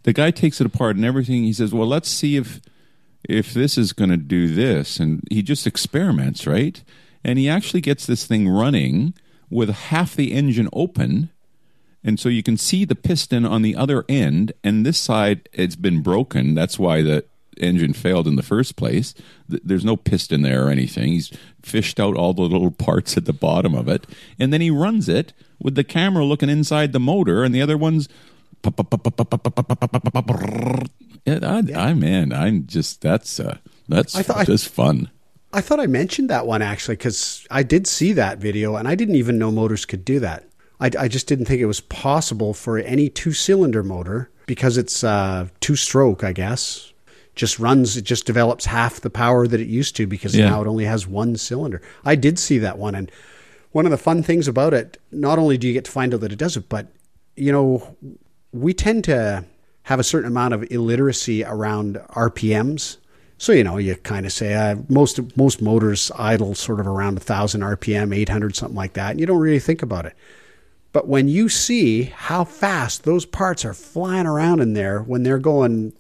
the 0.03 0.12
guy 0.12 0.31
takes 0.31 0.61
it 0.61 0.66
apart 0.66 0.97
and 0.97 1.05
everything. 1.05 1.45
He 1.45 1.53
says, 1.53 1.72
"Well, 1.72 1.89
let's 1.89 2.09
see 2.09 2.37
if 2.37 2.61
if 3.29 3.53
this 3.55 3.76
is 3.79 3.93
going 3.93 4.11
to 4.11 4.16
do 4.16 4.47
this," 4.55 5.01
and 5.01 5.22
he 5.31 5.43
just 5.43 5.66
experiments, 5.66 6.47
right? 6.47 6.83
And 7.24 7.39
he 7.39 7.49
actually 7.49 7.81
gets 7.81 8.07
this 8.07 8.24
thing 8.26 8.49
running 8.49 9.14
with 9.51 9.70
half 9.70 10.14
the 10.14 10.33
engine 10.33 10.68
open, 10.72 11.31
and 12.05 12.20
so 12.20 12.29
you 12.29 12.43
can 12.43 12.57
see 12.57 12.85
the 12.85 12.95
piston 12.95 13.45
on 13.45 13.62
the 13.62 13.74
other 13.74 14.05
end, 14.09 14.53
and 14.62 14.87
this 14.87 14.99
side 14.99 15.49
it's 15.53 15.76
been 15.76 16.01
broken. 16.03 16.55
That's 16.55 16.79
why 16.79 17.03
the 17.03 17.24
engine 17.61 17.93
failed 17.93 18.27
in 18.27 18.37
the 18.37 18.43
first 18.43 18.77
place. 18.77 19.15
There's 19.49 19.85
no 19.85 19.97
piston 19.97 20.43
there 20.43 20.67
or 20.67 20.71
anything. 20.71 21.13
He's 21.13 21.31
fished 21.63 21.99
out 22.01 22.17
all 22.17 22.35
the 22.35 22.43
little 22.43 22.71
parts 22.71 23.17
at 23.17 23.25
the 23.25 23.33
bottom 23.33 23.75
of 23.75 23.89
it, 23.89 24.07
and 24.39 24.53
then 24.53 24.61
he 24.61 24.71
runs 24.71 25.09
it 25.09 25.33
with 25.61 25.75
the 25.75 25.85
camera 25.85 26.25
looking 26.25 26.49
inside 26.49 26.93
the 26.93 27.01
motor, 27.01 27.45
and 27.45 27.55
the 27.55 27.63
other 27.63 27.77
one's. 27.77 28.09
Yeah, 31.25 31.39
I, 31.43 31.63
I 31.75 31.95
man, 31.95 32.33
I'm 32.33 32.67
just 32.67 33.01
that's 33.01 33.39
uh, 33.39 33.59
that's 33.89 34.15
I 34.17 34.23
thought 34.23 34.39
I- 34.39 34.45
just 34.45 34.69
fun. 34.69 35.11
I 35.51 35.63
thought 35.63 35.81
I 35.81 35.87
mentioned 35.87 36.29
that 36.29 36.47
one 36.47 36.61
actually 36.61 36.97
because 36.97 37.47
I 37.51 37.63
did 37.63 37.87
see 37.87 38.13
that 38.13 38.37
video 38.37 38.77
and 38.77 38.87
I 38.87 38.95
didn't 38.95 39.15
even 39.15 39.39
know 39.39 39.51
motors 39.51 39.87
could 39.87 40.05
do 40.05 40.21
that. 40.21 40.45
I, 40.79 40.91
I 40.99 41.09
just 41.09 41.27
didn't 41.27 41.47
think 41.47 41.63
it 41.63 41.67
was 41.67 41.81
possible 41.81 42.53
for 42.53 42.77
any 42.79 43.09
two 43.09 43.33
cylinder 43.33 43.83
motor 43.83 44.29
because 44.47 44.77
it's 44.77 45.03
uh, 45.03 45.49
two 45.61 45.75
stroke, 45.75 46.23
I 46.23 46.33
guess. 46.33 46.93
Just 47.39 47.59
runs, 47.59 47.97
it 47.97 48.03
just 48.05 48.26
develops 48.26 48.66
half 48.66 49.01
the 49.01 49.11
power 49.11 49.47
that 49.47 49.61
it 49.61 49.68
used 49.68 49.95
to 49.97 50.07
because 50.07 50.34
Yeah. 50.34 50.51
now 50.51 50.61
it 50.62 50.66
only 50.66 50.84
has 50.84 51.07
one 51.07 51.36
cylinder. 51.36 51.80
I 52.05 52.16
did 52.16 52.39
see 52.39 52.59
that 52.59 52.78
one. 52.78 52.95
And 52.97 53.11
one 53.72 53.84
of 53.86 53.91
the 53.93 53.97
fun 53.97 54.22
things 54.24 54.49
about 54.49 54.74
it, 54.74 54.99
not 55.12 55.39
only 55.39 55.57
do 55.57 55.66
you 55.68 55.72
get 55.72 55.84
to 55.84 55.91
find 55.91 56.12
out 56.12 56.20
that 56.22 56.32
it 56.32 56.39
does 56.39 56.57
it, 56.57 56.68
but, 56.68 56.89
you 57.36 57.53
know, 57.53 57.97
we 58.53 58.74
tend 58.74 59.05
to 59.05 59.45
have 59.84 60.01
a 60.01 60.05
certain 60.05 60.28
amount 60.28 60.53
of 60.53 60.64
illiteracy 60.70 61.45
around 61.45 62.01
RPMs. 62.11 62.97
So 63.39 63.53
you 63.53 63.62
know, 63.62 63.76
you 63.76 63.95
kind 63.95 64.26
of 64.26 64.32
say 64.32 64.55
uh, 64.55 64.74
most 64.89 65.20
most 65.36 65.62
motors 65.62 66.11
idle 66.18 66.57
sort 66.57 66.80
of 66.80 66.89
around 66.89 67.22
thousand 67.22 67.61
RPM, 67.62 68.12
eight 68.12 68.28
hundred, 68.30 68.57
something 68.57 68.76
like 68.76 68.95
that. 68.95 69.12
And 69.12 69.20
you 69.20 69.26
don't 69.26 69.39
really 69.39 69.61
think 69.61 69.80
about 69.80 70.07
it. 70.07 70.14
But 70.93 71.07
when 71.07 71.28
you 71.28 71.49
see 71.49 72.05
how 72.05 72.43
fast 72.45 73.05
those 73.05 73.24
parts 73.24 73.64
are 73.64 73.74
flying 73.74 74.26
around 74.26 74.59
in 74.61 74.72
there 74.72 75.03
when 75.03 75.22
they're 75.22 75.39
going 75.39 75.93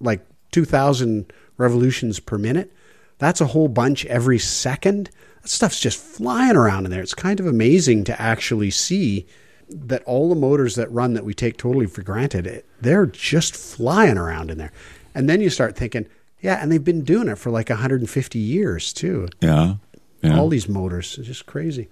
like 0.00 0.24
two 0.56 0.64
thousand 0.64 1.30
revolutions 1.58 2.18
per 2.18 2.38
minute, 2.38 2.72
that's 3.18 3.42
a 3.42 3.48
whole 3.48 3.68
bunch 3.68 4.06
every 4.06 4.38
second. 4.38 5.10
That 5.42 5.50
stuff's 5.50 5.78
just 5.78 5.98
flying 5.98 6.56
around 6.56 6.86
in 6.86 6.90
there. 6.90 7.02
It's 7.02 7.12
kind 7.12 7.38
of 7.38 7.46
amazing 7.46 8.04
to 8.04 8.18
actually 8.18 8.70
see 8.70 9.26
that 9.68 10.02
all 10.04 10.30
the 10.30 10.34
motors 10.34 10.74
that 10.76 10.90
run 10.90 11.12
that 11.12 11.26
we 11.26 11.34
take 11.34 11.58
totally 11.58 11.86
for 11.86 12.00
granted, 12.00 12.46
it, 12.46 12.64
they're 12.80 13.04
just 13.04 13.54
flying 13.54 14.16
around 14.16 14.50
in 14.50 14.56
there. 14.56 14.72
And 15.14 15.28
then 15.28 15.42
you 15.42 15.50
start 15.50 15.76
thinking, 15.76 16.06
yeah, 16.40 16.58
and 16.62 16.72
they've 16.72 16.82
been 16.82 17.04
doing 17.04 17.28
it 17.28 17.36
for 17.36 17.50
like 17.50 17.68
150 17.68 18.38
years 18.38 18.94
too. 18.94 19.28
Yeah, 19.42 19.74
yeah. 20.22 20.38
All 20.38 20.48
these 20.48 20.70
motors, 20.70 21.18
it's 21.18 21.26
just 21.26 21.44
crazy. 21.44 21.88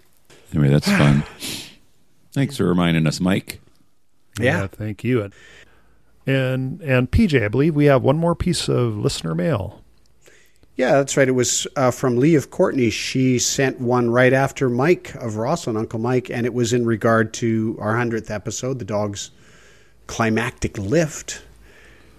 Anyway, 0.54 0.70
that's 0.70 0.88
fun. 0.88 1.22
Thanks 2.32 2.56
for 2.56 2.64
reminding 2.64 3.06
us, 3.06 3.20
Mike. 3.20 3.60
Yeah. 4.40 4.68
thank 4.68 5.04
you. 5.04 5.30
And 6.26 6.34
and 6.34 6.82
and 6.82 7.10
PJ, 7.10 7.44
I 7.44 7.48
believe 7.48 7.74
we 7.74 7.86
have 7.86 8.02
one 8.02 8.18
more 8.18 8.34
piece 8.34 8.68
of 8.68 8.96
listener 8.96 9.34
mail. 9.34 9.82
Yeah, 10.76 10.92
that's 10.92 11.16
right. 11.16 11.28
It 11.28 11.32
was 11.32 11.68
uh, 11.76 11.92
from 11.92 12.16
Lee 12.16 12.34
of 12.34 12.50
Courtenay. 12.50 12.90
She 12.90 13.38
sent 13.38 13.80
one 13.80 14.10
right 14.10 14.32
after 14.32 14.68
Mike 14.68 15.14
of 15.14 15.36
Rossland, 15.36 15.78
Uncle 15.78 16.00
Mike, 16.00 16.30
and 16.30 16.46
it 16.46 16.54
was 16.54 16.72
in 16.72 16.84
regard 16.84 17.32
to 17.34 17.76
our 17.78 17.94
100th 17.94 18.28
episode, 18.28 18.80
the 18.80 18.84
dog's 18.84 19.30
climactic 20.08 20.76
lift. 20.76 21.42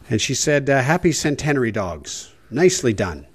And 0.10 0.22
she 0.22 0.34
said, 0.34 0.70
uh, 0.70 0.82
Happy 0.82 1.12
centenary 1.12 1.72
dogs. 1.72 2.34
Nicely 2.50 2.94
done. 2.94 3.28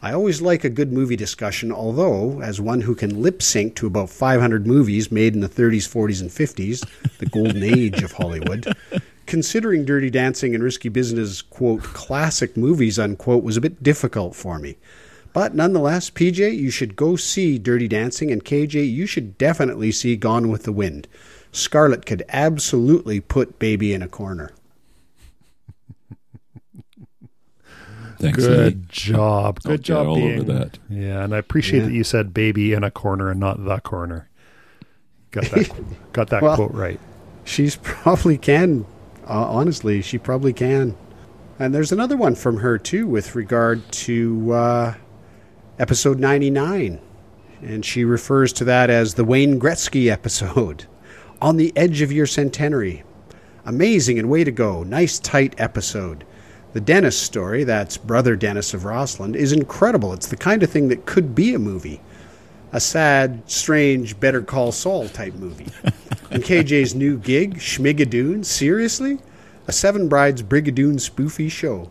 I 0.00 0.14
always 0.14 0.40
like 0.40 0.64
a 0.64 0.70
good 0.70 0.90
movie 0.90 1.16
discussion, 1.16 1.70
although, 1.70 2.40
as 2.40 2.58
one 2.58 2.80
who 2.80 2.94
can 2.94 3.22
lip 3.22 3.42
sync 3.42 3.76
to 3.76 3.86
about 3.86 4.08
500 4.08 4.66
movies 4.66 5.12
made 5.12 5.34
in 5.34 5.40
the 5.40 5.48
30s, 5.48 5.86
40s, 5.86 6.20
and 6.22 6.30
50s, 6.30 7.18
the 7.18 7.26
golden 7.26 7.62
age 7.62 8.02
of 8.02 8.12
Hollywood, 8.12 8.74
considering 9.26 9.84
Dirty 9.84 10.10
Dancing 10.10 10.54
and 10.54 10.62
Risky 10.62 10.88
Business, 10.88 11.42
quote, 11.42 11.82
classic 11.82 12.56
movies, 12.56 12.98
unquote, 12.98 13.44
was 13.44 13.56
a 13.56 13.60
bit 13.60 13.82
difficult 13.82 14.34
for 14.34 14.58
me. 14.58 14.76
But 15.32 15.54
nonetheless, 15.54 16.10
PJ, 16.10 16.56
you 16.58 16.70
should 16.70 16.94
go 16.96 17.16
see 17.16 17.58
Dirty 17.58 17.88
Dancing, 17.88 18.30
and 18.30 18.44
KJ, 18.44 18.92
you 18.92 19.06
should 19.06 19.38
definitely 19.38 19.90
see 19.92 20.14
Gone 20.16 20.50
with 20.50 20.64
the 20.64 20.72
Wind. 20.72 21.08
Scarlett 21.52 22.04
could 22.06 22.22
absolutely 22.28 23.20
put 23.20 23.58
Baby 23.58 23.94
in 23.94 24.02
a 24.02 24.08
corner. 24.08 24.52
Thanks, 28.18 28.38
Good 28.46 28.76
Lee. 28.76 28.84
job. 28.88 29.58
I'll 29.64 29.72
Good 29.72 29.82
job 29.82 30.06
all 30.06 30.22
over 30.22 30.42
that. 30.44 30.78
Yeah, 30.88 31.24
and 31.24 31.34
I 31.34 31.38
appreciate 31.38 31.80
Yeah. 31.80 31.86
that 31.86 31.92
you 31.92 32.04
said 32.04 32.32
baby 32.32 32.72
in 32.72 32.84
a 32.84 32.90
corner 32.90 33.30
and 33.30 33.40
not 33.40 33.64
the 33.64 33.78
corner. 33.80 34.28
Got 35.32 35.46
that 35.46 35.70
got 36.12 36.28
that 36.30 36.42
Well- 36.42 36.56
quote 36.56 36.72
right. 36.72 37.00
She's 37.44 37.74
probably 37.82 38.38
can. 38.38 38.84
Uh, 39.26 39.46
honestly, 39.48 40.02
she 40.02 40.18
probably 40.18 40.52
can. 40.52 40.96
And 41.58 41.74
there's 41.74 41.92
another 41.92 42.16
one 42.16 42.34
from 42.34 42.58
her 42.58 42.78
too, 42.78 43.06
with 43.06 43.34
regard 43.34 43.90
to 43.92 44.52
uh, 44.52 44.94
episode 45.78 46.18
99, 46.18 47.00
and 47.60 47.84
she 47.84 48.04
refers 48.04 48.52
to 48.54 48.64
that 48.64 48.90
as 48.90 49.14
the 49.14 49.24
Wayne 49.24 49.60
Gretzky 49.60 50.10
episode, 50.10 50.86
on 51.42 51.56
the 51.56 51.72
edge 51.76 52.00
of 52.00 52.12
your 52.12 52.26
centenary. 52.26 53.04
Amazing 53.64 54.18
and 54.18 54.28
way 54.28 54.42
to 54.42 54.50
go. 54.50 54.82
Nice 54.82 55.18
tight 55.20 55.54
episode. 55.58 56.24
The 56.72 56.80
Dennis 56.80 57.16
story, 57.16 57.64
that's 57.64 57.96
brother 57.96 58.34
Dennis 58.34 58.74
of 58.74 58.84
Rossland, 58.84 59.36
is 59.36 59.52
incredible. 59.52 60.12
It's 60.12 60.28
the 60.28 60.36
kind 60.36 60.62
of 60.62 60.70
thing 60.70 60.88
that 60.88 61.06
could 61.06 61.34
be 61.34 61.54
a 61.54 61.58
movie 61.58 62.00
a 62.72 62.80
sad, 62.80 63.42
strange 63.50 64.18
Better 64.18 64.42
Call 64.42 64.72
Saul 64.72 65.08
type 65.08 65.34
movie. 65.34 65.68
and 66.30 66.42
KJ's 66.42 66.94
new 66.94 67.18
gig, 67.18 67.56
Schmigadoon, 67.58 68.44
seriously? 68.44 69.18
A 69.68 69.72
Seven 69.72 70.08
Brides 70.08 70.42
Brigadoon 70.42 70.94
spoofy 70.94 71.50
show. 71.50 71.88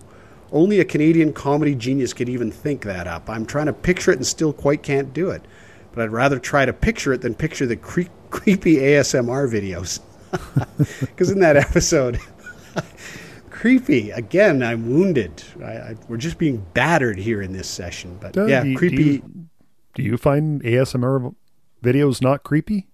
Only 0.52 0.80
a 0.80 0.86
Canadian 0.86 1.32
comedy 1.32 1.76
genius 1.76 2.14
could 2.14 2.28
even 2.28 2.52
think 2.52 2.84
that 2.84 3.08
up. 3.08 3.30
I'm 3.30 3.46
trying 3.46 3.68
to 3.68 3.74
picture 3.74 4.12
it 4.12 4.18
and 4.18 4.28
still 4.28 4.52
quite 4.52 4.84
can't 4.84 5.14
do 5.14 5.30
it. 5.30 5.42
But 5.94 6.04
I'd 6.04 6.12
rather 6.12 6.40
try 6.40 6.66
to 6.66 6.74
picture 6.74 7.14
it 7.14 7.22
than 7.22 7.36
picture 7.36 7.66
the 7.66 7.78
cre- 7.78 8.02
creepy 8.30 8.78
ASMR 8.78 9.50
videos. 9.50 10.00
Because 11.00 11.30
in 11.30 11.40
that 11.42 11.58
episode, 11.58 12.20
creepy. 13.50 14.12
Again, 14.12 14.64
I'm 14.64 14.90
wounded. 14.90 15.44
I, 15.62 15.72
I, 15.72 15.96
we're 16.08 16.18
just 16.18 16.38
being 16.38 16.66
battered 16.74 17.18
here 17.18 17.42
in 17.42 17.52
this 17.54 17.68
session. 17.68 18.18
But 18.20 18.34
Doug, 18.34 18.50
yeah, 18.50 18.64
do 18.64 18.76
creepy. 18.78 18.96
Do 18.96 19.04
you, 19.04 19.48
do 19.94 20.04
you 20.04 20.18
find 20.18 20.62
ASMR 20.64 21.34
videos 21.84 22.22
not 22.22 22.44
creepy? 22.44 22.88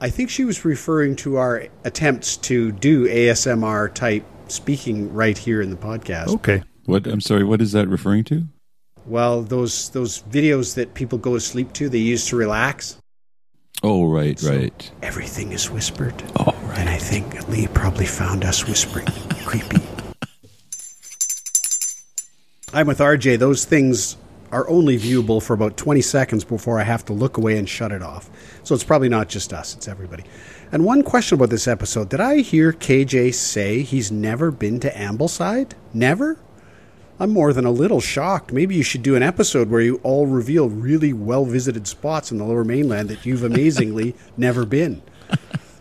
I 0.00 0.08
think 0.08 0.30
she 0.30 0.44
was 0.44 0.64
referring 0.64 1.16
to 1.16 1.36
our 1.36 1.66
attempts 1.84 2.36
to 2.38 2.72
do 2.72 3.06
ASMR 3.06 3.92
type 3.92 4.24
speaking 4.48 5.12
right 5.12 5.36
here 5.36 5.60
in 5.60 5.70
the 5.70 5.76
podcast. 5.76 6.28
Okay. 6.28 6.62
What? 6.86 7.06
I'm 7.06 7.20
sorry. 7.20 7.44
What 7.44 7.60
is 7.60 7.72
that 7.72 7.88
referring 7.88 8.24
to? 8.24 8.44
Well, 9.06 9.42
those 9.42 9.90
those 9.90 10.22
videos 10.22 10.74
that 10.74 10.94
people 10.94 11.18
go 11.18 11.34
to 11.34 11.40
sleep 11.40 11.72
to, 11.74 11.88
they 11.88 11.98
use 11.98 12.26
to 12.28 12.36
relax. 12.36 12.96
Oh, 13.82 14.10
right, 14.10 14.40
right. 14.42 14.90
Everything 15.02 15.52
is 15.52 15.70
whispered. 15.70 16.14
Oh, 16.38 16.54
right. 16.64 16.78
And 16.78 16.88
I 16.88 16.98
think 16.98 17.48
Lee 17.48 17.66
probably 17.68 18.04
found 18.04 18.44
us 18.44 18.66
whispering. 18.66 19.06
Creepy. 19.44 19.78
I'm 22.72 22.86
with 22.86 22.98
RJ. 22.98 23.38
Those 23.38 23.64
things 23.64 24.16
are 24.52 24.68
only 24.68 24.98
viewable 24.98 25.42
for 25.42 25.54
about 25.54 25.76
20 25.76 26.00
seconds 26.00 26.44
before 26.44 26.80
I 26.80 26.84
have 26.84 27.04
to 27.06 27.12
look 27.12 27.36
away 27.36 27.56
and 27.56 27.68
shut 27.68 27.92
it 27.92 28.02
off. 28.02 28.30
So 28.62 28.74
it's 28.74 28.84
probably 28.84 29.08
not 29.08 29.28
just 29.28 29.52
us, 29.52 29.74
it's 29.74 29.88
everybody. 29.88 30.24
And 30.72 30.84
one 30.84 31.02
question 31.02 31.36
about 31.36 31.50
this 31.50 31.68
episode 31.68 32.08
Did 32.08 32.20
I 32.20 32.38
hear 32.38 32.72
KJ 32.72 33.34
say 33.34 33.82
he's 33.82 34.12
never 34.12 34.50
been 34.50 34.80
to 34.80 34.90
Ambleside? 34.90 35.72
Never? 35.92 36.38
I'm 37.18 37.30
more 37.30 37.52
than 37.52 37.66
a 37.66 37.70
little 37.70 38.00
shocked. 38.00 38.50
Maybe 38.50 38.74
you 38.74 38.82
should 38.82 39.02
do 39.02 39.14
an 39.14 39.22
episode 39.22 39.68
where 39.68 39.82
you 39.82 40.00
all 40.02 40.26
reveal 40.26 40.70
really 40.70 41.12
well 41.12 41.44
visited 41.44 41.86
spots 41.86 42.32
in 42.32 42.38
the 42.38 42.44
lower 42.44 42.64
mainland 42.64 43.10
that 43.10 43.26
you've 43.26 43.44
amazingly 43.44 44.14
never 44.38 44.64
been. 44.64 45.02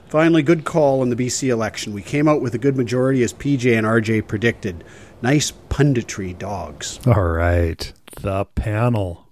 Finally, 0.09 0.41
good 0.41 0.65
call 0.65 1.01
on 1.01 1.09
the 1.09 1.15
BC 1.15 1.47
election. 1.49 1.93
We 1.93 2.01
came 2.01 2.27
out 2.27 2.41
with 2.41 2.55
a 2.55 2.57
good 2.57 2.75
majority 2.75 3.23
as 3.23 3.31
PJ 3.31 3.77
and 3.77 3.85
RJ 3.87 4.27
predicted. 4.27 4.83
Nice 5.21 5.53
punditry, 5.69 6.37
dogs. 6.37 6.99
All 7.05 7.21
right. 7.21 7.93
The 8.21 8.45
panel. 8.45 9.27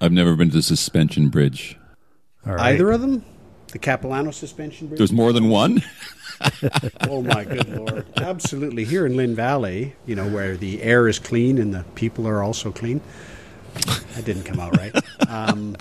I've 0.00 0.12
never 0.12 0.36
been 0.36 0.50
to 0.50 0.56
the 0.56 0.62
Suspension 0.62 1.28
Bridge. 1.28 1.78
All 2.46 2.54
right. 2.54 2.74
Either 2.74 2.90
of 2.92 3.00
them? 3.00 3.24
The 3.72 3.78
Capilano 3.78 4.30
suspension 4.30 4.86
bridge? 4.86 4.98
There's 4.98 5.12
more 5.12 5.32
than 5.32 5.48
one. 5.48 5.82
Oh 7.08 7.22
my 7.22 7.44
good 7.44 7.66
lord. 7.70 8.04
Absolutely. 8.18 8.84
Here 8.84 9.06
in 9.06 9.16
Lynn 9.16 9.34
Valley, 9.34 9.94
you 10.04 10.14
know, 10.14 10.28
where 10.28 10.54
the 10.54 10.82
air 10.82 11.08
is 11.08 11.18
clean 11.18 11.56
and 11.56 11.72
the 11.72 11.82
people 11.94 12.28
are 12.28 12.42
also 12.42 12.70
clean. 12.70 13.00
That 14.14 14.26
didn't 14.26 14.42
come 14.42 14.60
out 14.60 14.76
right. 14.76 14.94
Um, 15.30 15.76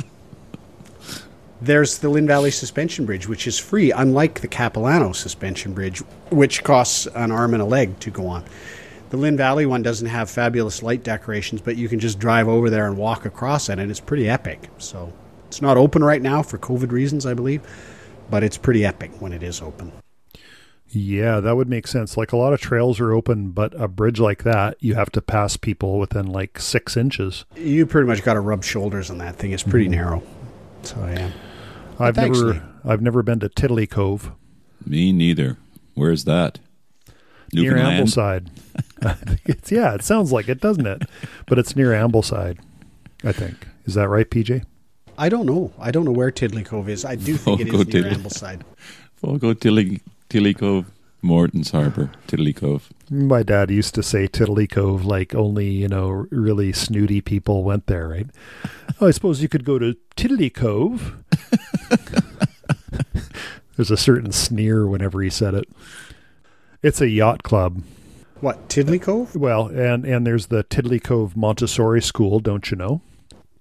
there's 1.62 1.98
the 1.98 2.08
Lynn 2.08 2.26
Valley 2.26 2.52
Suspension 2.52 3.06
Bridge, 3.06 3.28
which 3.28 3.48
is 3.48 3.60
free, 3.60 3.92
unlike 3.92 4.40
the 4.40 4.48
Capilano 4.48 5.12
Suspension 5.12 5.74
Bridge, 5.74 6.00
which 6.30 6.64
costs 6.64 7.06
an 7.16 7.32
arm 7.32 7.54
and 7.54 7.62
a 7.62 7.66
leg 7.66 8.00
to 8.00 8.10
go 8.10 8.28
on. 8.28 8.46
The 9.16 9.22
Lynn 9.22 9.38
Valley 9.38 9.66
one 9.66 9.82
doesn't 9.82 10.08
have 10.08 10.30
fabulous 10.30 10.84
light 10.84 11.02
decorations, 11.02 11.62
but 11.62 11.78
you 11.78 11.88
can 11.88 12.02
just 12.02 12.20
drive 12.20 12.50
over 12.50 12.70
there 12.70 12.86
and 12.86 12.98
walk 12.98 13.24
across 13.24 13.70
it, 13.70 13.80
and 13.80 13.90
it's 13.90 14.02
pretty 14.02 14.28
epic. 14.28 14.70
So 14.78 15.14
it's 15.48 15.62
not 15.62 15.78
open 15.78 16.04
right 16.04 16.22
now 16.22 16.44
for 16.44 16.58
COVID 16.58 16.92
reasons, 16.92 17.26
I 17.26 17.34
believe, 17.34 17.62
but 18.30 18.44
it's 18.44 18.58
pretty 18.58 18.86
epic 18.86 19.12
when 19.22 19.32
it 19.32 19.42
is 19.42 19.62
open. 19.62 19.94
Yeah, 20.90 21.40
that 21.40 21.56
would 21.56 21.70
make 21.70 21.88
sense. 21.88 22.18
Like 22.18 22.34
a 22.34 22.36
lot 22.36 22.52
of 22.52 22.60
trails 22.60 23.00
are 23.00 23.14
open, 23.14 23.52
but 23.52 23.74
a 23.82 23.88
bridge 23.88 24.20
like 24.20 24.44
that, 24.44 24.76
you 24.82 24.96
have 24.96 25.14
to 25.14 25.22
pass 25.22 25.56
people 25.56 25.98
within 25.98 26.26
like 26.26 26.60
six 26.60 26.98
inches. 26.98 27.46
You 27.56 27.86
pretty 27.86 28.08
much 28.08 28.22
got 28.22 28.34
to 28.34 28.42
rub 28.42 28.66
shoulders 28.66 29.10
on 29.10 29.20
that 29.20 29.38
thing. 29.38 29.54
It's 29.54 29.64
pretty 29.64 29.86
mm-hmm. 29.86 29.96
narrow. 29.96 30.24
So 30.82 30.98
yeah. 31.06 31.32
I've 32.02 32.16
thanks, 32.16 32.38
never, 32.38 32.54
Lee. 32.56 32.62
I've 32.84 33.02
never 33.02 33.24
been 33.24 33.40
to 33.40 33.48
Tiddly 33.48 33.88
Cove 33.88 34.34
Me 34.86 35.14
neither. 35.14 35.56
Where's 35.94 36.26
that? 36.26 36.60
Near 37.54 37.74
Ambleside. 37.76 38.48
it's, 39.46 39.72
yeah, 39.72 39.94
it 39.94 40.04
sounds 40.04 40.32
like 40.32 40.50
it, 40.50 40.60
doesn't 40.62 40.86
it? 40.88 41.04
But 41.48 41.60
it's 41.60 41.76
near 41.76 41.92
Ambleside, 41.92 42.58
I 43.24 43.32
think. 43.32 43.68
Is 43.86 43.94
that 43.96 44.08
right, 44.10 44.30
PJ? 44.30 44.64
I 45.18 45.30
don't 45.30 45.46
know. 45.46 45.72
I 45.80 45.92
don't 45.92 46.06
know 46.06 46.12
where 46.12 46.32
Tiddly 46.32 46.64
Cove 46.66 46.90
is. 46.90 47.06
I 47.06 47.16
do 47.16 47.38
think 47.38 47.60
Oh, 47.60 47.64
it 47.64 47.70
go 47.70 47.78
near 47.78 47.86
Tiddly. 47.86 48.16
Ambleside. 48.16 48.62
We'll 49.22 49.38
go 49.38 49.54
Tilly, 49.54 50.02
Tilly 50.30 50.54
Cove, 50.54 50.92
Morton's 51.22 51.72
Harbor, 51.72 52.12
Tiddly 52.28 52.54
Cove. 52.54 52.90
My 53.10 53.42
dad 53.44 53.72
used 53.72 53.96
to 53.96 54.04
say 54.04 54.28
Tiddly 54.28 54.68
Cove 54.70 55.06
like 55.06 55.34
only, 55.34 55.70
you 55.70 55.88
know, 55.88 56.28
really 56.32 56.74
snooty 56.74 57.22
people 57.22 57.64
went 57.64 57.88
there, 57.88 58.08
right? 58.10 58.28
oh, 59.02 59.08
I 59.08 59.12
suppose 59.12 59.42
you 59.42 59.48
could 59.50 59.64
go 59.66 59.80
to 59.80 59.96
Tiddly 60.16 60.50
Cove. 60.54 61.16
There's 63.76 63.92
a 63.92 63.98
certain 63.98 64.32
sneer 64.32 64.88
whenever 64.88 65.22
he 65.22 65.30
said 65.30 65.54
it. 65.54 65.68
It's 66.86 67.02
a 67.02 67.10
yacht 67.10 67.42
club. 67.42 67.82
What, 68.42 68.70
Tiddly 68.70 69.00
Cove? 69.02 69.36
Well, 69.36 69.70
and 69.70 70.06
and 70.06 70.24
there's 70.28 70.48
the 70.48 70.62
Tiddly 70.62 71.00
Cove 71.00 71.36
Montessori 71.36 72.00
School, 72.00 72.40
don't 72.40 72.70
you 72.70 72.78
know? 72.78 73.02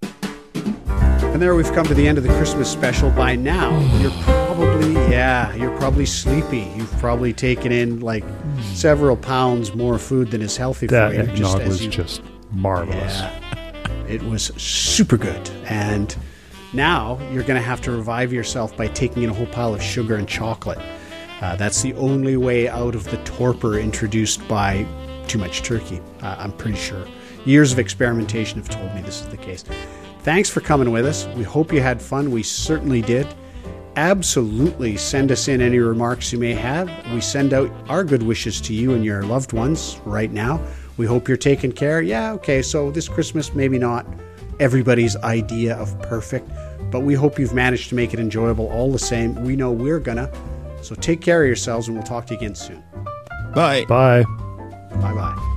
And 0.02 1.40
there 1.40 1.54
we've 1.54 1.72
come 1.72 1.86
to 1.86 1.94
the 1.94 2.06
end 2.06 2.18
of 2.18 2.24
the 2.24 2.28
Christmas 2.36 2.70
special. 2.70 3.08
By 3.12 3.34
now, 3.34 3.78
you're 4.02 4.10
probably, 4.24 4.92
yeah, 5.10 5.54
you're 5.54 5.74
probably 5.78 6.04
sleepy. 6.04 6.70
You've 6.76 6.92
probably 6.98 7.32
taken 7.32 7.72
in 7.72 8.00
like 8.00 8.24
several 8.74 9.16
pounds 9.16 9.74
more 9.74 9.98
food 9.98 10.30
than 10.30 10.42
is 10.42 10.58
healthy 10.58 10.86
That 10.88 11.12
for 11.12 11.14
you. 11.16 11.22
eggnog 11.22 11.62
as 11.62 11.68
was 11.68 11.84
you- 11.86 11.90
just 11.90 12.20
marvelous. 12.52 13.20
Yeah. 13.20 13.40
It 14.06 14.22
was 14.24 14.52
super 14.62 15.16
good. 15.16 15.48
And 15.64 16.14
now 16.74 17.18
you're 17.32 17.42
going 17.42 17.58
to 17.58 17.66
have 17.66 17.80
to 17.82 17.90
revive 17.90 18.34
yourself 18.34 18.76
by 18.76 18.88
taking 18.88 19.22
in 19.22 19.30
a 19.30 19.32
whole 19.32 19.46
pile 19.46 19.72
of 19.74 19.82
sugar 19.82 20.16
and 20.16 20.28
chocolate. 20.28 20.78
Uh, 21.40 21.56
that's 21.56 21.82
the 21.82 21.92
only 21.94 22.36
way 22.36 22.68
out 22.68 22.94
of 22.94 23.04
the 23.10 23.16
torpor 23.24 23.78
introduced 23.78 24.46
by 24.48 24.86
too 25.28 25.38
much 25.38 25.62
turkey, 25.62 26.00
uh, 26.22 26.36
I'm 26.38 26.52
pretty 26.52 26.78
sure. 26.78 27.06
Years 27.44 27.72
of 27.72 27.78
experimentation 27.78 28.58
have 28.58 28.68
told 28.68 28.94
me 28.94 29.02
this 29.02 29.20
is 29.20 29.28
the 29.28 29.36
case. 29.36 29.64
Thanks 30.20 30.48
for 30.48 30.60
coming 30.60 30.90
with 30.90 31.04
us. 31.04 31.26
We 31.36 31.42
hope 31.42 31.72
you 31.72 31.80
had 31.82 32.00
fun. 32.00 32.30
We 32.30 32.42
certainly 32.42 33.02
did. 33.02 33.26
absolutely 33.96 34.96
send 34.96 35.30
us 35.30 35.48
in 35.48 35.60
any 35.60 35.78
remarks 35.78 36.32
you 36.32 36.38
may 36.38 36.52
have. 36.52 36.90
We 37.12 37.20
send 37.20 37.52
out 37.52 37.70
our 37.88 38.04
good 38.04 38.22
wishes 38.22 38.60
to 38.62 38.74
you 38.74 38.94
and 38.94 39.04
your 39.04 39.22
loved 39.22 39.52
ones 39.52 40.00
right 40.04 40.32
now. 40.32 40.60
We 40.96 41.06
hope 41.06 41.28
you're 41.28 41.36
taking 41.36 41.72
care. 41.72 42.02
Yeah, 42.02 42.32
okay, 42.32 42.62
so 42.62 42.90
this 42.90 43.08
Christmas, 43.08 43.54
maybe 43.54 43.78
not 43.78 44.06
everybody's 44.60 45.16
idea 45.16 45.76
of 45.76 46.00
perfect, 46.02 46.48
but 46.90 47.00
we 47.00 47.14
hope 47.14 47.38
you've 47.38 47.54
managed 47.54 47.88
to 47.88 47.94
make 47.94 48.14
it 48.14 48.20
enjoyable 48.20 48.68
all 48.70 48.92
the 48.92 48.98
same. 48.98 49.34
We 49.44 49.56
know 49.56 49.72
we're 49.72 50.00
gonna. 50.00 50.30
So 50.84 50.94
take 50.94 51.20
care 51.20 51.42
of 51.42 51.46
yourselves, 51.46 51.88
and 51.88 51.96
we'll 51.96 52.06
talk 52.06 52.26
to 52.26 52.34
you 52.34 52.38
again 52.38 52.54
soon. 52.54 52.82
Bye. 53.54 53.84
Bye. 53.86 54.24
Bye 55.00 55.14
bye. 55.14 55.50